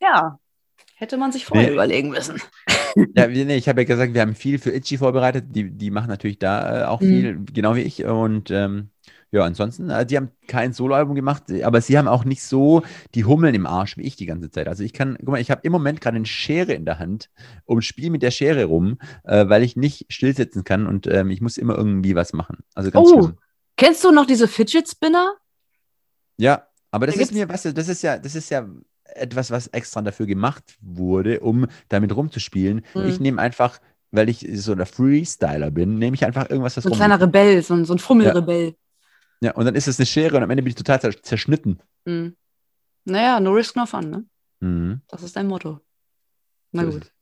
Ja. 0.00 0.38
Hätte 0.94 1.16
man 1.16 1.30
sich 1.32 1.44
vorher 1.46 1.66
Nee. 1.68 1.72
überlegen 1.74 2.10
müssen. 2.10 2.40
Ja, 3.14 3.26
nee, 3.28 3.54
ich 3.56 3.68
habe 3.68 3.82
ja 3.82 3.86
gesagt, 3.86 4.14
wir 4.14 4.22
haben 4.22 4.34
viel 4.34 4.58
für 4.58 4.70
Itchy 4.72 4.96
vorbereitet. 4.98 5.44
Die, 5.50 5.70
die 5.70 5.90
machen 5.90 6.08
natürlich 6.08 6.38
da 6.38 6.82
äh, 6.82 6.84
auch 6.86 7.00
Mhm. 7.00 7.06
viel, 7.06 7.44
genau 7.52 7.76
wie 7.76 7.82
ich. 7.82 8.04
Und 8.04 8.50
ähm, 8.50 8.90
ja, 9.30 9.42
ansonsten, 9.44 9.90
äh, 9.90 10.06
die 10.06 10.16
haben 10.16 10.30
kein 10.46 10.72
Soloalbum 10.72 11.14
gemacht, 11.14 11.44
aber 11.62 11.80
sie 11.80 11.98
haben 11.98 12.08
auch 12.08 12.24
nicht 12.24 12.42
so 12.42 12.82
die 13.14 13.24
Hummeln 13.24 13.54
im 13.54 13.66
Arsch 13.66 13.96
wie 13.96 14.02
ich 14.02 14.16
die 14.16 14.26
ganze 14.26 14.50
Zeit. 14.50 14.68
Also 14.68 14.82
ich 14.84 14.92
kann, 14.92 15.16
guck 15.18 15.28
mal, 15.28 15.40
ich 15.40 15.50
habe 15.50 15.60
im 15.64 15.72
Moment 15.72 16.00
gerade 16.00 16.16
eine 16.16 16.26
Schere 16.26 16.72
in 16.72 16.84
der 16.84 16.98
Hand 16.98 17.28
und 17.64 17.82
spiele 17.84 18.10
mit 18.10 18.22
der 18.22 18.30
Schere 18.30 18.64
rum, 18.64 18.98
äh, 19.24 19.48
weil 19.48 19.62
ich 19.62 19.76
nicht 19.76 20.06
stillsitzen 20.08 20.64
kann 20.64 20.86
und 20.86 21.06
ähm, 21.06 21.30
ich 21.30 21.40
muss 21.40 21.58
immer 21.58 21.76
irgendwie 21.76 22.14
was 22.14 22.32
machen. 22.32 22.58
Also 22.74 22.90
ganz 22.90 23.08
Oh. 23.10 23.22
schlimm. 23.22 23.38
Kennst 23.76 24.02
du 24.02 24.10
noch 24.10 24.26
diese 24.26 24.48
Fidget 24.48 24.88
Spinner? 24.88 25.34
Ja, 26.36 26.66
aber 26.90 27.06
das 27.06 27.16
Da 27.16 27.22
ist 27.22 27.32
mir, 27.32 27.48
weißt 27.48 27.66
du, 27.66 27.74
das 27.74 27.88
ist 27.88 28.02
ja, 28.02 28.18
das 28.18 28.34
ist 28.34 28.50
ja 28.50 28.66
etwas, 29.04 29.50
was 29.50 29.68
extra 29.68 30.02
dafür 30.02 30.26
gemacht 30.26 30.76
wurde, 30.80 31.40
um 31.40 31.66
damit 31.88 32.14
rumzuspielen. 32.14 32.82
Mhm. 32.94 33.04
Ich 33.08 33.20
nehme 33.20 33.40
einfach, 33.40 33.78
weil 34.10 34.28
ich 34.28 34.46
so 34.54 34.74
der 34.74 34.86
Freestyler 34.86 35.70
bin, 35.70 35.94
nehme 35.98 36.14
ich 36.14 36.24
einfach 36.24 36.48
irgendwas, 36.50 36.76
was 36.76 36.84
So 36.84 36.88
ein 36.90 36.92
rum. 36.92 36.98
kleiner 36.98 37.20
Rebell, 37.20 37.62
so 37.62 37.74
ein, 37.74 37.84
so 37.84 37.94
ein 37.94 37.98
Fummelrebell. 37.98 38.68
Ja, 38.68 38.72
und 39.40 39.64
dann 39.64 39.74
ist 39.74 39.86
es 39.88 39.98
eine 39.98 40.06
Schere 40.06 40.36
und 40.36 40.42
am 40.42 40.50
Ende 40.50 40.62
bin 40.62 40.70
ich 40.70 40.74
total 40.76 40.98
zer- 40.98 41.22
zerschnitten. 41.22 41.80
Hm. 42.06 42.36
Naja, 43.04 43.40
no 43.40 43.52
risk, 43.52 43.76
no 43.76 43.86
fun, 43.86 44.10
ne? 44.10 44.24
Mhm. 44.60 45.00
Das 45.08 45.22
ist 45.22 45.36
dein 45.36 45.46
Motto. 45.46 45.80
Na 46.72 46.82
So 46.82 46.88
ist 46.88 46.94
gut. 46.94 47.12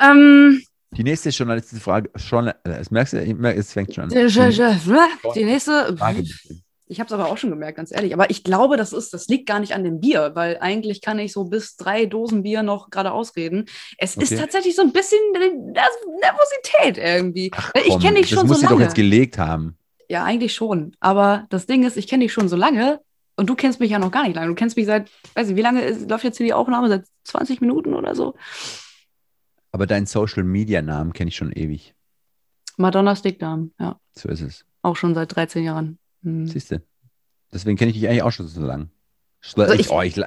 Ähm, 0.00 0.62
Die 0.92 1.04
nächste 1.04 1.30
journalistische 1.30 1.80
Frage, 1.82 2.10
schon, 2.16 2.48
äh, 2.48 2.54
das 2.64 2.90
merkst 2.90 3.12
du, 3.14 3.22
ich 3.22 3.36
es 3.58 3.72
fängt 3.72 3.94
schon 3.94 4.04
an. 4.04 4.10
die, 4.10 4.26
die, 4.26 5.32
die 5.34 5.44
nächste. 5.44 5.96
Ich 6.88 7.00
habe 7.00 7.06
es 7.06 7.12
aber 7.12 7.28
auch 7.30 7.38
schon 7.38 7.48
gemerkt, 7.50 7.76
ganz 7.78 7.90
ehrlich. 7.90 8.12
Aber 8.12 8.28
ich 8.28 8.44
glaube, 8.44 8.76
das 8.76 8.92
ist, 8.92 9.14
das 9.14 9.26
liegt 9.28 9.46
gar 9.48 9.60
nicht 9.60 9.74
an 9.74 9.82
dem 9.82 10.00
Bier, 10.00 10.32
weil 10.34 10.58
eigentlich 10.60 11.00
kann 11.00 11.18
ich 11.18 11.32
so 11.32 11.44
bis 11.44 11.76
drei 11.76 12.04
Dosen 12.04 12.42
Bier 12.42 12.62
noch 12.62 12.90
gerade 12.90 13.12
ausreden. 13.12 13.64
Es 13.96 14.14
ist 14.16 14.32
Okay. 14.32 14.40
tatsächlich 14.42 14.76
so 14.76 14.82
ein 14.82 14.92
bisschen 14.92 15.18
Nerv- 15.34 16.20
Nervosität 16.20 16.98
irgendwie. 16.98 17.46
ich 17.74 17.88
Komm, 17.88 18.00
kenne 18.02 18.20
dich 18.20 18.28
das 18.30 18.38
schon 18.40 18.46
muss 18.46 18.56
so 18.56 18.60
sie 18.62 18.66
doch 18.66 18.72
lange. 18.72 18.84
jetzt 18.84 18.94
gelegt 18.94 19.38
haben. 19.38 19.78
Ja, 20.12 20.24
eigentlich 20.24 20.52
schon. 20.52 20.94
Aber 21.00 21.46
das 21.48 21.64
Ding 21.64 21.84
ist, 21.84 21.96
ich 21.96 22.06
kenne 22.06 22.24
dich 22.24 22.34
schon 22.34 22.46
so 22.46 22.54
lange 22.54 23.00
und 23.34 23.48
du 23.48 23.54
kennst 23.54 23.80
mich 23.80 23.92
ja 23.92 23.98
noch 23.98 24.10
gar 24.10 24.24
nicht 24.24 24.34
lange. 24.34 24.48
Du 24.48 24.54
kennst 24.54 24.76
mich 24.76 24.84
seit, 24.84 25.10
weiß 25.32 25.48
ich, 25.48 25.56
wie 25.56 25.62
lange 25.62 25.80
ist, 25.80 26.10
läuft 26.10 26.24
jetzt 26.24 26.36
hier 26.36 26.44
die 26.44 26.52
Aufnahme? 26.52 26.90
Seit 26.90 27.06
20 27.24 27.62
Minuten 27.62 27.94
oder 27.94 28.14
so? 28.14 28.34
Aber 29.70 29.86
deinen 29.86 30.04
Social 30.04 30.44
Media 30.44 30.82
Namen 30.82 31.14
kenne 31.14 31.28
ich 31.28 31.36
schon 31.36 31.50
ewig. 31.50 31.94
Madonna 32.76 33.16
Stickdarm, 33.16 33.72
ja. 33.80 33.98
So 34.12 34.28
ist 34.28 34.42
es. 34.42 34.66
Auch 34.82 34.96
schon 34.96 35.14
seit 35.14 35.34
13 35.34 35.64
Jahren. 35.64 35.98
Hm. 36.24 36.46
Siehst 36.46 36.72
du? 36.72 36.82
Deswegen 37.50 37.78
kenne 37.78 37.90
ich 37.90 37.96
dich 37.96 38.06
eigentlich 38.06 38.22
auch 38.22 38.32
schon 38.32 38.48
so 38.48 38.60
lange. 38.60 38.90
Also 39.56 39.74
ich- 39.74 39.90
oh, 39.90 40.00
ich, 40.02 40.16
ich 40.16 40.24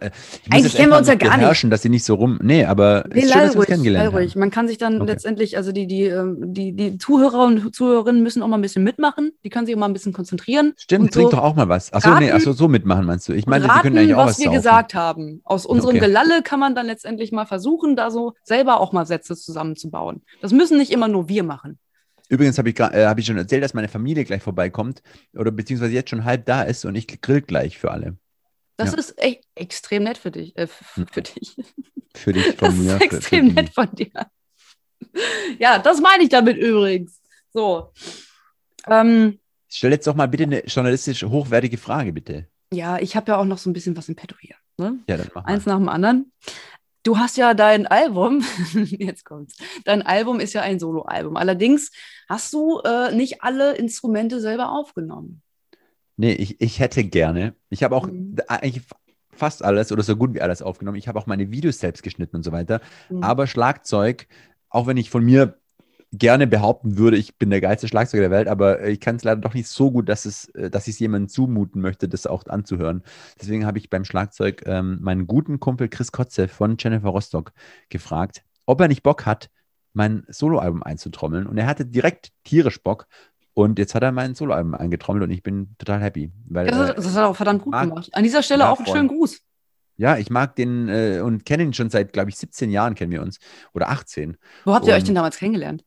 Eigentlich 0.51 0.75
kennen 0.75 0.91
wir 0.91 0.97
uns 0.97 1.07
ja 1.07 1.15
gar 1.15 1.37
nicht. 1.37 1.71
dass 1.71 1.81
sie 1.81 1.87
nicht 1.89 2.03
so 2.03 2.15
rum. 2.15 2.37
Nee, 2.43 2.65
aber 2.65 3.05
Nee, 3.13 3.21
ist 3.21 3.31
schön, 3.31 3.41
dass 3.43 3.53
wir 3.53 3.59
uns 3.59 3.67
kennengelernt 3.67 4.13
ruhig. 4.13 4.31
haben. 4.33 4.39
Man 4.41 4.51
kann 4.51 4.67
sich 4.67 4.77
dann 4.77 5.01
Okay. 5.01 5.11
letztendlich, 5.11 5.55
also 5.55 5.71
die, 5.71 5.87
die, 5.87 6.03
ähm, 6.03 6.53
die, 6.53 6.73
die 6.73 6.97
Zuhörer 6.97 7.45
und 7.45 7.73
Zuhörerinnen 7.73 8.21
müssen 8.23 8.43
auch 8.43 8.47
mal 8.49 8.57
ein 8.57 8.61
bisschen 8.61 8.83
mitmachen. 8.83 9.31
Die 9.45 9.49
können 9.49 9.65
sich 9.65 9.73
auch 9.75 9.79
mal 9.79 9.85
ein 9.87 9.93
bisschen 9.93 10.11
konzentrieren. 10.11 10.73
Stimmt, 10.77 11.13
trink 11.13 11.31
so 11.31 11.37
doch 11.37 11.43
auch 11.43 11.55
mal 11.55 11.69
was. 11.69 11.93
Achso, 11.93 12.09
nee, 12.09 12.25
raten- 12.29 12.31
achso, 12.35 12.51
so 12.51 12.67
mitmachen 12.67 13.05
meinst 13.05 13.29
du. 13.29 13.33
Ich 13.33 13.45
meine, 13.47 13.63
die 13.63 13.69
raten, 13.69 13.81
können 13.83 13.97
eigentlich 13.97 14.15
auch 14.15 14.25
was 14.25 14.31
was 14.31 14.39
wir 14.39 14.45
saufen. 14.47 14.57
gesagt 14.57 14.93
haben. 14.95 15.41
Aus 15.45 15.65
unserem 15.65 15.95
Okay. 15.95 16.05
Gelalle 16.07 16.41
kann 16.43 16.59
man 16.59 16.75
dann 16.75 16.85
letztendlich 16.85 17.31
mal 17.31 17.45
versuchen, 17.45 17.95
da 17.95 18.11
so 18.11 18.33
selber 18.43 18.81
auch 18.81 18.91
mal 18.91 19.05
Sätze 19.05 19.35
zusammenzubauen. 19.37 20.23
Das 20.41 20.51
müssen 20.51 20.77
nicht 20.77 20.91
immer 20.91 21.07
nur 21.07 21.29
wir 21.29 21.43
machen. 21.43 21.79
Übrigens 22.27 22.57
habe 22.57 22.69
ich, 22.69 22.79
äh, 22.79 23.05
hab 23.05 23.17
ich 23.19 23.25
schon 23.27 23.37
erzählt, 23.37 23.63
dass 23.63 23.73
meine 23.75 23.87
Familie 23.87 24.25
gleich 24.25 24.41
vorbeikommt 24.43 25.01
oder 25.37 25.51
beziehungsweise 25.51 25.93
jetzt 25.93 26.09
schon 26.09 26.25
halb 26.25 26.45
da 26.45 26.63
ist 26.63 26.83
und 26.83 26.95
ich 26.95 27.21
grill 27.21 27.41
gleich 27.41 27.77
für 27.77 27.91
alle. 27.91 28.17
Das 28.77 28.91
Ja. 28.91 28.97
ist 28.97 29.17
echt 29.21 29.43
extrem 29.55 30.03
nett 30.03 30.17
für 30.17 30.31
dich. 30.31 30.55
Äh, 30.57 30.67
für 30.67 31.21
dich. 31.21 31.55
Für 32.15 32.31
dich, 32.31 32.45
Das 32.57 32.73
von 32.73 32.83
mir. 32.83 32.95
ist 32.95 33.01
extrem 33.01 33.47
nett 33.53 33.73
von 33.73 33.93
dir. 33.93 34.09
Ja, 35.59 35.79
das 35.79 35.99
meine 36.01 36.23
ich 36.23 36.29
damit 36.29 36.57
übrigens. 36.57 37.21
So. 37.53 37.91
Ähm, 38.87 39.39
Stell 39.69 39.91
jetzt 39.91 40.07
doch 40.07 40.15
mal 40.15 40.27
bitte 40.27 40.43
eine 40.43 40.65
journalistisch 40.65 41.23
hochwertige 41.23 41.77
Frage, 41.77 42.13
bitte. 42.13 42.47
ja, 42.73 42.97
ich 42.99 43.15
habe 43.15 43.31
ja 43.31 43.37
auch 43.37 43.45
noch 43.45 43.57
so 43.57 43.69
ein 43.69 43.73
bisschen 43.73 43.97
was 43.97 44.07
im 44.09 44.15
Petto 44.15 44.35
hier. 44.39 44.55
Ne? 44.77 44.99
Ja, 45.09 45.17
dann 45.17 45.29
mach 45.33 45.43
mal. 45.45 45.51
Eins 45.53 45.65
nach 45.65 45.77
dem 45.77 45.89
anderen. 45.89 46.31
Du 47.03 47.17
hast 47.17 47.37
ja 47.37 47.53
dein 47.53 47.85
Album, 47.85 48.43
jetzt 48.73 49.25
kommt's. 49.25 49.57
Dein 49.83 50.01
Album 50.01 50.39
ist 50.39 50.53
ja 50.53 50.61
ein 50.61 50.79
Soloalbum. 50.79 51.35
Allerdings 51.37 51.91
hast 52.29 52.53
du 52.53 52.79
äh, 52.79 53.13
nicht 53.13 53.43
alle 53.43 53.75
Instrumente 53.75 54.39
selber 54.41 54.71
aufgenommen. 54.71 55.41
Nee, 56.17 56.33
ich, 56.33 56.61
ich 56.61 56.79
hätte 56.79 57.03
gerne. 57.03 57.55
Ich 57.69 57.83
habe 57.83 57.95
auch 57.95 58.07
Mhm. 58.07 58.37
eigentlich 58.47 58.81
fast 59.31 59.63
alles 59.63 59.91
oder 59.91 60.03
so 60.03 60.15
gut 60.15 60.33
wie 60.33 60.41
alles 60.41 60.61
aufgenommen. 60.61 60.97
Ich 60.97 61.07
habe 61.07 61.19
auch 61.19 61.27
meine 61.27 61.51
Videos 61.51 61.79
selbst 61.79 62.03
geschnitten 62.03 62.37
und 62.37 62.43
so 62.43 62.51
weiter. 62.51 62.79
Mhm. 63.09 63.23
Aber 63.23 63.47
Schlagzeug, 63.47 64.27
auch 64.69 64.87
wenn 64.87 64.97
ich 64.97 65.09
von 65.09 65.23
mir 65.23 65.59
gerne 66.13 66.47
behaupten 66.47 66.97
würde, 66.97 67.17
ich 67.17 67.37
bin 67.37 67.49
der 67.49 67.59
geilste 67.59 67.87
Schlagzeuger 67.89 68.21
der 68.23 68.31
Welt, 68.31 68.47
aber 68.47 68.79
äh, 68.81 68.91
ich 68.91 69.01
kann 69.01 69.17
es 69.17 69.23
leider 69.25 69.41
doch 69.41 69.53
nicht 69.53 69.67
so 69.67 69.91
gut, 69.91 70.07
dass, 70.07 70.23
es, 70.25 70.47
äh, 70.55 70.69
dass 70.69 70.87
ich 70.87 70.93
es 70.93 70.99
jemandem 70.99 71.27
zumuten 71.27 71.81
möchte, 71.81 72.07
das 72.07 72.25
auch 72.27 72.45
anzuhören. 72.47 73.03
Deswegen 73.41 73.65
habe 73.65 73.77
ich 73.79 73.89
beim 73.89 74.05
Schlagzeug 74.05 74.63
ähm, 74.65 74.99
meinen 75.01 75.27
guten 75.27 75.59
Kumpel 75.59 75.89
Chris 75.89 76.11
Kotze 76.13 76.47
von 76.47 76.77
Jennifer 76.79 77.09
Rostock 77.09 77.51
gefragt, 77.89 78.43
ob 78.65 78.79
er 78.79 78.87
nicht 78.87 79.03
Bock 79.03 79.25
hat, 79.25 79.49
mein 79.93 80.23
Soloalbum 80.29 80.83
einzutrommeln. 80.83 81.47
Und 81.47 81.57
er 81.57 81.67
hatte 81.67 81.85
direkt 81.85 82.31
tierisch 82.43 82.81
Bock. 82.81 83.07
Und 83.55 83.79
jetzt 83.79 83.95
hat 83.95 84.03
er 84.03 84.11
mein 84.11 84.35
Soloalbum 84.35 84.75
eingetrommelt 84.75 85.23
und 85.23 85.31
ich 85.31 85.41
bin 85.41 85.75
total 85.79 86.01
happy. 86.01 86.31
Weil, 86.47 86.67
das, 86.67 86.89
äh, 86.91 86.93
das 86.95 87.07
hat 87.07 87.15
er 87.23 87.27
auch 87.29 87.35
verdammt 87.35 87.63
gut 87.63 87.73
gemacht. 87.73 88.09
An 88.13 88.23
dieser 88.23 88.43
Stelle 88.43 88.69
auch 88.69 88.77
einen 88.77 88.85
schönen 88.87 89.07
Gruß. 89.07 89.41
ja, 89.97 90.17
ich 90.17 90.29
mag 90.29 90.55
den 90.57 90.89
äh, 90.89 91.21
und 91.21 91.45
kenne 91.45 91.63
ihn 91.63 91.73
schon 91.73 91.89
seit, 91.89 92.13
glaube 92.13 92.29
ich, 92.29 92.37
17 92.37 92.69
Jahren 92.69 92.95
kennen 92.95 93.11
wir 93.11 93.21
uns. 93.21 93.39
Oder 93.73 93.89
18. 93.89 94.37
Wo 94.65 94.73
habt 94.75 94.85
ihr 94.85 94.93
euch 94.93 94.99
Und- 94.99 95.07
denn 95.07 95.15
damals 95.15 95.37
kennengelernt? 95.37 95.83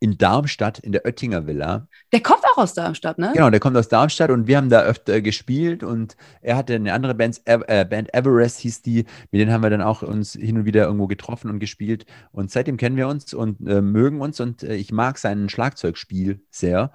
In 0.00 0.18
Darmstadt 0.18 0.78
in 0.80 0.92
der 0.92 1.04
Oettinger 1.06 1.46
Villa. 1.46 1.88
Der 2.12 2.20
kommt 2.20 2.44
auch 2.44 2.58
aus 2.58 2.74
Darmstadt, 2.74 3.18
ne? 3.18 3.32
Genau, 3.34 3.48
der 3.50 3.60
kommt 3.60 3.76
aus 3.76 3.88
Darmstadt 3.88 4.30
und 4.30 4.46
wir 4.46 4.56
haben 4.56 4.68
da 4.68 4.82
öfter 4.82 5.20
gespielt 5.20 5.82
und 5.82 6.16
er 6.42 6.56
hatte 6.56 6.74
eine 6.74 6.92
andere 6.92 7.14
Band, 7.14 7.40
äh, 7.46 7.84
Band 7.84 8.12
Everest 8.12 8.58
hieß 8.60 8.82
die, 8.82 9.04
mit 9.30 9.40
denen 9.40 9.52
haben 9.52 9.62
wir 9.62 9.70
dann 9.70 9.82
auch 9.82 10.02
uns 10.02 10.32
hin 10.32 10.58
und 10.58 10.64
wieder 10.64 10.84
irgendwo 10.84 11.06
getroffen 11.06 11.50
und 11.50 11.58
gespielt 11.58 12.04
und 12.32 12.50
seitdem 12.50 12.76
kennen 12.76 12.96
wir 12.96 13.08
uns 13.08 13.32
und 13.32 13.66
äh, 13.66 13.80
mögen 13.80 14.20
uns 14.20 14.40
und 14.40 14.62
äh, 14.62 14.74
ich 14.74 14.92
mag 14.92 15.16
sein 15.18 15.48
Schlagzeugspiel 15.48 16.42
sehr 16.50 16.92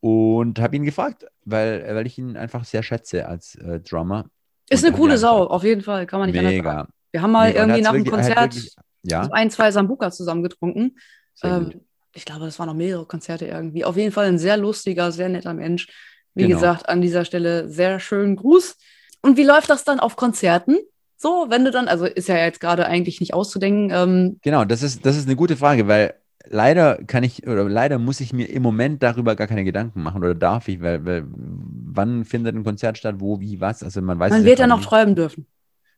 und 0.00 0.58
habe 0.58 0.74
ihn 0.76 0.82
gefragt, 0.84 1.26
weil, 1.44 1.84
weil 1.94 2.06
ich 2.06 2.18
ihn 2.18 2.36
einfach 2.36 2.64
sehr 2.64 2.82
schätze 2.82 3.28
als 3.28 3.54
äh, 3.54 3.80
Drummer. 3.80 4.26
Ist 4.68 4.82
Und 4.82 4.88
eine 4.88 4.96
coole 4.96 5.18
Sau, 5.18 5.44
auf 5.46 5.62
jeden 5.62 5.82
Fall, 5.82 6.06
kann 6.06 6.18
man 6.20 6.30
nicht 6.30 6.38
anders 6.38 6.52
sagen. 6.54 6.66
Mega. 6.66 6.88
Wir 7.12 7.22
haben 7.22 7.30
mal 7.30 7.48
Mega. 7.48 7.60
Irgendwie 7.60 7.82
nach 7.82 7.92
dem 7.92 8.04
er 8.04 8.10
Konzert 8.10 8.54
wirklich- 8.54 8.74
ja, 9.04 9.24
so 9.24 9.32
ein, 9.32 9.50
zwei 9.50 9.70
Sambuka 9.70 10.10
zusammen 10.10 10.42
getrunken. 10.42 10.80
sehr 10.80 10.88
gut. 10.90 10.98
Ähm, 11.42 11.80
ich 12.14 12.24
glaube, 12.24 12.44
das 12.44 12.58
waren 12.58 12.66
noch 12.68 12.74
mehrere 12.74 13.06
Konzerte 13.06 13.46
irgendwie. 13.46 13.84
Auf 13.84 13.96
jeden 13.96 14.12
Fall 14.12 14.26
ein 14.26 14.38
sehr 14.38 14.56
lustiger, 14.56 15.12
sehr 15.12 15.28
netter 15.28 15.54
Mensch. 15.54 15.88
Wie 16.34 16.42
Genau. 16.42 16.54
gesagt, 16.54 16.88
an 16.88 17.00
dieser 17.02 17.24
Stelle 17.24 17.68
sehr 17.68 18.00
schönen 18.00 18.36
Gruß. 18.36 18.76
Und 19.22 19.36
wie 19.36 19.44
läuft 19.44 19.70
das 19.70 19.84
dann 19.84 20.00
auf 20.00 20.16
Konzerten? 20.16 20.78
So, 21.16 21.46
wenn 21.48 21.64
du 21.64 21.70
dann, 21.70 21.88
also 21.88 22.04
ist 22.04 22.28
ja 22.28 22.36
jetzt 22.36 22.60
gerade 22.60 22.86
eigentlich 22.86 23.20
nicht 23.20 23.34
auszudenken. 23.34 23.90
Ähm, 23.92 24.40
Genau, 24.42 24.64
das 24.64 24.82
ist, 24.82 25.06
das 25.06 25.16
ist 25.16 25.26
eine 25.26 25.36
gute 25.36 25.56
Frage, 25.56 25.86
weil 25.86 26.14
leider 26.48 26.96
kann 27.04 27.22
ich 27.22 27.46
oder 27.46 27.68
leider 27.68 27.98
muss 27.98 28.20
ich 28.20 28.32
mir 28.32 28.46
im 28.48 28.62
Moment 28.62 29.02
darüber 29.02 29.36
gar 29.36 29.46
keine 29.46 29.62
Gedanken 29.64 30.02
machen 30.02 30.18
oder 30.22 30.34
darf 30.34 30.66
ich, 30.68 30.80
weil, 30.80 31.04
weil 31.04 31.24
wann 31.28 32.24
findet 32.24 32.56
ein 32.56 32.64
Konzert 32.64 32.98
statt, 32.98 33.16
wo, 33.18 33.38
wie, 33.40 33.60
was? 33.60 33.82
Also 33.84 34.02
man 34.02 34.18
weiß 34.18 34.32
man 34.32 34.44
wird 34.44 34.58
ja 34.58 34.66
noch 34.66 34.78
nicht. 34.78 34.88
träumen 34.88 35.14
dürfen. 35.14 35.46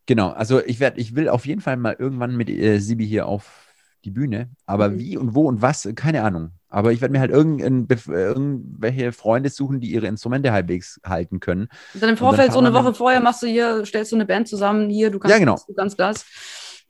Genau, 0.07 0.31
also 0.31 0.63
ich 0.63 0.81
werde, 0.81 1.01
ich 1.01 1.17
will 1.17 1.31
auf 1.31 1.47
jeden 1.47 1.63
Fall 1.63 1.79
mal 1.79 1.97
irgendwann 1.99 2.37
mit 2.37 2.51
äh, 2.51 2.79
Sibi 2.79 3.07
hier 3.07 3.27
auf 3.27 3.64
die 4.05 4.11
Bühne, 4.11 4.51
aber 4.67 4.91
Mhm. 4.91 4.99
wie 4.99 5.17
und 5.17 5.35
wo 5.35 5.49
und 5.49 5.63
was, 5.63 5.89
keine 5.97 6.23
Ahnung. 6.23 6.51
Aber 6.69 6.93
ich 6.93 7.01
werde 7.01 7.13
mir 7.13 7.21
halt 7.21 7.31
äh, 7.31 7.35
irgendwelche 7.35 9.13
Freunde 9.13 9.49
suchen, 9.51 9.81
die 9.81 9.93
ihre 9.93 10.07
Instrumente 10.07 10.53
halbwegs 10.53 11.01
halten 11.05 11.41
können. 11.41 11.69
Und 11.95 12.03
dann 12.03 12.03
im 12.03 12.07
dann 12.09 12.17
Vorfeld, 12.17 12.53
so 12.53 12.61
fahren 12.61 12.67
eine 12.67 12.75
Woche 12.75 12.95
vorher, 12.95 13.21
machst 13.21 13.43
du 13.43 13.47
hier, 13.47 13.85
stellst 13.87 14.13
du 14.13 14.17
eine 14.17 14.27
Band 14.27 14.49
zusammen, 14.49 14.91
hier, 14.91 15.11
du 15.11 15.19
kannst 15.19 15.33
Ja, 15.35 15.39
genau. 15.39 15.53
das, 15.55 15.67
du 15.67 15.75
kannst 15.75 15.99
das. 16.01 16.27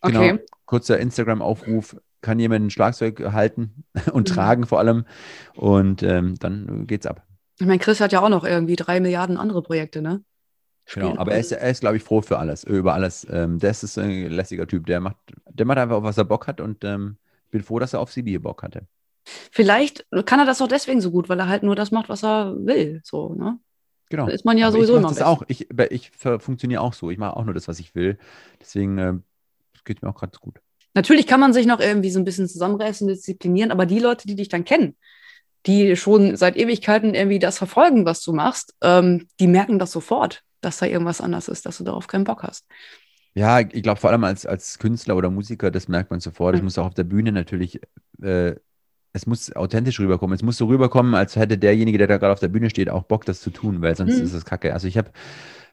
Okay. 0.00 0.30
Genau. 0.32 0.42
Kurzer 0.66 0.98
Instagram-Aufruf, 0.98 1.96
kann 2.22 2.38
jemand 2.38 2.66
ein 2.66 2.70
Schlagzeug 2.70 3.20
halten 3.32 3.84
und 4.12 4.28
Mhm. 4.30 4.34
tragen 4.34 4.66
vor 4.66 4.78
allem 4.78 5.04
und 5.54 6.02
ähm, 6.02 6.34
dann 6.40 6.86
geht's 6.86 7.06
ab. 7.06 7.22
Ich 7.60 7.66
meine, 7.66 7.78
Chris 7.78 8.00
hat 8.00 8.12
ja 8.12 8.20
auch 8.20 8.28
noch 8.30 8.44
irgendwie 8.44 8.76
drei 8.76 8.98
Milliarden 9.00 9.36
andere 9.36 9.62
Projekte, 9.62 10.02
ne? 10.02 10.22
Genau, 10.92 11.16
aber 11.16 11.32
er 11.32 11.40
ist, 11.40 11.52
er 11.52 11.70
ist 11.70 11.80
glaube 11.80 11.96
ich, 11.96 12.02
froh 12.02 12.20
für 12.20 12.38
alles, 12.38 12.64
über 12.64 12.94
alles. 12.94 13.26
Ähm, 13.30 13.58
der 13.58 13.70
ist 13.70 13.98
ein 13.98 14.30
lässiger 14.30 14.66
Typ, 14.66 14.86
der 14.86 15.00
macht, 15.00 15.16
der 15.50 15.66
macht 15.66 15.78
einfach, 15.78 15.96
auf 15.96 16.04
was 16.04 16.18
er 16.18 16.24
Bock 16.24 16.46
hat 16.46 16.60
und 16.60 16.84
ähm, 16.84 17.16
bin 17.50 17.62
froh, 17.62 17.78
dass 17.78 17.94
er 17.94 18.00
auf 18.00 18.12
Sibi 18.12 18.38
Bock 18.38 18.62
hatte. 18.62 18.86
Vielleicht 19.50 20.06
kann 20.26 20.38
er 20.38 20.46
das 20.46 20.60
auch 20.60 20.68
deswegen 20.68 21.00
so 21.00 21.10
gut, 21.10 21.28
weil 21.28 21.38
er 21.38 21.48
halt 21.48 21.62
nur 21.62 21.74
das 21.74 21.90
macht, 21.90 22.08
was 22.08 22.22
er 22.22 22.54
will. 22.58 23.00
So, 23.04 23.34
ne? 23.34 23.58
Genau. 24.10 24.26
Da 24.26 24.32
ist 24.32 24.44
man 24.44 24.58
ja 24.58 24.66
Aber 24.66 24.76
sowieso 24.76 24.94
ich 24.94 24.98
immer 24.98 25.08
das 25.08 25.22
auch. 25.22 25.42
Ich, 25.48 25.68
ich 25.90 26.10
funktioniere 26.10 26.82
auch 26.82 26.92
so. 26.92 27.10
Ich 27.10 27.18
mache 27.18 27.36
auch 27.36 27.44
nur 27.44 27.54
das, 27.54 27.66
was 27.66 27.78
ich 27.78 27.94
will. 27.94 28.18
Deswegen 28.60 28.98
äh, 28.98 29.14
geht 29.84 30.02
mir 30.02 30.10
auch 30.10 30.14
gerade 30.14 30.38
gut. 30.38 30.60
Natürlich 30.94 31.26
kann 31.26 31.40
man 31.40 31.52
sich 31.52 31.66
noch 31.66 31.80
irgendwie 31.80 32.10
so 32.10 32.20
ein 32.20 32.24
bisschen 32.24 32.48
zusammenreißen, 32.48 33.08
disziplinieren, 33.08 33.72
aber 33.72 33.86
die 33.86 33.98
Leute, 33.98 34.28
die 34.28 34.36
dich 34.36 34.48
dann 34.48 34.64
kennen, 34.64 34.96
die 35.66 35.96
schon 35.96 36.36
seit 36.36 36.56
Ewigkeiten 36.56 37.14
irgendwie 37.14 37.40
das 37.40 37.58
verfolgen, 37.58 38.04
was 38.04 38.22
du 38.22 38.32
machst, 38.32 38.74
ähm, 38.80 39.26
die 39.40 39.48
merken 39.48 39.78
das 39.78 39.90
sofort, 39.90 40.42
dass 40.64 40.78
da 40.78 40.86
irgendwas 40.86 41.20
anders 41.20 41.48
ist, 41.48 41.66
dass 41.66 41.78
du 41.78 41.84
darauf 41.84 42.06
keinen 42.06 42.24
Bock 42.24 42.42
hast. 42.42 42.66
Ja, 43.34 43.60
ich 43.60 43.82
glaube 43.82 44.00
vor 44.00 44.10
allem 44.10 44.22
als, 44.24 44.46
als 44.46 44.78
Künstler 44.78 45.16
oder 45.16 45.30
Musiker, 45.30 45.70
das 45.70 45.88
merkt 45.88 46.10
man 46.10 46.20
sofort. 46.20 46.54
Es 46.54 46.60
Mhm. 46.60 46.64
muss 46.66 46.78
auch 46.78 46.86
auf 46.86 46.94
der 46.94 47.04
Bühne 47.04 47.32
natürlich, 47.32 47.80
äh, 48.22 48.54
es 49.12 49.26
muss 49.26 49.54
authentisch 49.54 50.00
rüberkommen. 50.00 50.34
Es 50.36 50.42
muss 50.42 50.56
so 50.56 50.66
rüberkommen, 50.66 51.14
als 51.14 51.36
hätte 51.36 51.58
derjenige, 51.58 51.98
der 51.98 52.06
da 52.08 52.18
gerade 52.18 52.32
auf 52.32 52.40
der 52.40 52.48
Bühne 52.48 52.70
steht, 52.70 52.90
auch 52.90 53.04
Bock, 53.04 53.24
das 53.24 53.40
zu 53.40 53.50
tun, 53.50 53.82
weil 53.82 53.96
sonst 53.96 54.20
Mhm. 54.20 54.24
ist 54.24 54.32
es 54.34 54.44
kacke. 54.44 54.72
Also 54.72 54.88
ich 54.88 54.98
habe 54.98 55.10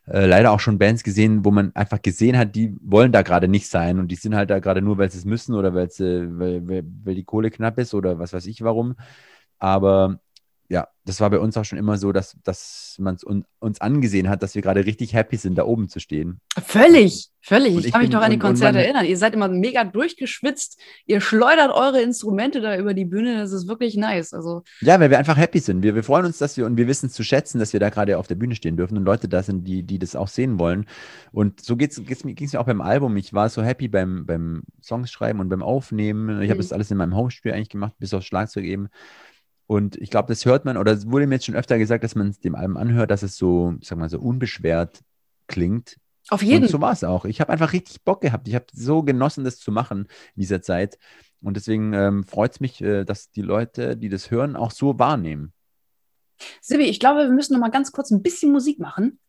äh, 0.07 0.25
leider 0.27 0.51
auch 0.51 0.59
schon 0.59 0.79
Bands 0.79 1.03
gesehen, 1.03 1.45
wo 1.45 1.51
man 1.51 1.75
einfach 1.75 2.01
gesehen 2.01 2.37
hat, 2.37 2.55
die 2.55 2.75
wollen 2.83 3.11
da 3.11 3.21
gerade 3.23 3.47
nicht 3.47 3.67
sein 3.69 3.99
und 3.99 4.09
die 4.09 4.15
sind 4.15 4.35
halt 4.35 4.49
da 4.49 4.59
gerade 4.59 4.81
nur, 4.81 4.97
weil 4.97 5.11
sie 5.11 5.19
es 5.19 5.25
müssen 5.25 5.55
oder 5.55 5.73
weil, 5.75 5.89
sie, 5.91 6.27
weil, 6.39 6.67
weil, 6.67 6.83
weil 7.03 7.15
die 7.15 7.23
Kohle 7.25 7.51
knapp 7.51 7.79
ist 7.79 7.93
oder 7.93 8.19
was 8.19 8.33
weiß 8.33 8.45
ich 8.47 8.63
warum. 8.63 8.95
Aber 9.59 10.19
das 11.05 11.19
war 11.19 11.29
bei 11.31 11.39
uns 11.39 11.57
auch 11.57 11.65
schon 11.65 11.79
immer 11.79 11.97
so, 11.97 12.11
dass, 12.11 12.37
dass 12.43 12.95
man 12.99 13.15
es 13.15 13.23
un, 13.23 13.43
uns 13.59 13.81
angesehen 13.81 14.29
hat, 14.29 14.43
dass 14.43 14.53
wir 14.53 14.61
gerade 14.61 14.85
richtig 14.85 15.13
happy 15.13 15.35
sind, 15.37 15.57
da 15.57 15.63
oben 15.65 15.89
zu 15.89 15.99
stehen. 15.99 16.39
Völlig, 16.63 17.29
völlig. 17.41 17.75
Ich 17.77 17.85
ich 17.87 17.91
kann 17.91 18.01
mich 18.01 18.11
noch 18.11 18.21
an 18.21 18.29
die 18.29 18.37
Konzerte 18.37 18.75
man- 18.77 18.83
erinnern. 18.85 19.05
Ihr 19.05 19.17
seid 19.17 19.33
immer 19.33 19.47
mega 19.47 19.83
durchgeschwitzt. 19.83 20.79
Ihr 21.07 21.19
schleudert 21.19 21.71
eure 21.71 22.01
Instrumente 22.01 22.61
da 22.61 22.77
über 22.77 22.93
die 22.93 23.05
Bühne. 23.05 23.37
Das 23.39 23.51
ist 23.51 23.67
wirklich 23.67 23.95
nice. 23.97 24.33
Also, 24.33 24.61
Ja, 24.81 24.99
weil 24.99 25.09
wir 25.09 25.17
einfach 25.17 25.37
happy 25.37 25.57
sind. 25.59 25.81
Wir, 25.81 25.95
wir 25.95 26.03
freuen 26.03 26.25
uns, 26.25 26.37
dass 26.37 26.55
wir 26.57 26.65
und 26.67 26.77
wir 26.77 26.87
wissen 26.87 27.09
zu 27.09 27.23
schätzen, 27.23 27.57
dass 27.57 27.73
wir 27.73 27.79
da 27.79 27.89
gerade 27.89 28.17
auf 28.19 28.27
der 28.27 28.35
Bühne 28.35 28.53
stehen 28.55 28.77
dürfen 28.77 28.95
und 28.97 29.03
Leute 29.03 29.27
da 29.27 29.41
sind, 29.41 29.63
die, 29.67 29.81
die 29.81 29.97
das 29.97 30.15
auch 30.15 30.27
sehen 30.27 30.59
wollen. 30.59 30.85
Und 31.31 31.61
so 31.65 31.75
geht's, 31.77 31.99
geht's, 32.05 32.23
mir- 32.23 32.35
auch 32.59 32.65
beim 32.65 32.81
Album. 32.81 33.17
Ich 33.17 33.33
war 33.33 33.49
so 33.49 33.63
happy 33.63 33.87
beim, 33.87 34.25
beim 34.27 34.63
Songs 34.83 35.11
schreiben 35.11 35.39
und 35.39 35.49
beim 35.49 35.63
Aufnehmen. 35.63 36.41
Ich 36.41 36.49
habe 36.51 36.59
Mhm. 36.59 36.63
das 36.63 36.73
alles 36.73 36.91
in 36.91 36.97
meinem 36.97 37.15
Homestudio 37.15 37.55
eigentlich 37.55 37.69
gemacht, 37.69 37.93
bis 37.97 38.13
aufs 38.13 38.25
Schlagzeug 38.27 38.65
eben. 38.65 38.89
Und 39.71 39.95
ich 39.95 40.09
glaube, 40.09 40.27
das 40.27 40.43
hört 40.43 40.65
man, 40.65 40.75
oder 40.75 40.91
es 40.91 41.09
wurde 41.09 41.27
mir 41.27 41.35
jetzt 41.35 41.45
schon 41.45 41.55
öfter 41.55 41.77
gesagt, 41.77 42.03
dass 42.03 42.13
man 42.13 42.27
es 42.27 42.41
dem 42.41 42.55
Album 42.55 42.75
anhört, 42.75 43.09
dass 43.09 43.23
es 43.23 43.37
so, 43.37 43.75
sag 43.79 43.97
mal, 43.97 44.09
so 44.09 44.19
unbeschwert 44.19 44.99
klingt. 45.47 45.95
auf 46.27 46.43
jeden 46.43 46.63
Und 46.63 46.69
so 46.69 46.81
war 46.81 46.91
es 46.91 47.05
auch. 47.05 47.23
Ich 47.23 47.39
habe 47.39 47.53
einfach 47.53 47.71
richtig 47.71 48.03
Bock 48.03 48.19
gehabt. 48.19 48.49
Ich 48.49 48.55
habe 48.55 48.65
so 48.73 49.01
genossen, 49.01 49.45
das 49.45 49.59
zu 49.59 49.71
machen 49.71 50.09
in 50.35 50.41
dieser 50.41 50.61
Zeit. 50.61 50.99
Und 51.41 51.55
deswegen 51.55 51.93
ähm, 51.93 52.25
freut 52.25 52.51
es 52.51 52.59
mich, 52.59 52.81
äh, 52.81 53.05
dass 53.05 53.31
die 53.31 53.43
Leute, 53.43 53.95
die 53.95 54.09
das 54.09 54.29
hören, 54.29 54.57
auch 54.57 54.71
so 54.71 54.99
wahrnehmen. 54.99 55.53
Sibi, 56.59 56.83
ich 56.83 56.99
glaube, 56.99 57.21
wir 57.21 57.31
müssen 57.31 57.53
noch 57.53 57.61
mal 57.61 57.71
ganz 57.71 57.93
kurz 57.93 58.11
ein 58.11 58.21
bisschen 58.21 58.51
Musik 58.51 58.77
machen. 58.77 59.19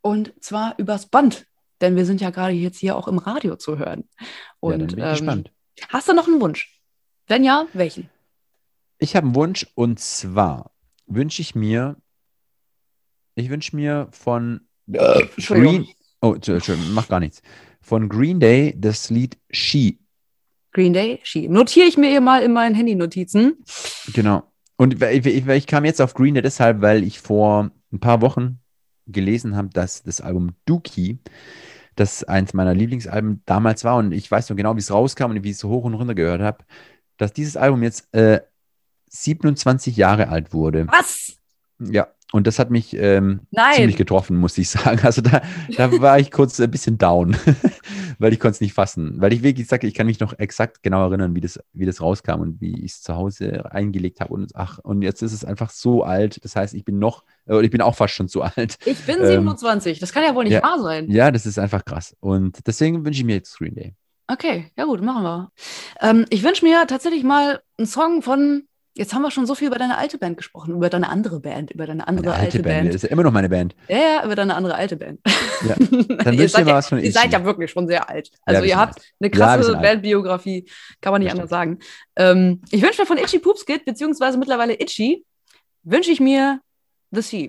Und 0.00 0.32
zwar 0.40 0.78
übers 0.78 1.06
Band. 1.06 1.48
Denn 1.80 1.96
wir 1.96 2.06
sind 2.06 2.20
ja 2.20 2.30
gerade 2.30 2.52
jetzt 2.52 2.78
hier 2.78 2.94
auch 2.94 3.08
im 3.08 3.18
Radio 3.18 3.56
zu 3.56 3.80
hören. 3.80 4.08
Und 4.60 4.70
ja, 4.70 4.78
dann 4.78 4.86
bin 4.86 4.98
ich 4.98 5.04
ähm, 5.04 5.10
gespannt. 5.10 5.52
hast 5.88 6.08
du 6.08 6.12
noch 6.12 6.28
einen 6.28 6.40
Wunsch? 6.40 6.80
Wenn 7.26 7.42
ja, 7.42 7.66
welchen? 7.72 8.08
Ich 9.02 9.16
habe 9.16 9.26
einen 9.26 9.34
Wunsch 9.34 9.66
und 9.74 9.98
zwar 9.98 10.70
wünsche 11.08 11.42
ich 11.42 11.56
mir, 11.56 11.96
ich 13.34 13.50
wünsche 13.50 13.74
mir 13.74 14.06
von 14.12 14.60
Entschuldigung. 14.86 15.78
Green, 15.78 15.94
oh, 16.20 16.34
Entschuldigung, 16.34 16.94
mach 16.94 17.08
gar 17.08 17.18
nichts. 17.18 17.42
Von 17.80 18.08
Green 18.08 18.38
Day 18.38 18.76
das 18.78 19.10
Lied 19.10 19.36
She. 19.50 19.98
Green 20.70 20.92
Day, 20.92 21.18
Ski. 21.24 21.48
Notiere 21.48 21.88
ich 21.88 21.96
mir 21.96 22.10
hier 22.10 22.20
mal 22.20 22.44
in 22.44 22.52
meinen 22.52 22.76
Handy-Notizen. 22.76 23.64
Genau. 24.14 24.44
Und 24.76 25.02
ich, 25.02 25.26
ich 25.26 25.66
kam 25.66 25.84
jetzt 25.84 26.00
auf 26.00 26.14
Green 26.14 26.34
Day 26.34 26.42
deshalb, 26.42 26.80
weil 26.80 27.02
ich 27.02 27.18
vor 27.18 27.72
ein 27.92 27.98
paar 27.98 28.20
Wochen 28.20 28.60
gelesen 29.08 29.56
habe, 29.56 29.70
dass 29.70 30.04
das 30.04 30.20
Album 30.20 30.50
Dookie, 30.64 31.18
das 31.96 32.22
eins 32.22 32.54
meiner 32.54 32.72
Lieblingsalben 32.72 33.42
damals 33.46 33.82
war 33.82 33.96
und 33.96 34.12
ich 34.12 34.30
weiß 34.30 34.48
noch 34.48 34.56
genau, 34.56 34.76
wie 34.76 34.80
es 34.80 34.92
rauskam 34.92 35.24
und 35.24 35.42
wie 35.42 35.48
ich 35.48 35.56
es 35.56 35.58
so 35.58 35.70
hoch 35.70 35.82
und 35.82 35.94
runter 35.94 36.14
gehört 36.14 36.40
habe, 36.40 36.64
dass 37.16 37.32
dieses 37.32 37.56
Album 37.56 37.82
jetzt 37.82 38.14
äh, 38.14 38.40
27 39.12 39.96
Jahre 39.96 40.28
alt 40.28 40.52
wurde. 40.52 40.86
Was? 40.88 41.36
Ja, 41.78 42.08
und 42.32 42.46
das 42.46 42.58
hat 42.58 42.70
mich 42.70 42.96
ähm, 42.96 43.40
ziemlich 43.74 43.96
getroffen, 43.96 44.36
muss 44.38 44.56
ich 44.56 44.70
sagen. 44.70 45.00
Also 45.02 45.20
da, 45.20 45.42
da 45.76 46.00
war 46.00 46.18
ich 46.18 46.30
kurz 46.30 46.58
ein 46.60 46.70
bisschen 46.70 46.96
down, 46.96 47.36
weil 48.18 48.32
ich 48.32 48.40
konnte 48.40 48.54
es 48.54 48.60
nicht 48.62 48.72
fassen. 48.72 49.20
Weil 49.20 49.34
ich 49.34 49.42
wirklich 49.42 49.66
sage, 49.68 49.86
ich 49.86 49.92
kann 49.92 50.06
mich 50.06 50.18
noch 50.18 50.38
exakt 50.38 50.82
genau 50.82 51.06
erinnern, 51.06 51.34
wie 51.34 51.42
das, 51.42 51.60
wie 51.74 51.84
das 51.84 52.00
rauskam 52.00 52.40
und 52.40 52.60
wie 52.60 52.84
ich 52.84 52.92
es 52.92 53.02
zu 53.02 53.14
Hause 53.16 53.70
eingelegt 53.70 54.20
habe. 54.20 54.32
Und 54.32 54.56
ach, 54.56 54.78
und 54.78 55.02
jetzt 55.02 55.22
ist 55.22 55.32
es 55.32 55.44
einfach 55.44 55.68
so 55.68 56.04
alt. 56.04 56.42
Das 56.42 56.56
heißt, 56.56 56.72
ich 56.72 56.84
bin 56.86 56.98
noch, 56.98 57.24
äh, 57.46 57.62
ich 57.62 57.70
bin 57.70 57.82
auch 57.82 57.96
fast 57.96 58.14
schon 58.14 58.28
zu 58.28 58.42
alt. 58.56 58.78
Ich 58.86 59.04
bin 59.04 59.16
Ähm, 59.20 59.26
27. 59.26 59.98
Das 59.98 60.12
kann 60.12 60.22
ja 60.22 60.34
wohl 60.34 60.44
nicht 60.44 60.54
ja. 60.54 60.62
wahr 60.62 60.80
sein. 60.80 61.10
Ja, 61.10 61.30
das 61.30 61.44
ist 61.44 61.58
einfach 61.58 61.84
krass. 61.84 62.16
Und 62.20 62.66
deswegen 62.66 63.04
wünsche 63.04 63.20
ich 63.20 63.26
mir 63.26 63.34
jetzt 63.34 63.58
Green 63.58 63.74
Day. 63.74 63.94
Okay, 64.28 64.70
ja 64.78 64.84
gut, 64.84 65.02
machen 65.02 65.22
wir. 65.24 65.52
Ähm, 66.00 66.24
ich 66.30 66.42
wünsche 66.42 66.64
mir 66.64 66.86
tatsächlich 66.86 67.24
mal 67.24 67.60
einen 67.76 67.86
Song 67.86 68.22
von. 68.22 68.62
Jetzt 68.94 69.14
haben 69.14 69.22
wir 69.22 69.30
schon 69.30 69.46
so 69.46 69.54
viel 69.54 69.68
über 69.68 69.78
deine 69.78 69.96
alte 69.96 70.18
Band 70.18 70.36
gesprochen, 70.36 70.74
über 70.74 70.90
deine 70.90 71.08
andere 71.08 71.40
Band, 71.40 71.70
über 71.70 71.86
deine 71.86 72.06
andere 72.06 72.26
Eine 72.26 72.34
alte 72.34 72.58
alte 72.58 72.62
Band. 72.62 72.82
Band. 72.84 72.94
Ist 72.94 73.02
ja 73.02 73.08
immer 73.08 73.22
noch 73.22 73.32
meine 73.32 73.48
Band. 73.48 73.74
Ja, 73.88 73.96
ja, 73.96 74.24
über 74.24 74.34
deine 74.36 74.54
andere 74.54 74.74
alte 74.74 74.96
Band. 74.96 75.20
Ja. 75.66 75.76
ihr 75.80 75.88
wünsch 75.88 76.36
dir 76.36 76.48
seid, 76.48 76.64
mal 76.66 76.70
ja, 76.72 76.76
was 76.76 76.88
von 76.90 76.98
ihr 76.98 77.10
seid 77.10 77.32
ja 77.32 77.42
wirklich 77.42 77.70
schon 77.70 77.88
sehr 77.88 78.10
alt. 78.10 78.30
Also 78.44 78.60
wir 78.62 78.68
ihr 78.68 78.76
habt 78.76 78.96
alt. 78.98 79.12
eine 79.18 79.30
Ja, 79.30 79.56
krasse 79.56 79.72
alt. 79.76 79.82
Bandbiografie, 79.82 80.68
kann 81.00 81.12
man 81.12 81.22
nicht 81.22 81.32
anders 81.32 81.48
sagen. 81.48 81.78
Ähm, 82.16 82.60
ich 82.70 82.82
wünsche 82.82 83.00
mir 83.00 83.06
von 83.06 83.16
Itchy 83.16 83.38
Poops 83.38 83.64
Kid, 83.64 83.86
beziehungsweise 83.86 84.36
mittlerweile 84.36 84.74
Itchy, 84.78 85.24
wünsche 85.84 86.10
ich 86.10 86.20
mir 86.20 86.60
The 87.12 87.22
Sea. 87.22 87.48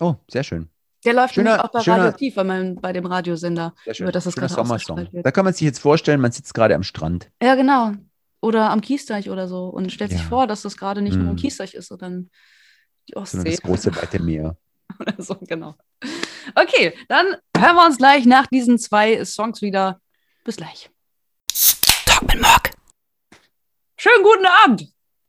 Oh, 0.00 0.14
sehr 0.30 0.44
schön. 0.44 0.68
Der 1.04 1.12
läuft 1.12 1.34
Schöner- 1.34 1.50
nämlich 1.50 1.64
auch 1.64 1.72
bei 1.72 1.80
schöner- 1.80 1.96
Radioaktiv, 1.98 2.34
bei, 2.34 2.44
meinem, 2.44 2.74
bei 2.76 2.92
dem 2.92 3.06
Radiosender. 3.06 3.74
Sehr 3.84 3.94
schön. 3.94 4.04
Über 4.04 4.12
das 4.12 4.24
das 4.24 4.34
gerade. 4.34 5.08
Da 5.12 5.30
kann 5.30 5.44
man 5.44 5.52
sich 5.54 5.62
jetzt 5.62 5.78
vorstellen, 5.78 6.20
man 6.20 6.32
sitzt 6.32 6.54
gerade 6.54 6.74
am 6.74 6.82
Strand. 6.82 7.30
Ja, 7.42 7.54
genau. 7.54 7.92
Oder 8.40 8.70
am 8.70 8.80
Kiesteich 8.80 9.30
oder 9.30 9.48
so. 9.48 9.66
Und 9.68 9.90
stellt 9.92 10.10
sich 10.12 10.20
Ja. 10.20 10.26
vor, 10.28 10.46
dass 10.46 10.62
das 10.62 10.76
gerade 10.76 11.02
nicht 11.02 11.16
nur 11.16 11.28
am 11.28 11.34
Mm. 11.34 11.38
Kiesteich 11.38 11.74
ist, 11.74 11.88
sondern 11.88 12.30
die 13.08 13.12
Sondern 13.14 13.22
Ostsee. 13.22 13.50
das 13.50 13.62
große 13.62 13.96
weite 13.96 14.22
Meer. 14.22 14.56
oder 15.00 15.14
so, 15.18 15.34
genau. 15.40 15.74
Okay, 16.54 16.94
dann 17.08 17.26
hören 17.56 17.76
wir 17.76 17.84
uns 17.84 17.98
gleich 17.98 18.24
nach 18.26 18.46
diesen 18.46 18.78
zwei 18.78 19.24
Songs 19.24 19.60
wieder. 19.60 20.00
Bis 20.44 20.56
gleich. 20.56 20.88
Talk 22.06 22.26
mit 22.32 22.40
Mark. 22.40 22.70
Schönen 23.96 24.22
guten 24.22 24.46
Abend. 24.64 24.86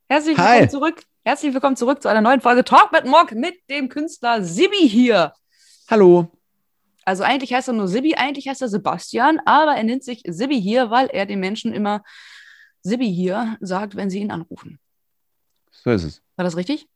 Herzlich 0.08 0.38
Hi. 0.38 0.60
willkommen 0.60 0.70
zurück. 0.70 1.02
Herzlich 1.24 1.52
willkommen 1.52 1.76
zurück 1.76 2.00
zu 2.02 2.08
einer 2.08 2.20
neuen 2.22 2.40
Folge 2.40 2.64
Talk 2.64 2.92
mit 2.92 3.04
Mock 3.04 3.32
mit 3.32 3.54
dem 3.68 3.88
Künstler 3.88 4.42
Sibi 4.42 4.88
hier. 4.88 5.34
Hallo. 5.90 6.30
Also 7.04 7.24
eigentlich 7.24 7.52
heißt 7.52 7.68
er 7.68 7.74
nur 7.74 7.88
Sibi, 7.88 8.14
eigentlich 8.14 8.46
heißt 8.48 8.62
er 8.62 8.68
Sebastian, 8.68 9.40
aber 9.44 9.74
er 9.74 9.82
nennt 9.82 10.04
sich 10.04 10.22
Sibi 10.26 10.60
hier, 10.60 10.90
weil 10.90 11.08
er 11.08 11.26
den 11.26 11.40
Menschen 11.40 11.72
immer 11.74 12.02
Sibi 12.82 13.12
hier 13.12 13.56
sagt, 13.60 13.96
wenn 13.96 14.10
sie 14.10 14.20
ihn 14.20 14.30
anrufen. 14.30 14.78
So 15.70 15.90
ist 15.90 16.04
es. 16.04 16.22
War 16.36 16.44
das 16.44 16.56
richtig? 16.56 16.88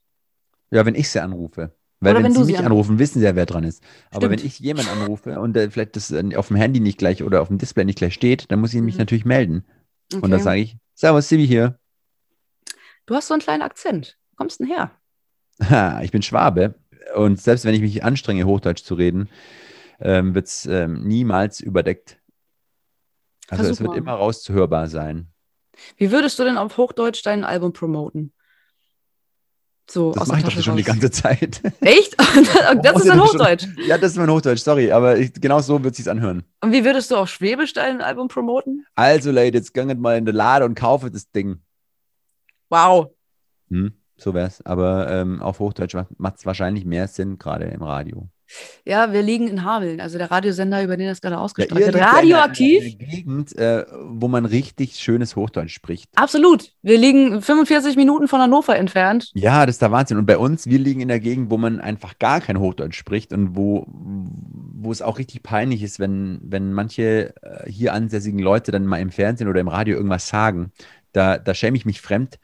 Ja, 0.71 0.85
wenn 0.87 0.95
ich 0.95 1.09
sie 1.09 1.21
anrufe. 1.23 1.75
Weil 2.01 2.13
Oder 2.13 2.19
wenn, 2.19 2.25
wenn 2.25 2.33
sie 2.35 2.41
mich 2.41 2.59
anrufst. 2.59 2.67
anrufen, 2.67 2.99
wissen 2.99 3.19
sie 3.21 3.25
ja, 3.25 3.37
wer 3.37 3.47
dran 3.47 3.65
ist. 3.65 3.83
Aber 4.11 4.27
Stimmt. 4.27 4.41
wenn 4.41 4.47
ich 4.47 4.59
jemanden 4.59 4.91
anrufe 4.91 5.39
und 5.41 5.57
äh, 5.57 5.71
vielleicht 5.71 5.97
das 5.97 6.11
äh, 6.11 6.37
auf 6.37 6.49
dem 6.49 6.57
Handy 6.57 6.81
nicht 6.81 6.99
gleich 6.99 7.23
oder 7.23 7.41
auf 7.41 7.49
dem 7.49 7.59
Display 7.59 7.85
nicht 7.85 7.99
gleich 7.99 8.15
steht, 8.15 8.51
dann 8.51 8.61
muss 8.61 8.75
ich 8.75 8.83
mich 8.83 8.95
Mhm. 8.95 8.99
natürlich 9.01 9.25
melden. 9.25 9.65
Und 10.13 10.19
Okay. 10.25 10.31
dann 10.31 10.41
sage 10.41 10.61
ich, 10.61 10.77
Servus, 10.95 11.29
Sibi 11.29 11.47
hier. 11.47 11.79
Du 13.07 13.15
hast 13.15 13.29
so 13.29 13.35
einen 13.35 13.43
kleinen 13.43 13.63
Akzent. 13.63 14.19
Wo 14.31 14.37
kommst 14.37 14.61
du 14.61 14.65
denn 14.65 14.75
her? 14.75 14.91
Ha, 15.63 16.03
ich 16.03 16.11
bin 16.11 16.23
Schwabe. 16.23 16.75
Und 17.15 17.41
selbst 17.41 17.65
wenn 17.65 17.75
ich 17.75 17.81
mich 17.81 18.03
anstrenge, 18.03 18.45
Hochdeutsch 18.45 18.83
zu 18.83 18.95
reden, 18.95 19.29
ähm, 20.01 20.35
wird 20.35 20.47
es 20.47 20.67
ähm, 20.67 21.07
niemals 21.07 21.61
überdeckt. 21.61 22.19
Also 23.49 23.63
Versuch 23.65 23.73
es 23.73 23.81
wird 23.81 23.91
mal. 23.91 23.99
immer 23.99 24.13
rauszuhörbar 24.15 24.89
sein. 24.89 25.29
Wie 25.97 26.11
würdest 26.11 26.39
du 26.39 26.45
denn 26.45 26.57
auf 26.59 26.77
Hochdeutsch 26.77 27.23
dein 27.25 27.45
Album 27.45 27.73
promoten? 27.73 28.33
So, 29.91 30.13
Das 30.13 30.29
mache 30.29 30.41
ich 30.41 30.45
doch 30.45 30.63
schon 30.63 30.77
die 30.77 30.83
ganze 30.83 31.11
Zeit. 31.11 31.61
Echt? 31.81 32.15
das 32.19 32.29
ist 32.37 32.85
Warum 32.85 33.03
dann 33.07 33.21
Hochdeutsch. 33.21 33.67
ja, 33.87 33.99
das 33.99 34.13
ist 34.13 34.17
mein 34.17 34.31
Hochdeutsch, 34.31 34.61
sorry, 34.61 34.91
aber 34.91 35.19
ich, 35.19 35.33
genau 35.35 35.61
so 35.61 35.83
wird 35.85 35.93
es 35.93 35.99
sich 35.99 36.11
anhören. 36.11 36.43
Und 36.63 36.73
wie 36.73 36.85
würdest 36.85 37.11
du 37.11 37.17
auf 37.17 37.29
Schwäbisch 37.29 37.75
dein 37.75 38.01
Album 38.01 38.29
promoten? 38.29 38.87
Also, 38.95 39.31
Leute, 39.31 39.59
jetzt 39.59 39.75
ganget 39.75 39.99
mal 39.99 40.17
in 40.17 40.25
den 40.25 40.35
Laden 40.35 40.65
und 40.69 40.75
kaufe 40.75 41.11
das 41.11 41.31
Ding. 41.31 41.61
Wow. 42.71 43.11
Hm, 43.69 43.93
so 44.17 44.33
wär's. 44.33 44.65
Aber 44.65 45.11
ähm, 45.11 45.43
auf 45.43 45.59
Hochdeutsch 45.59 45.95
macht 46.17 46.39
es 46.39 46.47
wahrscheinlich 46.47 46.87
mehr 46.87 47.07
Sinn, 47.07 47.39
gerade 47.39 47.67
im 47.67 47.83
Radio. 47.83 48.29
Ja, 48.85 49.13
wir 49.13 49.23
liegen 49.23 49.49
in 49.49 49.65
Hameln, 49.65 50.01
also 50.01 50.19
der 50.19 50.31
Radiosender, 50.31 50.83
über 50.83 50.97
den 50.97 51.09
das 51.09 51.21
gerade 51.21 51.39
ausgestrahlt 51.39 51.87
wird. 51.87 51.95
ja 51.95 52.11
in 52.11 52.17
Radioaktiv? 52.17 52.85
in 52.85 53.01
einer 53.01 53.11
Gegend, 53.11 53.57
äh, 53.57 53.85
wo 54.03 54.29
man 54.29 54.45
richtig 54.45 54.97
schönes 54.97 55.37
Hochdeutsch 55.37 55.73
spricht. 55.73 56.11
Absolut. 56.15 56.73
Wir 56.83 56.99
liegen 56.99 57.41
45 57.41 57.97
Minuten 57.97 58.29
von 58.29 58.41
Hannover 58.41 58.77
entfernt. 58.77 59.31
Ja, 59.35 59.65
das 59.67 59.77
ist 59.77 59.83
der 59.83 59.91
Wahnsinn. 59.91 60.19
Und 60.19 60.27
bei 60.27 60.39
uns, 60.39 60.67
wir 60.67 60.79
liegen 60.79 61.01
in 61.01 61.09
der 61.09 61.21
Gegend, 61.21 61.51
wo 61.51 61.57
man 61.57 61.81
einfach 61.81 62.19
gar 62.19 62.41
kein 62.41 62.59
Hochdeutsch 62.59 62.97
spricht 62.97 63.33
und 63.33 63.57
wo, 63.57 63.87
wo 63.89 64.93
es 64.93 65.03
auch 65.03 65.19
richtig 65.19 65.43
peinlich 65.43 65.83
ist, 65.83 65.99
wenn, 65.99 66.41
wenn 66.43 66.73
manche 66.73 67.35
äh, 67.43 67.71
hier 67.71 67.95
ansässigen 67.95 68.39
Leute 68.39 68.71
dann 68.73 68.87
mal 68.87 69.01
im 69.01 69.11
Fernsehen 69.11 69.49
oder 69.49 69.61
im 69.61 69.69
Radio 69.69 69.97
irgendwas 69.97 70.29
sagen. 70.29 70.73
Da, 71.13 71.39
da 71.39 71.55
schäme 71.55 71.77
ich 71.77 71.87
mich 71.87 72.01
fremd. 72.01 72.39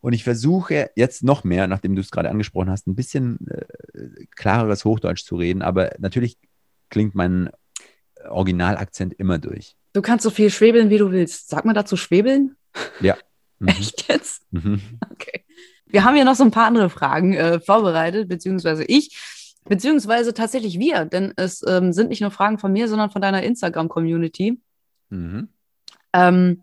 Und 0.00 0.14
ich 0.14 0.24
versuche 0.24 0.90
jetzt 0.96 1.22
noch 1.22 1.44
mehr, 1.44 1.66
nachdem 1.66 1.94
du 1.94 2.00
es 2.00 2.10
gerade 2.10 2.30
angesprochen 2.30 2.70
hast, 2.70 2.86
ein 2.86 2.94
bisschen 2.94 3.38
äh, 3.48 4.24
klareres 4.34 4.84
Hochdeutsch 4.84 5.24
zu 5.24 5.36
reden. 5.36 5.62
Aber 5.62 5.92
natürlich 5.98 6.38
klingt 6.88 7.14
mein 7.14 7.50
Originalakzent 8.28 9.14
immer 9.14 9.38
durch. 9.38 9.76
Du 9.92 10.02
kannst 10.02 10.22
so 10.22 10.30
viel 10.30 10.50
schwebeln, 10.50 10.90
wie 10.90 10.98
du 10.98 11.10
willst. 11.10 11.48
Sag 11.48 11.64
mal 11.64 11.74
dazu 11.74 11.96
schwebeln? 11.96 12.56
Mhm. 13.62 13.68
Echt 13.68 14.08
jetzt? 14.08 14.42
Mhm. 14.52 14.80
Okay. 15.12 15.44
Wir 15.86 16.04
haben 16.04 16.16
ja 16.16 16.24
noch 16.24 16.34
so 16.34 16.44
ein 16.44 16.50
paar 16.50 16.66
andere 16.66 16.88
Fragen 16.88 17.34
äh, 17.34 17.60
vorbereitet, 17.60 18.28
beziehungsweise 18.28 18.84
ich, 18.84 19.16
beziehungsweise 19.68 20.32
tatsächlich 20.32 20.78
wir, 20.78 21.04
denn 21.04 21.34
es 21.36 21.62
ähm, 21.66 21.92
sind 21.92 22.08
nicht 22.08 22.22
nur 22.22 22.30
Fragen 22.30 22.58
von 22.58 22.72
mir, 22.72 22.88
sondern 22.88 23.10
von 23.10 23.20
deiner 23.20 23.42
Instagram-Community. 23.42 24.60
Mhm. 25.10 25.48
Ähm, 26.12 26.62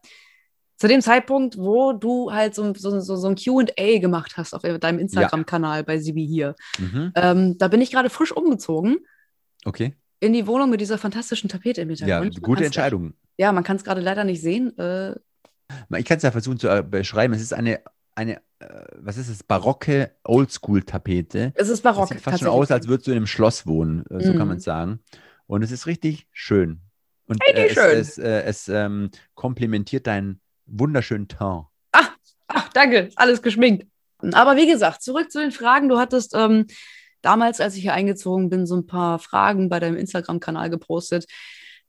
zu 0.77 0.87
dem 0.87 1.01
Zeitpunkt, 1.01 1.57
wo 1.57 1.93
du 1.93 2.31
halt 2.31 2.53
so, 2.55 2.73
so, 2.75 2.99
so, 2.99 3.15
so 3.15 3.27
ein 3.27 3.35
QA 3.35 3.99
gemacht 3.99 4.37
hast 4.37 4.53
auf 4.53 4.61
deinem 4.61 4.99
Instagram-Kanal 4.99 5.83
bei 5.83 5.97
Sibi 5.99 6.25
hier. 6.25 6.55
Mhm. 6.79 7.11
Ähm, 7.15 7.57
da 7.57 7.67
bin 7.67 7.81
ich 7.81 7.91
gerade 7.91 8.09
frisch 8.09 8.31
umgezogen 8.31 8.97
Okay. 9.65 9.95
in 10.19 10.33
die 10.33 10.45
Wohnung 10.47 10.69
mit 10.69 10.79
dieser 10.81 10.97
fantastischen 10.97 11.49
Tapete 11.49 11.81
im 11.81 11.89
Ja, 11.89 11.95
Hintergrund. 12.21 12.33
Man 12.35 12.41
gute 12.43 12.65
Entscheidung. 12.65 13.13
Ja, 13.37 13.51
man 13.51 13.63
kann 13.63 13.75
es 13.77 13.83
gerade 13.83 14.01
leider 14.01 14.23
nicht 14.23 14.41
sehen. 14.41 14.77
Äh, 14.77 15.15
Ich 15.97 16.05
kann 16.05 16.17
es 16.17 16.23
ja 16.23 16.31
versuchen 16.31 16.59
zu 16.59 16.67
äh, 16.69 16.83
beschreiben. 16.83 17.33
Es 17.33 17.41
ist 17.41 17.53
eine, 17.53 17.81
eine 18.15 18.37
äh, 18.59 18.85
was 18.97 19.17
ist 19.17 19.29
es, 19.29 19.43
barocke 19.43 20.11
Oldschool-Tapete. 20.23 21.53
es 21.55 21.69
ist 21.69 21.83
Das 21.85 21.95
barock. 21.95 22.09
sieht 22.09 22.21
fast 22.21 22.39
schon 22.39 22.47
aus, 22.49 22.71
als 22.71 22.87
würdest 22.87 23.07
du 23.07 23.11
in 23.11 23.17
einem 23.17 23.27
Schloss 23.27 23.65
wohnen, 23.67 24.05
äh, 24.09 24.21
so 24.21 24.31
kann 24.33 24.41
Mhm. 24.43 24.47
man 24.49 24.57
es 24.57 24.63
sagen. 24.63 24.99
Und 25.47 25.63
es 25.63 25.71
ist 25.71 25.87
richtig 25.87 26.27
schön. 26.31 26.81
Und 27.27 27.41
Richtig 27.43 27.57
äh, 27.57 27.67
es, 27.67 27.73
schön. 27.73 27.99
es, 27.99 28.17
äh, 28.17 28.41
es 28.43 28.67
ähm, 28.69 29.09
komplementiert 29.35 30.07
deinen 30.07 30.39
wunderschönen 30.67 31.27
Teint. 31.27 31.65
Ach, 31.91 32.69
danke, 32.73 33.09
alles 33.15 33.41
geschminkt. 33.41 33.85
Aber 34.33 34.55
wie 34.55 34.67
gesagt, 34.67 35.01
zurück 35.01 35.31
zu 35.31 35.39
den 35.39 35.51
Fragen. 35.51 35.89
Du 35.89 35.97
hattest 35.99 36.33
ähm, 36.35 36.65
damals, 37.21 37.59
als 37.59 37.75
ich 37.75 37.81
hier 37.81 37.93
eingezogen 37.93 38.49
bin, 38.49 38.65
so 38.65 38.75
ein 38.75 38.87
paar 38.87 39.19
Fragen 39.19 39.69
bei 39.69 39.79
deinem 39.79 39.97
Instagram-Kanal 39.97 40.69
gepostet. 40.69 41.25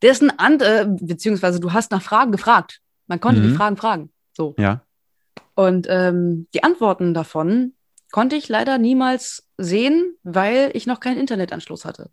Dessen 0.03 0.31
Ant 0.39 0.63
äh, 0.63 0.87
beziehungsweise 0.89 1.61
du 1.61 1.73
hast 1.73 1.91
nach 1.91 2.03
Fragen 2.03 2.33
gefragt. 2.33 2.81
Man 3.07 3.21
konnte 3.21 3.41
die 3.41 3.49
Mhm. 3.49 3.57
Fragen 3.57 3.77
fragen. 3.77 4.13
So. 4.37 4.55
Ja. 4.59 4.83
Und 5.55 5.87
ähm, 5.89 6.47
die 6.55 6.63
Antworten 6.63 7.15
davon 7.15 7.73
konnte 8.13 8.37
ich 8.37 8.49
leider 8.49 8.79
niemals 8.79 9.49
sehen, 9.57 10.15
weil 10.23 10.71
ich 10.75 10.87
noch 10.87 11.01
keinen 11.01 11.19
Internetanschluss 11.19 11.85
hatte. 11.85 12.11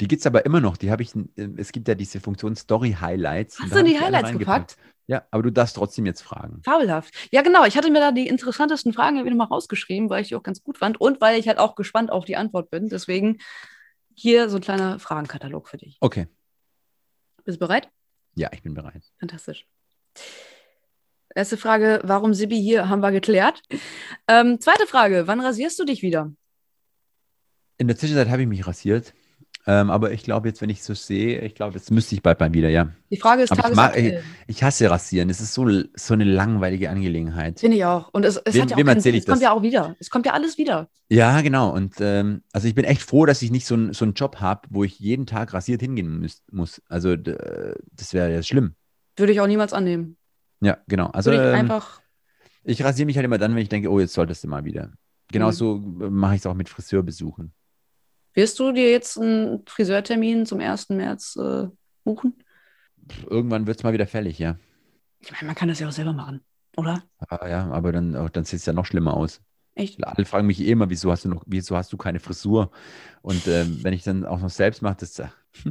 Die 0.00 0.08
gibt 0.08 0.20
es 0.20 0.26
aber 0.26 0.44
immer 0.46 0.60
noch. 0.60 0.76
Die 0.76 0.90
habe 0.90 1.02
ich, 1.02 1.14
äh, 1.14 1.48
es 1.56 1.70
gibt 1.72 1.86
ja 1.86 1.94
diese 1.94 2.20
Funktion 2.20 2.56
Story 2.56 2.96
Highlights. 3.00 3.60
Hast 3.60 3.74
du 3.74 3.84
die 3.84 4.00
Highlights 4.00 4.32
gepackt? 4.32 4.76
Ja, 5.12 5.26
aber 5.30 5.42
du 5.42 5.52
darfst 5.52 5.76
trotzdem 5.76 6.06
jetzt 6.06 6.22
fragen. 6.22 6.62
Fabelhaft. 6.64 7.12
Ja, 7.32 7.42
genau. 7.42 7.66
Ich 7.66 7.76
hatte 7.76 7.90
mir 7.90 8.00
da 8.00 8.12
die 8.12 8.28
interessantesten 8.28 8.94
Fragen 8.94 9.22
wieder 9.22 9.34
mal 9.34 9.44
rausgeschrieben, 9.44 10.08
weil 10.08 10.22
ich 10.22 10.28
die 10.28 10.36
auch 10.36 10.42
ganz 10.42 10.62
gut 10.62 10.78
fand 10.78 10.98
und 10.98 11.20
weil 11.20 11.38
ich 11.38 11.48
halt 11.48 11.58
auch 11.58 11.74
gespannt 11.74 12.10
auf 12.10 12.24
die 12.24 12.36
Antwort 12.36 12.70
bin. 12.70 12.88
Deswegen 12.88 13.36
hier 14.14 14.48
so 14.48 14.56
ein 14.56 14.62
kleiner 14.62 14.98
Fragenkatalog 14.98 15.68
für 15.68 15.76
dich. 15.76 15.98
Okay. 16.00 16.28
Bist 17.44 17.56
du 17.56 17.66
bereit? 17.66 17.90
Ja, 18.36 18.48
ich 18.54 18.62
bin 18.62 18.72
bereit. 18.72 19.02
Fantastisch. 19.20 19.66
Erste 21.34 21.58
Frage, 21.58 22.00
warum 22.04 22.32
Sibi 22.32 22.58
hier, 22.58 22.88
haben 22.88 23.00
wir 23.00 23.12
geklärt. 23.12 23.60
Ähm, 24.28 24.60
zweite 24.60 24.86
Frage, 24.86 25.26
wann 25.26 25.40
rasierst 25.40 25.78
du 25.78 25.84
dich 25.84 26.00
wieder? 26.00 26.32
In 27.76 27.86
der 27.86 27.98
Zwischenzeit 27.98 28.30
habe 28.30 28.40
ich 28.40 28.48
mich 28.48 28.66
rasiert. 28.66 29.12
Ähm, 29.64 29.90
aber 29.90 30.10
ich 30.10 30.24
glaube 30.24 30.48
jetzt, 30.48 30.60
wenn 30.60 30.70
ich 30.70 30.82
so 30.82 30.92
sehe, 30.92 31.40
ich 31.42 31.54
glaube, 31.54 31.74
jetzt 31.76 31.90
müsste 31.92 32.16
ich 32.16 32.22
bald 32.22 32.40
mal 32.40 32.52
wieder, 32.52 32.68
ja. 32.68 32.88
Die 33.10 33.16
Frage 33.16 33.42
ist 33.42 33.52
Aber 33.52 33.68
ich 33.70 33.76
mag- 33.76 33.92
tagesaktuell. 33.92 34.24
Ich 34.48 34.62
hasse 34.64 34.90
Rasieren. 34.90 35.30
Es 35.30 35.40
ist 35.40 35.54
so, 35.54 35.68
so 35.94 36.14
eine 36.14 36.24
langweilige 36.24 36.90
Angelegenheit. 36.90 37.60
Finde 37.60 37.76
ich 37.76 37.84
auch. 37.84 38.08
Und 38.12 38.24
es, 38.24 38.36
es, 38.38 38.54
Wem- 38.54 38.62
hat 38.62 38.70
ja 38.70 38.76
auch 38.76 38.84
keinen 38.84 38.98
ich 38.98 39.06
es 39.06 39.24
kommt 39.24 39.28
das? 39.36 39.40
ja 39.42 39.52
auch 39.52 39.62
wieder. 39.62 39.94
Es 40.00 40.10
kommt 40.10 40.26
ja 40.26 40.32
alles 40.32 40.58
wieder. 40.58 40.88
Ja, 41.08 41.40
genau. 41.42 41.72
Und 41.72 41.94
ähm, 42.00 42.42
also 42.52 42.66
ich 42.66 42.74
bin 42.74 42.84
echt 42.84 43.02
froh, 43.02 43.24
dass 43.24 43.40
ich 43.42 43.52
nicht 43.52 43.66
so, 43.66 43.76
ein, 43.76 43.92
so 43.92 44.04
einen 44.04 44.14
Job 44.14 44.40
habe, 44.40 44.62
wo 44.70 44.82
ich 44.82 44.98
jeden 44.98 45.26
Tag 45.26 45.54
rasiert 45.54 45.80
hingehen 45.80 46.28
muss. 46.50 46.82
Also 46.88 47.12
äh, 47.12 47.74
das 47.92 48.14
wäre 48.14 48.32
ja 48.32 48.42
schlimm. 48.42 48.74
Würde 49.16 49.32
ich 49.32 49.40
auch 49.40 49.46
niemals 49.46 49.72
annehmen. 49.72 50.16
Ja, 50.60 50.78
genau. 50.88 51.06
Also 51.08 51.30
Würde 51.30 51.44
ich 51.44 51.48
ähm, 51.50 51.60
einfach. 51.60 52.00
ich 52.64 52.82
rasiere 52.82 53.06
mich 53.06 53.16
halt 53.16 53.24
immer 53.26 53.38
dann, 53.38 53.54
wenn 53.54 53.62
ich 53.62 53.68
denke, 53.68 53.90
oh, 53.90 54.00
jetzt 54.00 54.14
solltest 54.14 54.42
du 54.42 54.48
mal 54.48 54.64
wieder. 54.64 54.90
Genauso 55.30 55.76
äh, 56.00 56.10
mache 56.10 56.34
ich 56.34 56.40
es 56.40 56.46
auch 56.46 56.54
mit 56.54 56.68
Friseurbesuchen. 56.68 57.52
Wirst 58.34 58.58
du 58.58 58.72
dir 58.72 58.90
jetzt 58.90 59.18
einen 59.18 59.64
Friseurtermin 59.66 60.46
zum 60.46 60.60
1. 60.60 60.94
März 60.94 61.36
äh, 61.36 61.68
buchen? 62.04 62.34
Irgendwann 63.28 63.66
wird 63.66 63.78
es 63.78 63.82
mal 63.82 63.92
wieder 63.92 64.06
fällig, 64.06 64.38
ja. 64.38 64.56
Ich 65.20 65.32
meine, 65.32 65.46
man 65.46 65.54
kann 65.54 65.68
das 65.68 65.78
ja 65.78 65.88
auch 65.88 65.92
selber 65.92 66.12
machen, 66.12 66.40
oder? 66.76 67.02
Ah, 67.28 67.46
ja, 67.48 67.70
aber 67.70 67.92
dann, 67.92 68.16
auch, 68.16 68.30
dann 68.30 68.44
sieht 68.44 68.60
es 68.60 68.66
ja 68.66 68.72
noch 68.72 68.86
schlimmer 68.86 69.14
aus. 69.14 69.40
Echt? 69.74 70.02
Alle 70.04 70.24
fragen 70.24 70.46
mich 70.46 70.60
eh 70.60 70.70
immer, 70.70 70.90
wieso 70.90 71.10
hast 71.10 71.24
du 71.24 71.28
noch, 71.28 71.44
wieso 71.46 71.76
hast 71.76 71.92
du 71.92 71.96
keine 71.96 72.20
Frisur? 72.20 72.70
Und 73.22 73.46
ähm, 73.46 73.78
wenn 73.82 73.94
ich 73.94 74.02
dann 74.02 74.24
auch 74.24 74.40
noch 74.40 74.50
selbst 74.50 74.82
mache, 74.82 74.96
das 75.00 75.18
äh, 75.18 75.28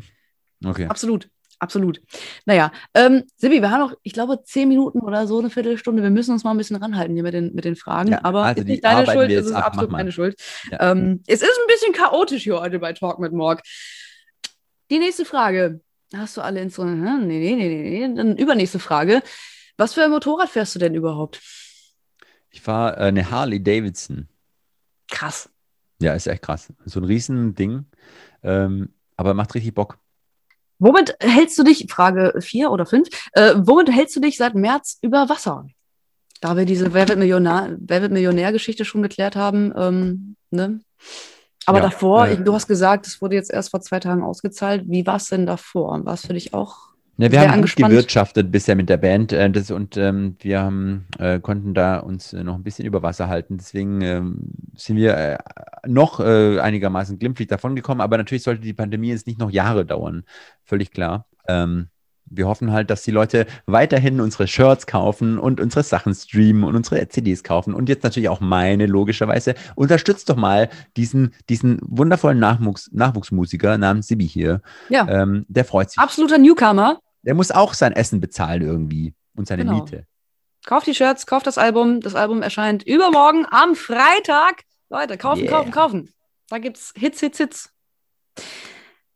okay. 0.66 0.86
Absolut, 0.88 1.30
absolut. 1.62 2.02
Naja, 2.46 2.72
ähm, 2.94 3.24
Sibi, 3.38 3.62
wir 3.62 3.72
haben 3.72 3.80
noch, 3.80 3.94
ich 4.04 4.14
glaube, 4.14 4.44
zehn 4.44 4.68
Minuten 4.68 5.00
oder 5.00 5.28
so, 5.28 5.40
eine 5.40 5.50
Viertelstunde. 5.50 6.04
Wir 6.04 6.10
müssen 6.10 6.32
uns 6.32 6.44
mal 6.44 6.52
ein 6.52 6.58
bisschen 6.58 6.76
ranhalten 6.76 7.14
hier 7.14 7.24
mit 7.24 7.34
den, 7.34 7.54
mit 7.54 7.66
den 7.66 7.76
Fragen. 7.76 8.12
Ja, 8.12 8.24
aber 8.24 8.44
also 8.44 8.62
ist 8.62 8.68
nicht 8.68 8.84
deine 8.84 9.10
Schuld, 9.10 9.32
es 9.32 9.46
ist 9.46 9.54
ab. 9.54 9.68
absolut 9.68 9.92
meine 9.92 10.12
Schuld. 10.12 10.36
Ja. 10.72 10.92
Ähm, 10.92 11.24
es 11.28 11.42
ist 11.42 11.58
ein 11.58 11.68
bisschen 11.68 11.94
chaotisch 11.94 12.44
hier 12.44 12.60
heute 12.60 12.80
bei 12.80 12.94
Talk 12.94 13.20
mit 13.20 13.32
Morg. 13.32 13.62
Die 14.90 15.00
nächste 15.00 15.26
Frage. 15.26 15.82
Hast 16.14 16.36
du 16.36 16.42
alle 16.42 16.60
in 16.60 16.70
so. 16.70 16.84
Nee, 16.84 17.18
nee, 17.20 17.56
nee, 17.56 17.56
nee, 17.56 18.08
nee. 18.08 18.16
Dann 18.16 18.36
übernächste 18.36 18.80
Frage. 18.80 19.22
Was 19.78 19.94
für 19.94 20.04
ein 20.04 20.12
Motorrad 20.12 20.50
fährst 20.50 20.76
du 20.76 20.80
denn 20.80 20.94
überhaupt? 20.94 21.42
Ich 22.50 22.62
fahre 22.62 22.98
äh, 22.98 23.04
eine 23.04 23.32
Harley 23.32 23.64
Davidson. 23.64 24.28
Krass. 25.10 25.50
Ja, 26.02 26.14
ist 26.14 26.28
echt 26.28 26.42
krass. 26.42 26.74
So 26.86 27.00
ein 27.00 27.06
Riesending. 27.06 27.86
Ähm, 28.44 28.94
aber 29.16 29.34
macht 29.34 29.56
richtig 29.56 29.74
Bock. 29.74 30.00
Womit 30.82 31.16
hältst 31.20 31.60
du 31.60 31.64
dich, 31.64 31.86
Frage 31.90 32.34
4 32.42 32.72
oder 32.72 32.88
5, 32.88 33.08
äh, 33.34 33.54
womit 33.56 33.92
hältst 33.92 34.16
du 34.16 34.20
dich 34.20 34.38
seit 34.38 34.56
März 34.56 34.98
über 35.04 35.30
Wasser? 35.30 35.68
Da 36.42 36.58
wir 36.58 36.66
diese 36.66 36.92
Wer 36.92 37.08
wird 37.08 37.20
Millionär, 37.20 37.78
Wer 37.80 38.02
wird 38.02 38.12
Millionär-Geschichte 38.12 38.84
schon 38.84 39.04
geklärt 39.04 39.36
haben, 39.36 39.72
ähm, 39.78 40.36
ne? 40.50 40.82
Aber 41.68 41.78
Ja, 41.78 41.84
davor, 41.84 42.28
äh, 42.28 42.38
du 42.38 42.54
hast 42.56 42.68
gesagt, 42.68 43.06
es 43.06 43.22
wurde 43.22 43.36
jetzt 43.36 43.54
erst 43.54 43.70
vor 43.70 43.82
zwei 43.82 44.00
Tagen 44.00 44.24
ausgezahlt. 44.24 44.86
Wie 44.88 45.06
war 45.06 45.18
es 45.18 45.28
denn 45.28 45.46
davor? 45.46 46.04
War 46.04 46.16
es 46.16 46.26
für 46.26 46.34
dich 46.34 46.56
auch 46.56 46.91
Ne, 47.18 47.32
wir 47.32 47.40
Sehr 47.40 47.52
haben 47.52 47.62
gut 47.62 47.76
gewirtschaftet 47.76 48.52
bisher 48.52 48.76
mit 48.76 48.90
der 48.90 48.98
Band 48.98 49.32
äh, 49.32 49.50
das, 49.50 49.70
und 49.70 49.98
ähm, 49.98 50.38
wir 50.40 50.62
haben, 50.62 51.06
äh, 51.20 51.40
konnten 51.40 51.74
da 51.74 52.00
uns 52.00 52.34
äh, 52.34 52.44
noch 52.44 52.56
ein 52.56 52.64
bisschen 52.64 52.86
über 52.86 53.04
Wasser 53.04 53.28
halten. 53.28 53.58
Deswegen 53.58 54.02
ähm, 54.02 54.38
sind 54.76 54.98
wir 54.98 55.16
äh, 55.16 55.38
noch 55.86 56.20
äh, 56.20 56.60
einigermaßen 56.60 57.20
glimpflich 57.20 57.48
davongekommen. 57.48 58.02
Aber 58.02 58.18
natürlich 58.18 58.44
sollte 58.44 58.62
die 58.62 58.74
Pandemie 58.74 59.10
jetzt 59.10 59.28
nicht 59.28 59.40
noch 59.40 59.52
Jahre 59.52 59.86
dauern. 59.86 60.24
Völlig 60.64 60.92
klar. 60.92 61.28
Ähm, 61.48 61.90
wir 62.32 62.48
hoffen 62.48 62.72
halt, 62.72 62.90
dass 62.90 63.04
die 63.04 63.12
Leute 63.12 63.46
weiterhin 63.66 64.22
unsere 64.22 64.48
Shirts 64.48 64.88
kaufen 64.88 65.38
und 65.38 65.60
unsere 65.60 65.84
Sachen 65.84 66.14
streamen 66.16 66.64
und 66.64 66.76
unsere 66.76 67.08
CDs 67.10 67.44
kaufen 67.44 67.74
und 67.74 67.90
jetzt 67.90 68.04
natürlich 68.04 68.30
auch 68.30 68.40
meine, 68.40 68.86
logischerweise. 68.86 69.54
Unterstützt 69.76 70.30
doch 70.30 70.36
mal 70.38 70.70
diesen, 70.98 71.34
diesen 71.50 71.80
wundervollen 71.84 72.40
Nachwuchs, 72.40 72.90
Nachwuchsmusiker 72.94 73.78
namens 73.78 74.08
Sibi 74.08 74.28
hier. 74.28 74.62
Ja, 74.90 75.08
Ähm, 75.08 75.46
der 75.50 75.66
freut 75.66 75.92
sich. 75.92 76.00
absoluter 76.00 76.38
Newcomer. 76.38 77.00
Der 77.24 77.36
muss 77.36 77.52
auch 77.52 77.74
sein 77.74 77.92
Essen 77.94 78.20
bezahlen 78.20 78.62
irgendwie 78.64 79.14
und 79.36 79.48
seine 79.48 79.64
Genau. 79.64 79.84
Miete. 79.84 80.06
Kauft 80.66 80.88
die 80.88 80.96
Shirts, 80.96 81.26
kauft 81.28 81.48
das 81.48 81.58
Album. 81.58 82.02
Das 82.02 82.16
Album 82.16 82.42
erscheint 82.42 82.84
übermorgen 82.84 83.46
am 83.50 83.76
Freitag. 83.76 84.62
Leute, 84.90 85.18
kaufen, 85.18 85.44
Yeah. 85.44 85.52
kaufen, 85.52 85.72
kaufen. 85.72 86.10
Da 86.50 86.58
gibt's 86.60 86.94
Hits, 86.96 87.20
Hits, 87.20 87.38
Hits. 87.38 87.70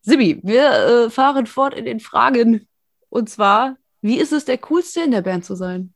Sibi, 0.02 0.40
wir 0.44 1.06
äh, 1.06 1.10
fahren 1.10 1.48
fort 1.48 1.74
in 1.74 1.86
den 1.86 2.00
Fragen. 2.00 2.68
Und 3.16 3.30
zwar, 3.30 3.78
wie 4.02 4.20
ist 4.20 4.34
es, 4.34 4.44
der 4.44 4.58
Coolste 4.58 5.00
in 5.00 5.12
der 5.12 5.22
Band 5.22 5.46
zu 5.46 5.56
sein? 5.56 5.94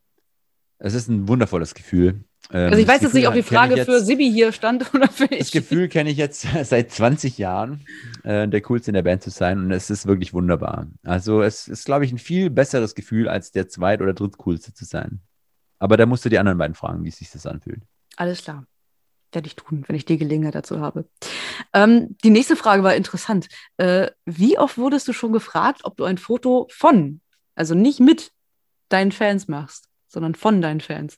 Es 0.78 0.94
ist 0.94 1.10
ein 1.10 1.28
wundervolles 1.28 1.74
Gefühl. 1.74 2.24
Ähm, 2.50 2.68
Also 2.70 2.78
ich 2.78 2.86
das 2.86 2.96
weiß 2.96 3.02
jetzt 3.02 3.14
nicht, 3.14 3.28
ob 3.28 3.34
die 3.34 3.44
Frage 3.44 3.76
jetzt, 3.76 3.88
für 3.88 4.00
Sibi 4.00 4.32
hier 4.32 4.54
stand 4.54 4.94
oder 4.94 5.10
für 5.10 5.28
Das 5.28 5.48
ich. 5.48 5.52
Gefühl 5.52 5.90
kenne 5.90 6.12
ich 6.12 6.16
jetzt 6.16 6.48
seit 6.64 6.92
20 6.92 7.38
Jahren, 7.38 7.86
äh, 8.24 8.48
der 8.48 8.62
Coolste 8.62 8.92
in 8.92 8.94
der 8.94 9.02
Band 9.04 9.22
zu 9.22 9.32
sein 9.32 9.60
und 9.60 9.72
es 9.72 9.90
ist 9.90 10.06
wirklich 10.08 10.34
wunderbar. 10.34 10.88
Also 11.04 11.42
es 11.42 11.68
ist, 11.68 11.84
glaube 11.84 12.06
ich, 12.06 12.14
ein 12.14 12.20
viel 12.20 12.50
besseres 12.50 12.96
Gefühl, 12.96 13.28
als 13.28 13.52
der 13.52 13.68
Zweit- 13.68 14.02
oder 14.02 14.14
Drittcoolste 14.14 14.74
zu 14.74 14.86
sein. 14.86 15.20
Aber 15.78 15.98
da 15.98 16.06
musst 16.06 16.24
du 16.24 16.30
die 16.30 16.40
anderen 16.40 16.58
beiden 16.58 16.74
fragen, 16.76 17.04
wie 17.04 17.12
sich 17.12 17.30
das 17.32 17.46
anfühlt. 17.46 17.82
Alles 18.16 18.42
klar. 18.44 18.66
Werde 19.34 19.48
ich 19.48 19.58
tun, 19.58 19.84
wenn 19.88 19.98
ich 19.98 20.06
die 20.06 20.18
Gelegenheit 20.18 20.56
dazu 20.56 20.80
habe. 20.80 21.04
Ähm, 21.74 22.18
die 22.24 22.30
nächste 22.30 22.56
Frage 22.56 22.84
war 22.84 22.96
interessant. 22.96 23.48
Äh, 23.78 24.12
wie 24.26 24.58
oft 24.58 24.78
wurdest 24.78 25.08
du 25.08 25.14
schon 25.14 25.34
gefragt, 25.34 25.82
ob 25.84 25.98
du 25.98 26.04
ein 26.04 26.18
Foto 26.18 26.68
von, 26.72 27.22
also 27.56 27.76
nicht 27.76 28.00
mit 28.00 28.32
deinen 28.90 29.12
Fans 29.12 29.48
machst, 29.48 29.88
sondern 30.08 30.36
von 30.36 30.62
deinen 30.62 30.82
Fans? 30.82 31.18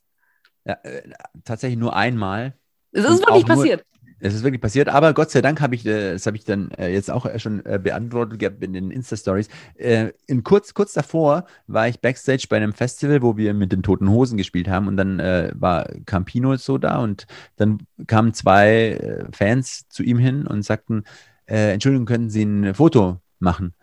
Ja, 0.65 0.73
äh, 0.83 1.09
tatsächlich 1.43 1.79
nur 1.79 1.95
einmal. 1.95 2.57
Es 2.91 3.05
ist 3.05 3.25
wirklich 3.25 3.45
passiert. 3.45 3.85
Es 4.21 4.35
ist 4.35 4.43
wirklich 4.43 4.61
passiert, 4.61 4.87
aber 4.87 5.13
Gott 5.13 5.31
sei 5.31 5.41
Dank 5.41 5.61
habe 5.61 5.73
ich, 5.73 5.85
äh, 5.85 6.13
das 6.13 6.27
habe 6.27 6.37
ich 6.37 6.45
dann 6.45 6.69
äh, 6.71 6.89
jetzt 6.93 7.09
auch 7.09 7.25
äh, 7.25 7.39
schon 7.39 7.63
beantwortet 7.63 8.39
gehabt 8.39 8.63
in 8.63 8.73
den 8.73 8.91
Insta-Stories. 8.91 9.47
In 9.75 10.43
kurz, 10.43 10.73
kurz 10.73 10.93
davor 10.93 11.45
war 11.67 11.87
ich 11.87 11.99
Backstage 11.99 12.45
bei 12.49 12.57
einem 12.57 12.73
Festival, 12.73 13.21
wo 13.21 13.35
wir 13.35 13.53
mit 13.53 13.71
den 13.71 13.83
Toten 13.83 14.09
Hosen 14.09 14.37
gespielt 14.37 14.67
haben 14.67 14.87
und 14.87 14.97
dann 14.97 15.17
war 15.17 15.87
Campino 16.05 16.55
so 16.57 16.77
da 16.77 16.99
und 16.99 17.25
dann 17.55 17.79
kamen 18.07 18.33
zwei 18.33 19.25
Fans 19.31 19.87
zu 19.89 20.03
ihm 20.03 20.17
hin 20.17 20.45
und 20.45 20.63
sagten, 20.63 21.03
Entschuldigung, 21.45 22.05
können 22.05 22.29
Sie 22.29 22.43
ein 22.43 22.73
Foto 22.75 23.21
machen? 23.39 23.73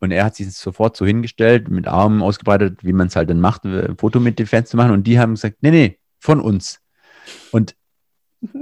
Und 0.00 0.10
er 0.10 0.24
hat 0.24 0.36
sich 0.36 0.52
sofort 0.52 0.96
so 0.96 1.06
hingestellt, 1.06 1.68
mit 1.68 1.88
Armen 1.88 2.22
ausgebreitet, 2.22 2.84
wie 2.84 2.92
man 2.92 3.08
es 3.08 3.16
halt 3.16 3.30
dann 3.30 3.40
macht, 3.40 3.64
ein 3.64 3.96
Foto 3.96 4.20
mit 4.20 4.38
den 4.38 4.46
Fans 4.46 4.70
zu 4.70 4.76
machen. 4.76 4.92
Und 4.92 5.06
die 5.06 5.18
haben 5.18 5.34
gesagt, 5.34 5.58
nee, 5.62 5.70
nee, 5.70 5.98
von 6.18 6.40
uns. 6.40 6.80
Und 7.52 7.74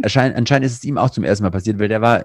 erschein, 0.03 0.35
anscheinend 0.35 0.67
ist 0.67 0.73
es 0.73 0.85
ihm 0.85 0.99
auch 0.99 1.11
zum 1.11 1.25
ersten 1.25 1.45
Mal 1.45 1.51
passiert, 1.51 1.79
weil 1.79 1.89
der 1.89 2.01
war 2.01 2.25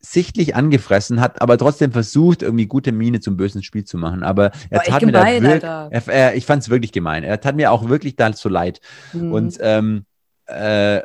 sichtlich 0.00 0.54
angefressen, 0.54 1.20
hat 1.20 1.40
aber 1.40 1.56
trotzdem 1.56 1.92
versucht, 1.92 2.42
irgendwie 2.42 2.66
gute 2.66 2.92
Miene 2.92 3.20
zum 3.20 3.36
bösen 3.36 3.62
Spiel 3.62 3.84
zu 3.84 3.96
machen. 3.96 4.22
Aber 4.22 4.50
er 4.70 4.80
echt 4.80 4.90
tat 4.90 5.02
mir 5.02 5.12
da 5.12 5.26
wirklich, 5.26 5.62
er, 5.62 6.08
er, 6.08 6.34
ich 6.34 6.44
fand 6.44 6.62
es 6.62 6.68
wirklich 6.68 6.92
gemein. 6.92 7.24
Er 7.24 7.40
tat 7.40 7.56
mir 7.56 7.72
auch 7.72 7.88
wirklich 7.88 8.16
da 8.16 8.32
so 8.32 8.48
leid. 8.48 8.80
Mhm. 9.12 9.32
Und, 9.32 9.58
ähm, 9.60 10.04
äh, 10.46 11.00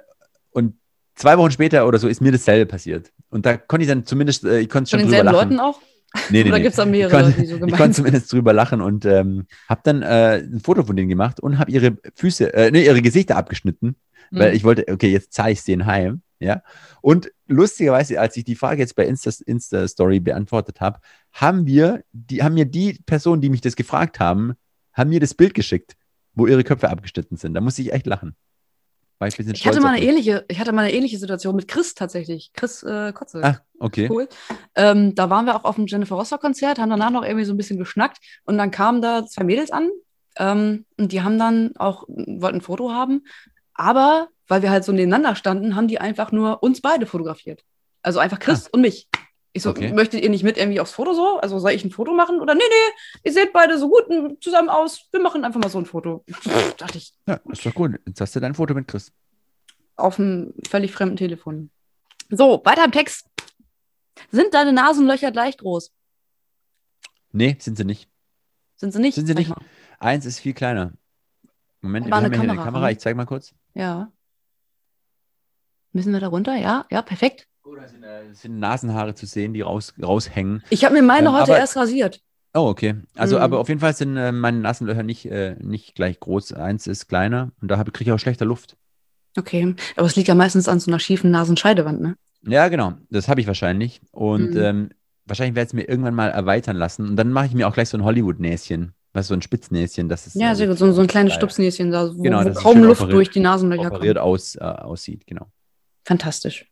und 0.52 0.76
zwei 1.16 1.38
Wochen 1.38 1.52
später 1.52 1.88
oder 1.88 1.98
so 1.98 2.08
ist 2.08 2.22
mir 2.22 2.32
dasselbe 2.32 2.66
passiert. 2.66 3.12
Und 3.30 3.46
da 3.46 3.58
konnte 3.58 3.84
ich 3.84 3.90
dann 3.90 4.06
zumindest, 4.06 4.44
äh, 4.44 4.60
ich 4.60 4.70
konnte 4.70 4.90
Von 4.90 5.00
schon 5.00 5.10
drüber 5.10 5.24
denselben 5.24 5.36
lachen. 5.36 5.58
Leuten 5.58 5.60
auch? 5.60 5.80
Nee, 6.30 6.44
nee, 6.44 6.50
Oder 6.50 6.58
nee. 6.58 6.64
gibt 6.64 6.72
es 6.72 6.76
da 6.78 6.84
Ich 6.86 6.90
mehrere, 6.90 7.12
konnte, 7.12 7.30
Leute, 7.30 7.42
die 7.42 7.46
so 7.46 7.54
ich 7.54 7.60
gemeint 7.60 7.78
konnte 7.78 7.94
sind? 7.94 8.06
zumindest 8.06 8.34
drüber 8.34 8.54
lachen 8.54 8.82
und 8.82 9.06
ähm, 9.06 9.46
habe 9.68 9.82
dann 9.84 10.02
äh, 10.02 10.38
ein 10.40 10.60
Foto 10.60 10.84
von 10.84 10.96
denen 10.96 11.08
gemacht 11.08 11.40
und 11.40 11.60
habe 11.60 11.72
ihre 11.72 11.98
Füße, 12.16 12.52
äh, 12.54 12.72
nee, 12.72 12.84
ihre 12.86 13.02
Gesichter 13.02 13.38
abgeschnitten, 13.38 13.96
weil 14.32 14.52
Mhm. 14.52 14.56
ich 14.56 14.64
wollte, 14.64 14.86
okay, 14.92 15.12
jetzt 15.12 15.34
zeige 15.34 15.52
ich 15.54 15.60
es 15.60 15.66
denen 15.66 15.86
heim, 15.86 16.22
ja. 16.40 16.62
Und 17.02 17.32
lustigerweise, 17.48 18.20
als 18.20 18.38
ich 18.38 18.44
die 18.44 18.56
Frage 18.56 18.82
jetzt 18.82 18.96
bei 18.96 19.06
Insta, 19.06 19.32
Insta 19.46 19.88
Story 19.88 20.20
beantwortet 20.20 20.82
habe, 20.82 21.00
haben 21.34 21.66
wir, 21.66 22.04
die 22.12 22.44
haben 22.44 22.54
mir 22.54 22.66
die 22.66 23.00
Personen, 23.06 23.42
die 23.42 23.50
mich 23.50 23.62
das 23.62 23.76
gefragt 23.76 24.20
haben, 24.20 24.54
haben 24.94 25.10
mir 25.10 25.20
das 25.20 25.34
Bild 25.34 25.54
geschickt, 25.54 25.96
wo 26.34 26.48
ihre 26.48 26.64
Köpfe 26.64 26.90
abgeschnitten 26.90 27.38
sind. 27.38 27.54
Da 27.54 27.62
musste 27.62 27.82
ich 27.82 27.94
echt 27.94 28.06
lachen. 28.06 28.36
Ich 29.22 29.38
Ich 29.38 29.68
hatte 29.68 29.82
mal 29.82 29.96
eine 29.96 30.02
ähnliche, 30.02 30.46
ich 30.48 30.60
hatte 30.62 30.72
mal 30.72 30.84
eine 30.86 30.94
ähnliche 30.94 31.18
Situation 31.18 31.54
mit 31.54 31.68
Chris 31.68 31.94
tatsächlich. 31.94 32.52
Chris 32.54 32.84
äh, 32.84 33.12
Kotze. 33.12 33.44
Ah, 33.44 33.60
okay. 33.78 34.08
Cool. 34.10 34.30
Ähm, 34.76 35.14
da 35.14 35.30
waren 35.30 35.46
wir 35.46 35.58
auch 35.58 35.66
auf 35.66 35.76
dem 35.76 35.88
Jennifer 35.88 36.16
Rostock-Konzert, 36.16 36.80
haben 36.80 36.90
danach 36.90 37.10
noch 37.12 37.26
irgendwie 37.26 37.44
so 37.44 37.54
ein 37.54 37.58
bisschen 37.58 37.78
geschnackt 37.78 38.20
und 38.46 38.58
dann 38.58 38.72
kamen 38.72 39.02
da 39.02 39.26
zwei 39.26 39.44
Mädels 39.44 39.72
an 39.72 39.90
ähm, 40.38 40.86
und 40.98 41.12
die 41.12 41.22
haben 41.22 41.38
dann 41.38 41.76
auch, 41.76 42.06
wollten 42.08 42.60
ein 42.60 42.62
Foto 42.62 42.92
haben, 42.94 43.26
aber 43.80 44.28
weil 44.48 44.62
wir 44.62 44.72
halt 44.72 44.84
so 44.84 44.92
nebeneinander 44.92 45.36
standen, 45.36 45.76
haben 45.76 45.88
die 45.88 46.00
einfach 46.00 46.32
nur 46.32 46.62
uns 46.64 46.82
beide 46.82 47.06
fotografiert. 47.06 47.64
Also 48.02 48.20
einfach 48.20 48.40
Chris 48.40 48.68
und 48.68 48.82
mich. 48.82 49.08
Ich 49.54 49.64
so, 49.64 49.70
Okay. 49.72 49.94
möchtet 49.94 50.22
ihr 50.22 50.30
nicht 50.30 50.44
mit 50.44 50.58
irgendwie 50.58 50.80
aufs 50.80 50.92
Foto 50.92 51.14
so? 51.14 51.40
Also 51.40 51.60
soll 51.60 51.72
ich 51.72 51.84
ein 51.84 51.92
Foto 51.92 52.14
machen? 52.14 52.40
Oder 52.42 52.56
nee, 52.56 52.62
nee, 52.68 52.94
ihr 53.24 53.34
seht 53.34 53.54
beide 53.54 53.78
so 53.78 53.90
gut 53.90 54.06
zusammen 54.44 54.70
aus. 54.70 55.08
Wir 55.12 55.20
machen 55.22 55.44
einfach 55.46 55.60
mal 55.60 55.70
so 55.70 55.78
ein 55.80 55.86
Foto. 55.86 56.24
Pff, 56.32 56.76
dachte 56.76 56.98
ich, 56.98 57.14
Ja, 57.28 57.40
ist 57.50 57.66
doch 57.66 57.74
gut. 57.74 58.00
Jetzt 58.08 58.22
hast 58.22 58.36
du 58.36 58.40
dein 58.40 58.54
Foto 58.56 58.74
mit 58.74 58.88
Chris. 58.88 59.12
auf 59.96 60.20
einem 60.20 60.54
völlig 60.68 60.92
fremden 60.92 61.16
Telefon. 61.18 61.70
So, 62.30 62.62
weiter 62.66 62.86
im 62.86 62.92
Text. 62.92 63.26
Sind 64.32 64.54
deine 64.54 64.74
Nasenlöcher 64.74 65.32
gleich 65.32 65.58
groß? 65.58 65.92
Nee, 67.32 67.56
sind 67.60 67.78
sie 67.78 67.86
nicht. 67.86 68.10
Sind 68.76 68.92
sie 68.92 69.00
nicht? 69.00 69.16
Sind 69.16 69.28
sie 69.28 69.36
nicht? 69.36 69.52
Eins 70.00 70.26
ist 70.26 70.40
viel 70.40 70.54
kleiner. 70.54 70.94
Moment, 71.82 72.06
wir 72.06 72.10
Mal 72.12 72.18
haben 72.18 72.26
eine 72.26 72.36
hier 72.36 72.44
eine 72.44 72.54
Kamera 72.58 72.66
Kamera. 72.66 72.92
Ich 72.92 73.00
zeig 73.00 73.16
mal 73.16 73.26
kurz. 73.26 73.54
Ja. 73.74 74.12
Müssen 75.92 76.14
wir 76.14 76.20
da 76.20 76.28
runter? 76.28 76.56
Ja, 76.56 76.86
ja, 76.92 77.02
perfekt. 77.02 77.48
Oh, 77.64 77.76
da 77.76 77.88
sind, 77.88 78.04
äh, 78.04 78.34
sind 78.34 78.60
Nasenhaare 78.60 79.16
zu 79.16 79.26
sehen, 79.26 79.54
die 79.54 79.62
raus, 79.62 79.94
raushängen. 80.02 80.64
Ich 80.70 80.86
habe 80.86 80.96
mir 80.96 81.02
meine 81.02 81.30
Ähm, 81.30 81.34
heute 81.36 81.52
erst 81.52 81.76
rasiert. 81.76 82.22
Oh, 82.54 82.68
okay. 82.68 82.96
Also, 83.16 83.38
Mhm. 83.38 83.44
aber 83.44 83.60
auf 83.60 83.70
jeden 83.70 83.80
Fall 83.82 83.96
sind 83.96 84.18
äh, 84.18 84.32
meine 84.32 84.60
Nasenlöcher 84.60 85.04
nicht, 85.04 85.26
äh, 85.26 85.56
nicht 85.60 85.96
gleich 85.96 86.20
groß. 86.20 86.54
Eins 86.54 86.88
ist 86.88 87.08
kleiner 87.08 87.52
und 87.62 87.70
da 87.70 87.84
kriege 87.84 88.10
ich 88.10 88.12
auch 88.12 88.20
schlechter 88.20 88.46
Luft. 88.46 88.76
Okay. 89.38 89.76
Aber 89.96 90.08
es 90.08 90.16
liegt 90.16 90.28
ja 90.28 90.36
meistens 90.36 90.68
an 90.68 90.80
so 90.80 90.90
einer 90.90 91.00
schiefen 91.00 91.30
Nasenscheidewand, 91.32 92.02
ne? 92.02 92.16
Ja, 92.42 92.68
genau. 92.70 92.94
Das 93.10 93.28
habe 93.28 93.42
ich 93.42 93.48
wahrscheinlich. 93.48 94.02
Und 94.12 94.56
Mhm. 94.56 94.62
ähm, 94.62 94.90
wahrscheinlich 95.26 95.56
werde 95.56 95.66
ich 95.68 95.70
es 95.70 95.74
mir 95.74 95.88
irgendwann 95.88 96.16
mal 96.16 96.30
erweitern 96.30 96.76
lassen. 96.76 97.08
Und 97.08 97.16
dann 97.18 97.32
mache 97.32 97.46
ich 97.48 97.54
mir 97.54 97.68
auch 97.68 97.74
gleich 97.74 97.90
so 97.90 97.98
ein 97.98 98.04
Hollywood-Näschen. 98.04 98.94
Was 99.20 99.28
so 99.28 99.34
ein 99.34 99.42
Spitznäschen, 99.42 100.10
das 100.10 100.28
ist 100.28 100.36
Ja, 100.36 100.56
sehr 100.56 100.68
gut. 100.68 100.78
So, 100.78 100.92
so 100.92 101.02
ein 101.02 101.08
kleines. 101.08 101.34
Stupsnäschen, 101.34 101.92
da, 101.92 102.10
wo, 102.16 102.22
Genau, 102.22 102.44
wo 102.44 102.50
ist 102.50 102.58
kaum 102.58 102.82
Luft 102.84 103.02
operiert- 103.02 103.14
durch 103.16 103.30
die 103.32 103.40
Nasenlöcher 103.42 103.88
operiert 103.92 104.18
kommt. 104.18 104.26
aus, 104.28 104.56
äh, 104.56 104.60
aussieht, 104.64 105.28
genau. 105.28 105.48
Fantastisch. 106.06 106.66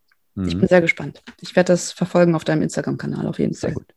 Ich 0.46 0.56
Mhm. 0.56 0.60
bin 0.60 0.68
sehr 0.70 0.82
gespannt. 0.82 1.22
Ich 1.42 1.56
werde 1.56 1.74
das 1.74 1.92
verfolgen 1.92 2.36
auf 2.36 2.44
deinem 2.44 2.62
Instagram-Kanal 2.62 3.28
auf 3.28 3.40
jeden 3.40 3.54
Sehr 3.54 3.70
Fall. 3.72 3.74
gut. 3.76 3.94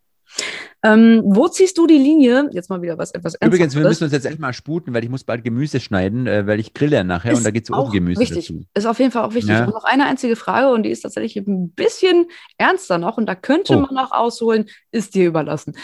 Ähm, 0.83 1.23
wo 1.25 1.49
ziehst 1.49 1.77
du 1.77 1.87
die 1.87 1.99
Linie? 1.99 2.49
Jetzt 2.53 2.71
mal 2.71 2.81
wieder 2.81 2.97
was 2.97 3.11
etwas 3.11 3.35
Übrigens, 3.43 3.75
wir 3.75 3.83
müssen 3.83 4.05
uns 4.05 4.13
jetzt 4.13 4.25
echt 4.25 4.39
mal 4.39 4.53
sputen, 4.55 4.95
weil 4.95 5.05
ich 5.05 5.11
muss 5.11 5.25
bald 5.25 5.45
Gemüse 5.45 5.81
schneiden, 5.81 6.27
äh, 6.27 6.47
weil 6.47 6.59
ich 6.61 6.73
grille 6.73 6.97
ja 6.97 7.05
nachher 7.05 7.37
und 7.37 7.45
da 7.45 7.51
geht 7.51 7.65
es 7.65 7.71
auch 7.73 7.89
Ofengemüse 7.89 8.21
wichtig. 8.21 8.47
dazu. 8.49 8.65
Ist 8.75 8.87
auf 8.87 8.99
jeden 8.99 9.11
Fall 9.11 9.25
auch 9.25 9.35
wichtig. 9.35 9.51
Ja. 9.51 9.65
Und 9.67 9.75
noch 9.75 9.85
eine 9.85 10.07
einzige 10.07 10.37
Frage, 10.37 10.73
und 10.73 10.85
die 10.85 10.91
ist 10.91 11.03
tatsächlich 11.03 11.37
ein 11.47 11.71
bisschen 11.73 12.27
ernster 12.57 12.97
noch, 12.99 13.19
und 13.19 13.27
da 13.27 13.35
könnte 13.35 13.75
Oh. 13.77 13.81
man 13.81 13.95
noch 13.95 14.13
ausholen, 14.13 14.67
ist 14.93 15.15
dir 15.15 15.27
überlassen. 15.27 15.77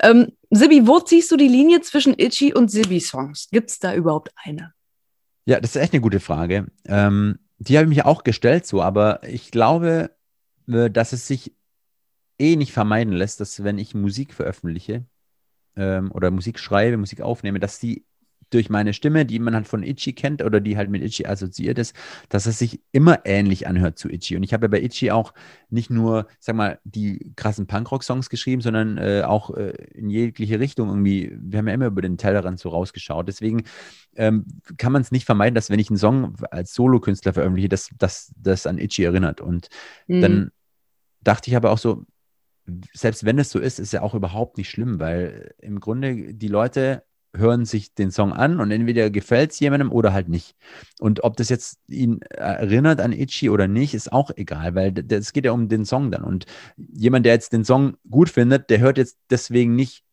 Ähm, 0.00 0.32
Sibi, 0.50 0.86
wo 0.86 1.00
ziehst 1.00 1.30
du 1.30 1.36
die 1.36 1.48
Linie 1.48 1.80
zwischen 1.80 2.14
Itchy 2.18 2.54
und 2.54 2.70
Sibi-Songs? 2.70 3.48
Gibt 3.50 3.70
es 3.70 3.78
da 3.78 3.94
überhaupt 3.94 4.30
eine? 4.36 4.72
Ja, 5.46 5.60
das 5.60 5.74
ist 5.74 5.82
echt 5.82 5.92
eine 5.92 6.02
gute 6.02 6.20
Frage. 6.20 6.66
Ähm, 6.86 7.38
die 7.58 7.76
habe 7.76 7.88
ich 7.88 7.96
mir 7.96 8.06
auch 8.06 8.24
gestellt 8.24 8.66
so, 8.66 8.82
aber 8.82 9.22
ich 9.24 9.50
glaube, 9.50 10.10
äh, 10.68 10.90
dass 10.90 11.12
es 11.12 11.26
sich 11.26 11.54
eh 12.38 12.56
nicht 12.56 12.72
vermeiden 12.72 13.12
lässt, 13.12 13.40
dass 13.40 13.62
wenn 13.62 13.78
ich 13.78 13.94
Musik 13.94 14.34
veröffentliche 14.34 15.04
ähm, 15.76 16.10
oder 16.12 16.30
Musik 16.30 16.58
schreibe, 16.58 16.96
Musik 16.96 17.20
aufnehme, 17.20 17.60
dass 17.60 17.78
die 17.78 18.04
durch 18.54 18.70
meine 18.70 18.94
Stimme, 18.94 19.26
die 19.26 19.38
man 19.38 19.54
halt 19.54 19.66
von 19.66 19.82
Itchy 19.82 20.12
kennt 20.12 20.42
oder 20.42 20.60
die 20.60 20.76
halt 20.76 20.88
mit 20.88 21.02
Itchy 21.02 21.26
assoziiert 21.26 21.78
ist, 21.78 21.94
dass 22.28 22.46
es 22.46 22.58
sich 22.58 22.80
immer 22.92 23.26
ähnlich 23.26 23.66
anhört 23.66 23.98
zu 23.98 24.08
Itchy. 24.08 24.36
Und 24.36 24.44
ich 24.44 24.52
habe 24.54 24.66
ja 24.66 24.68
bei 24.68 24.80
Itchy 24.80 25.10
auch 25.10 25.34
nicht 25.68 25.90
nur, 25.90 26.28
sag 26.38 26.56
mal, 26.56 26.78
die 26.84 27.32
krassen 27.36 27.66
Punkrock-Songs 27.66 28.30
geschrieben, 28.30 28.62
sondern 28.62 28.96
äh, 28.96 29.22
auch 29.26 29.50
äh, 29.50 29.70
in 29.92 30.08
jegliche 30.08 30.60
Richtung 30.60 30.88
irgendwie. 30.88 31.36
Wir 31.40 31.58
haben 31.58 31.68
ja 31.68 31.74
immer 31.74 31.86
über 31.86 32.02
den 32.02 32.16
Tellerrand 32.16 32.60
so 32.60 32.68
rausgeschaut. 32.68 33.28
Deswegen 33.28 33.64
ähm, 34.14 34.46
kann 34.76 34.92
man 34.92 35.02
es 35.02 35.10
nicht 35.10 35.26
vermeiden, 35.26 35.54
dass 35.54 35.68
wenn 35.68 35.80
ich 35.80 35.90
einen 35.90 35.98
Song 35.98 36.34
als 36.50 36.72
Solokünstler 36.74 37.32
veröffentliche, 37.32 37.68
dass 37.68 38.30
das 38.36 38.66
an 38.66 38.78
Itchy 38.78 39.04
erinnert. 39.04 39.40
Und 39.40 39.68
Hm. 40.06 40.20
dann 40.20 40.50
dachte 41.22 41.50
ich 41.50 41.56
aber 41.56 41.70
auch 41.70 41.78
so, 41.78 42.04
selbst 42.92 43.24
wenn 43.24 43.38
es 43.38 43.50
so 43.50 43.58
ist, 43.58 43.78
ist 43.78 43.92
ja 43.92 44.02
auch 44.02 44.14
überhaupt 44.14 44.56
nicht 44.56 44.70
schlimm, 44.70 45.00
weil 45.00 45.54
im 45.58 45.80
Grunde 45.80 46.34
die 46.34 46.48
Leute 46.48 47.02
hören 47.36 47.64
sich 47.64 47.94
den 47.94 48.10
Song 48.10 48.32
an 48.32 48.60
und 48.60 48.70
entweder 48.70 49.10
gefällt 49.10 49.52
es 49.52 49.60
jemandem 49.60 49.92
oder 49.92 50.12
halt 50.12 50.28
nicht. 50.28 50.54
Und 51.00 51.24
ob 51.24 51.36
das 51.36 51.48
jetzt 51.48 51.78
ihn 51.88 52.20
erinnert 52.22 53.00
an 53.00 53.12
Itchy 53.12 53.50
oder 53.50 53.68
nicht, 53.68 53.94
ist 53.94 54.12
auch 54.12 54.30
egal, 54.36 54.74
weil 54.74 54.94
es 55.10 55.32
geht 55.32 55.44
ja 55.44 55.52
um 55.52 55.68
den 55.68 55.84
Song 55.84 56.10
dann. 56.10 56.24
Und 56.24 56.46
jemand, 56.76 57.26
der 57.26 57.34
jetzt 57.34 57.52
den 57.52 57.64
Song 57.64 57.96
gut 58.08 58.30
findet, 58.30 58.70
der 58.70 58.80
hört 58.80 58.98
jetzt 58.98 59.18
deswegen 59.30 59.74
nicht 59.74 60.04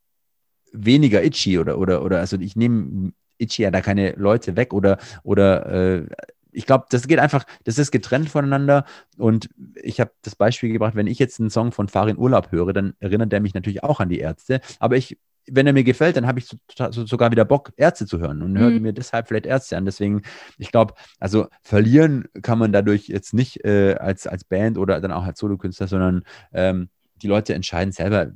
weniger 0.73 1.23
Itchy 1.23 1.59
oder, 1.59 1.77
oder, 1.77 2.03
oder, 2.03 2.19
also 2.19 2.37
ich 2.39 2.55
nehme 2.55 3.11
Itchy 3.37 3.63
ja 3.63 3.71
da 3.71 3.81
keine 3.81 4.13
Leute 4.13 4.55
weg 4.55 4.73
oder, 4.73 4.97
oder 5.23 5.97
äh, 5.99 6.07
ich 6.53 6.65
glaube, 6.65 6.85
das 6.89 7.07
geht 7.07 7.19
einfach, 7.19 7.45
das 7.63 7.77
ist 7.77 7.91
getrennt 7.91 8.29
voneinander. 8.29 8.85
Und 9.17 9.49
ich 9.81 9.99
habe 9.99 10.11
das 10.21 10.35
Beispiel 10.35 10.71
gebracht, 10.73 10.95
wenn 10.95 11.07
ich 11.07 11.19
jetzt 11.19 11.39
einen 11.39 11.49
Song 11.49 11.71
von 11.71 11.87
Farin 11.87 12.17
Urlaub 12.17 12.51
höre, 12.51 12.73
dann 12.73 12.93
erinnert 12.99 13.31
der 13.31 13.39
mich 13.39 13.53
natürlich 13.53 13.83
auch 13.83 13.99
an 13.99 14.09
die 14.09 14.19
Ärzte. 14.19 14.61
Aber 14.79 14.97
ich, 14.97 15.17
wenn 15.47 15.65
er 15.67 15.73
mir 15.73 15.83
gefällt, 15.83 16.15
dann 16.17 16.27
habe 16.27 16.39
ich 16.39 16.45
so, 16.47 16.57
so, 16.91 17.05
sogar 17.05 17.31
wieder 17.31 17.45
Bock, 17.45 17.71
Ärzte 17.75 18.05
zu 18.05 18.19
hören 18.19 18.41
und 18.41 18.57
höre 18.57 18.71
Mhm. 18.71 18.81
mir 18.81 18.93
deshalb 18.93 19.27
vielleicht 19.27 19.45
Ärzte 19.45 19.77
an. 19.77 19.85
Deswegen, 19.85 20.21
ich 20.57 20.71
glaube, 20.71 20.93
also 21.19 21.47
verlieren 21.63 22.25
kann 22.41 22.59
man 22.59 22.71
dadurch 22.71 23.07
jetzt 23.07 23.33
nicht 23.33 23.63
äh, 23.65 23.95
als, 23.95 24.27
als 24.27 24.43
Band 24.43 24.77
oder 24.77 25.01
dann 25.01 25.11
auch 25.11 25.23
als 25.23 25.39
Solokünstler, 25.39 25.87
sondern 25.87 26.23
ähm, 26.53 26.89
die 27.15 27.27
Leute 27.27 27.53
entscheiden 27.53 27.91
selber. 27.91 28.31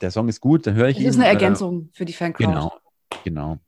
Der 0.00 0.10
Song 0.10 0.28
ist 0.28 0.40
gut, 0.40 0.66
dann 0.66 0.74
höre 0.74 0.88
ich 0.88 0.96
Es 0.98 1.02
ihn. 1.02 1.08
ist 1.10 1.16
eine 1.16 1.26
Ergänzung 1.28 1.88
für 1.92 2.04
die 2.04 2.12
Fancrowd. 2.12 2.46
Genau, 2.46 2.72
genau. 3.24 3.58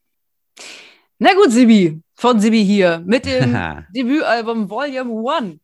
Na 1.18 1.32
gut, 1.34 1.50
Sibi, 1.50 2.02
von 2.14 2.40
Sibi 2.40 2.64
hier 2.64 3.02
mit 3.06 3.24
dem. 3.26 3.56
Debütalbum 3.94 4.68
Volume 4.68 5.30
1. 5.30 5.44
Ähm, 5.44 5.60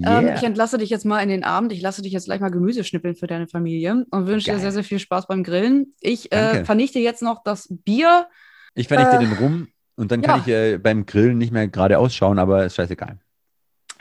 Yeah. 0.00 0.34
ich 0.36 0.42
entlasse 0.42 0.76
dich 0.76 0.90
jetzt 0.90 1.06
mal 1.06 1.20
in 1.22 1.30
den 1.30 1.44
Abend. 1.44 1.72
Ich 1.72 1.80
lasse 1.80 2.02
dich 2.02 2.12
jetzt 2.12 2.26
gleich 2.26 2.40
mal 2.40 2.50
Gemüse 2.50 2.84
schnippeln 2.84 3.16
für 3.16 3.26
deine 3.26 3.48
Familie 3.48 4.04
und 4.10 4.26
wünsche 4.26 4.50
dir 4.50 4.58
sehr, 4.58 4.70
sehr 4.70 4.84
viel 4.84 4.98
Spaß 4.98 5.26
beim 5.26 5.42
Grillen. 5.42 5.94
Ich 6.00 6.30
äh, 6.30 6.64
vernichte 6.66 6.98
jetzt 6.98 7.22
noch 7.22 7.42
das 7.42 7.68
Bier. 7.70 8.28
Ich 8.74 8.86
vernichte 8.86 9.16
Äh, 9.16 9.20
den 9.20 9.32
rum 9.32 9.68
und 9.96 10.12
dann 10.12 10.20
kann 10.20 10.42
ja. 10.46 10.68
ich 10.68 10.74
äh, 10.74 10.78
beim 10.78 11.06
Grillen 11.06 11.38
nicht 11.38 11.52
mehr 11.52 11.68
gerade 11.68 11.98
ausschauen, 11.98 12.38
aber 12.38 12.66
ist 12.66 12.74
scheißegal. 12.74 13.18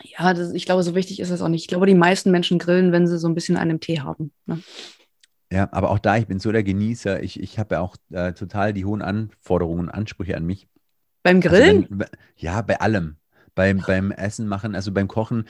Ja, 0.04 0.34
das, 0.34 0.52
ich 0.54 0.66
glaube, 0.66 0.84
so 0.84 0.93
wichtig 0.93 1.22
ist 1.22 1.32
das 1.32 1.41
auch 1.41 1.48
nicht. 1.48 1.62
Ich 1.62 1.68
glaube, 1.68 1.86
die 1.86 1.95
meisten 1.95 2.32
Menschen 2.32 2.60
grillen, 2.60 2.91
wenn 2.91 3.08
sie 3.08 3.18
so 3.18 3.28
ein 3.30 3.34
bisschen 3.34 3.56
einen 3.56 3.80
Tee 3.80 4.02
haben. 4.02 4.32
Ne? 4.45 4.60
Ja, 5.52 5.70
aber 5.72 5.89
auch 5.89 6.00
da, 6.00 6.18
ich 6.18 6.28
bin 6.28 6.39
so 6.39 6.52
der 6.52 6.64
Genießer. 6.64 7.24
Ich, 7.24 7.39
ich 7.39 7.58
habe 7.58 7.76
ja 7.76 7.82
auch 7.82 7.95
äh, 8.12 8.34
total 8.34 8.74
die 8.74 8.84
hohen 8.84 9.02
Anforderungen 9.02 9.80
und 9.88 9.89
Ansprüche 9.89 10.36
an 10.36 10.45
mich. 10.45 10.68
Beim 11.28 11.38
Also 11.38 11.49
Grillen? 11.49 11.86
wenn, 11.89 12.07
ja, 12.38 12.61
bei 12.61 12.80
allem. 12.80 13.17
Beim, 13.53 13.82
beim 13.86 14.11
Essen 14.11 14.47
machen, 14.47 14.75
also 14.75 14.91
beim 14.91 15.07
Kochen, 15.07 15.45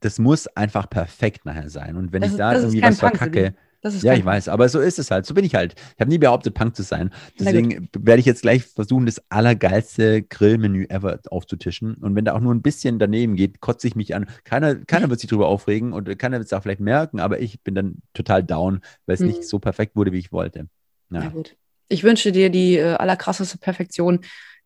das 0.00 0.18
muss 0.20 0.46
einfach 0.46 0.88
perfekt 0.88 1.44
nachher 1.44 1.68
sein. 1.68 1.96
Und 1.96 2.12
wenn 2.12 2.22
Das 2.22 2.28
ich 2.30 2.34
ist- 2.34 2.38
da 2.38 2.52
irgendwie 2.54 2.82
was 2.82 2.98
Punk, 2.98 3.16
verkacke, 3.18 3.44
Sibi. 3.46 3.56
das 3.82 3.94
ist 3.94 4.02
ja, 4.04 4.14
ich 4.14 4.24
weiß, 4.24 4.48
aber 4.48 4.68
so 4.68 4.78
ist 4.80 4.98
es 5.00 5.10
halt. 5.10 5.26
So 5.26 5.34
bin 5.34 5.44
ich 5.44 5.54
halt. 5.56 5.74
Ich 5.74 6.00
habe 6.00 6.08
nie 6.08 6.18
behauptet, 6.18 6.54
Punk 6.54 6.76
zu 6.76 6.82
sein. 6.84 7.10
Na. 7.10 7.44
Deswegen 7.46 7.88
werde 7.98 8.20
ich 8.20 8.26
jetzt 8.26 8.42
gleich 8.42 8.64
versuchen, 8.64 9.06
das 9.06 9.20
allergeilste 9.28 10.22
Grillmenü 10.22 10.86
ever 10.88 11.18
aufzutischen. 11.30 11.94
Und 11.96 12.14
wenn 12.14 12.24
da 12.24 12.34
auch 12.34 12.40
nur 12.40 12.54
ein 12.54 12.62
bisschen 12.62 12.98
daneben 13.00 13.34
geht, 13.34 13.60
kotze 13.60 13.88
ich 13.88 13.96
mich 13.96 14.14
an. 14.14 14.26
Keiner, 14.44 14.76
keiner 14.76 15.10
wird 15.10 15.18
sich 15.20 15.28
drüber 15.28 15.48
aufregen 15.48 15.92
und 15.92 16.16
keiner 16.18 16.38
wird 16.38 16.46
es 16.46 16.52
auch 16.52 16.62
vielleicht 16.62 16.80
merken, 16.80 17.18
aber 17.20 17.40
ich 17.40 17.60
bin 17.62 17.74
dann 17.74 17.96
total 18.14 18.44
down, 18.44 18.80
weil 19.06 19.14
es 19.14 19.20
Mhm. 19.20 19.26
nicht 19.26 19.44
so 19.44 19.58
perfekt 19.58 19.96
wurde, 19.96 20.12
wie 20.12 20.18
ich 20.20 20.30
wollte. 20.32 20.68
Na 21.10 21.24
Ja, 21.24 21.30
gut. 21.30 21.56
Ich 21.88 22.04
wünsche 22.04 22.30
dir 22.32 22.50
die 22.50 22.76
äh, 22.76 22.94
allerkrasseste 22.94 23.58
Perfektion, 23.58 24.20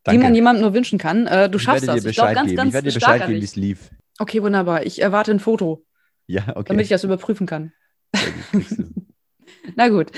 die 0.07 0.11
Danke. 0.11 0.23
man 0.25 0.35
jemandem 0.35 0.63
nur 0.63 0.75
wünschen 0.75 0.99
kann. 0.99 1.27
Äh, 1.27 1.49
du 1.49 1.57
ich 1.59 1.63
schaffst 1.63 1.87
das. 1.87 2.05
Ich 2.05 2.17
glaube 2.17 2.35
ganz, 2.35 2.47
geben. 2.49 2.57
ganz 2.57 2.69
ich 2.69 2.75
werde 2.75 2.89
dir 2.89 2.95
Bescheid 2.95 3.27
geben, 3.27 3.41
wie 3.41 3.45
es 3.45 3.57
lief. 3.57 3.91
Okay, 4.19 4.43
wunderbar. 4.43 4.85
Ich 4.85 5.01
erwarte 5.01 5.31
ein 5.31 5.41
Foto, 5.41 5.85
Ja, 6.27 6.43
okay. 6.57 6.65
damit 6.69 6.85
ich 6.85 6.89
das 6.91 7.05
überprüfen 7.05 7.47
kann. 7.47 7.73
Na 9.77 9.89
gut. 9.89 10.11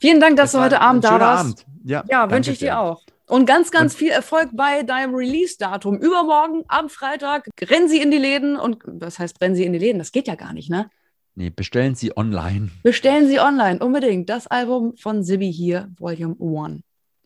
Vielen 0.00 0.20
Dank, 0.20 0.36
dass 0.36 0.46
Es 0.50 0.52
du 0.52 0.60
heute 0.60 0.80
Abend 0.80 1.04
da 1.04 1.18
warst. 1.20 1.40
Abend. 1.40 1.66
Ja, 1.84 2.04
Ja, 2.08 2.30
wünsche 2.30 2.50
ich 2.52 2.58
dir 2.58 2.66
sehr. 2.66 2.80
auch. 2.80 3.02
Und 3.26 3.46
ganz, 3.46 3.70
ganz 3.70 3.92
Und- 3.94 3.98
viel 3.98 4.10
Erfolg 4.10 4.50
bei 4.52 4.82
deinem 4.82 5.14
Release-Datum. 5.14 5.98
Übermorgen 5.98 6.64
am 6.68 6.88
Freitag 6.88 7.46
rennen 7.60 7.88
sie 7.88 8.00
in 8.00 8.10
die 8.10 8.16
Läden 8.18 8.56
und 8.56 8.78
was 8.86 9.18
heißt 9.18 9.40
rennen 9.40 9.54
sie 9.54 9.64
in 9.64 9.72
die 9.72 9.78
Läden? 9.78 9.98
Das 9.98 10.12
geht 10.12 10.26
ja 10.28 10.34
gar 10.34 10.52
nicht, 10.52 10.70
ne? 10.70 10.90
Nee, 11.34 11.50
bestellen 11.50 11.94
Sie 11.94 12.16
online. 12.16 12.70
Bestellen 12.82 13.28
Sie 13.28 13.38
online 13.38 13.78
unbedingt 13.78 14.28
das 14.28 14.48
Album 14.48 14.96
von 14.96 15.22
Sibi 15.22 15.52
hier, 15.52 15.88
Volume 15.96 16.34
1. 16.40 16.80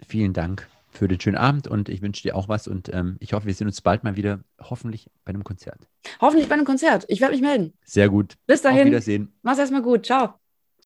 Vielen 0.06 0.34
Dank 0.34 0.68
für 0.92 1.08
den 1.08 1.20
schönen 1.20 1.36
Abend 1.36 1.66
und 1.66 1.88
ich 1.88 2.02
wünsche 2.02 2.22
dir 2.22 2.36
auch 2.36 2.48
was 2.48 2.68
und 2.68 2.92
ähm, 2.92 3.16
ich 3.18 3.32
hoffe, 3.32 3.46
wir 3.46 3.54
sehen 3.54 3.66
uns 3.66 3.80
bald 3.80 4.04
mal 4.04 4.14
wieder, 4.14 4.44
hoffentlich 4.60 5.10
bei 5.24 5.30
einem 5.30 5.42
Konzert. 5.42 5.88
Hoffentlich 6.20 6.48
bei 6.48 6.54
einem 6.54 6.66
Konzert. 6.66 7.06
Ich 7.08 7.20
werde 7.20 7.32
mich 7.32 7.42
melden. 7.42 7.72
Sehr 7.84 8.08
gut. 8.08 8.36
Bis 8.46 8.60
Auf 8.60 8.72
dahin. 8.72 8.88
Wiedersehen. 8.88 9.32
Mach's 9.42 9.58
erstmal 9.58 9.82
gut. 9.82 10.06
Ciao. 10.06 10.41